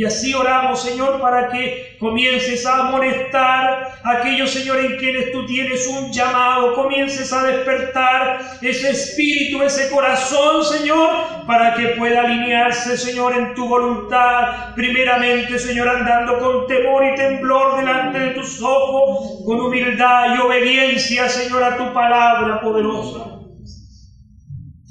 Y 0.00 0.04
así 0.06 0.32
oramos, 0.32 0.82
Señor, 0.82 1.20
para 1.20 1.50
que 1.50 1.98
comiences 2.00 2.64
a 2.64 2.88
amonestar 2.88 3.98
a 4.02 4.10
aquellos, 4.12 4.50
Señor, 4.50 4.78
en 4.78 4.96
quienes 4.96 5.30
tú 5.30 5.44
tienes 5.44 5.86
un 5.88 6.10
llamado. 6.10 6.72
Comiences 6.74 7.30
a 7.34 7.44
despertar 7.44 8.40
ese 8.62 8.92
espíritu, 8.92 9.62
ese 9.62 9.90
corazón, 9.90 10.64
Señor, 10.64 11.44
para 11.46 11.74
que 11.74 11.88
pueda 11.98 12.22
alinearse, 12.22 12.96
Señor, 12.96 13.36
en 13.36 13.54
tu 13.54 13.68
voluntad. 13.68 14.74
Primeramente, 14.74 15.58
Señor, 15.58 15.86
andando 15.86 16.38
con 16.38 16.66
temor 16.66 17.04
y 17.04 17.16
temblor 17.16 17.76
delante 17.76 18.20
de 18.20 18.30
tus 18.30 18.62
ojos, 18.62 19.44
con 19.44 19.60
humildad 19.60 20.34
y 20.34 20.40
obediencia, 20.40 21.28
Señor, 21.28 21.62
a 21.62 21.76
tu 21.76 21.92
palabra 21.92 22.62
poderosa. 22.62 23.36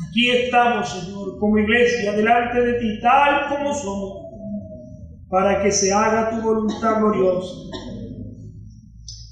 Aquí 0.08 0.30
estamos, 0.30 0.88
Señor, 0.88 1.40
como 1.40 1.58
iglesia, 1.58 2.12
delante 2.12 2.62
de 2.62 2.74
ti, 2.74 3.00
tal 3.02 3.48
como 3.50 3.74
somos 3.74 4.29
para 5.30 5.62
que 5.62 5.72
se 5.72 5.94
haga 5.94 6.32
tu 6.32 6.42
voluntad 6.42 7.00
gloriosa. 7.00 7.56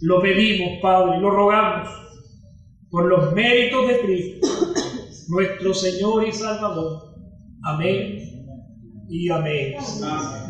Lo 0.02 0.22
pedimos, 0.22 0.80
Padre, 0.82 1.20
lo 1.20 1.32
rogamos 1.32 1.90
por 2.90 3.06
los 3.06 3.34
méritos 3.34 3.88
de 3.88 4.00
Cristo, 4.02 4.48
nuestro 5.30 5.74
Señor 5.74 6.28
y 6.28 6.32
Salvador. 6.32 7.16
Amén 7.64 8.20
y 9.10 9.30
amén. 9.30 9.76
amén. 10.04 10.47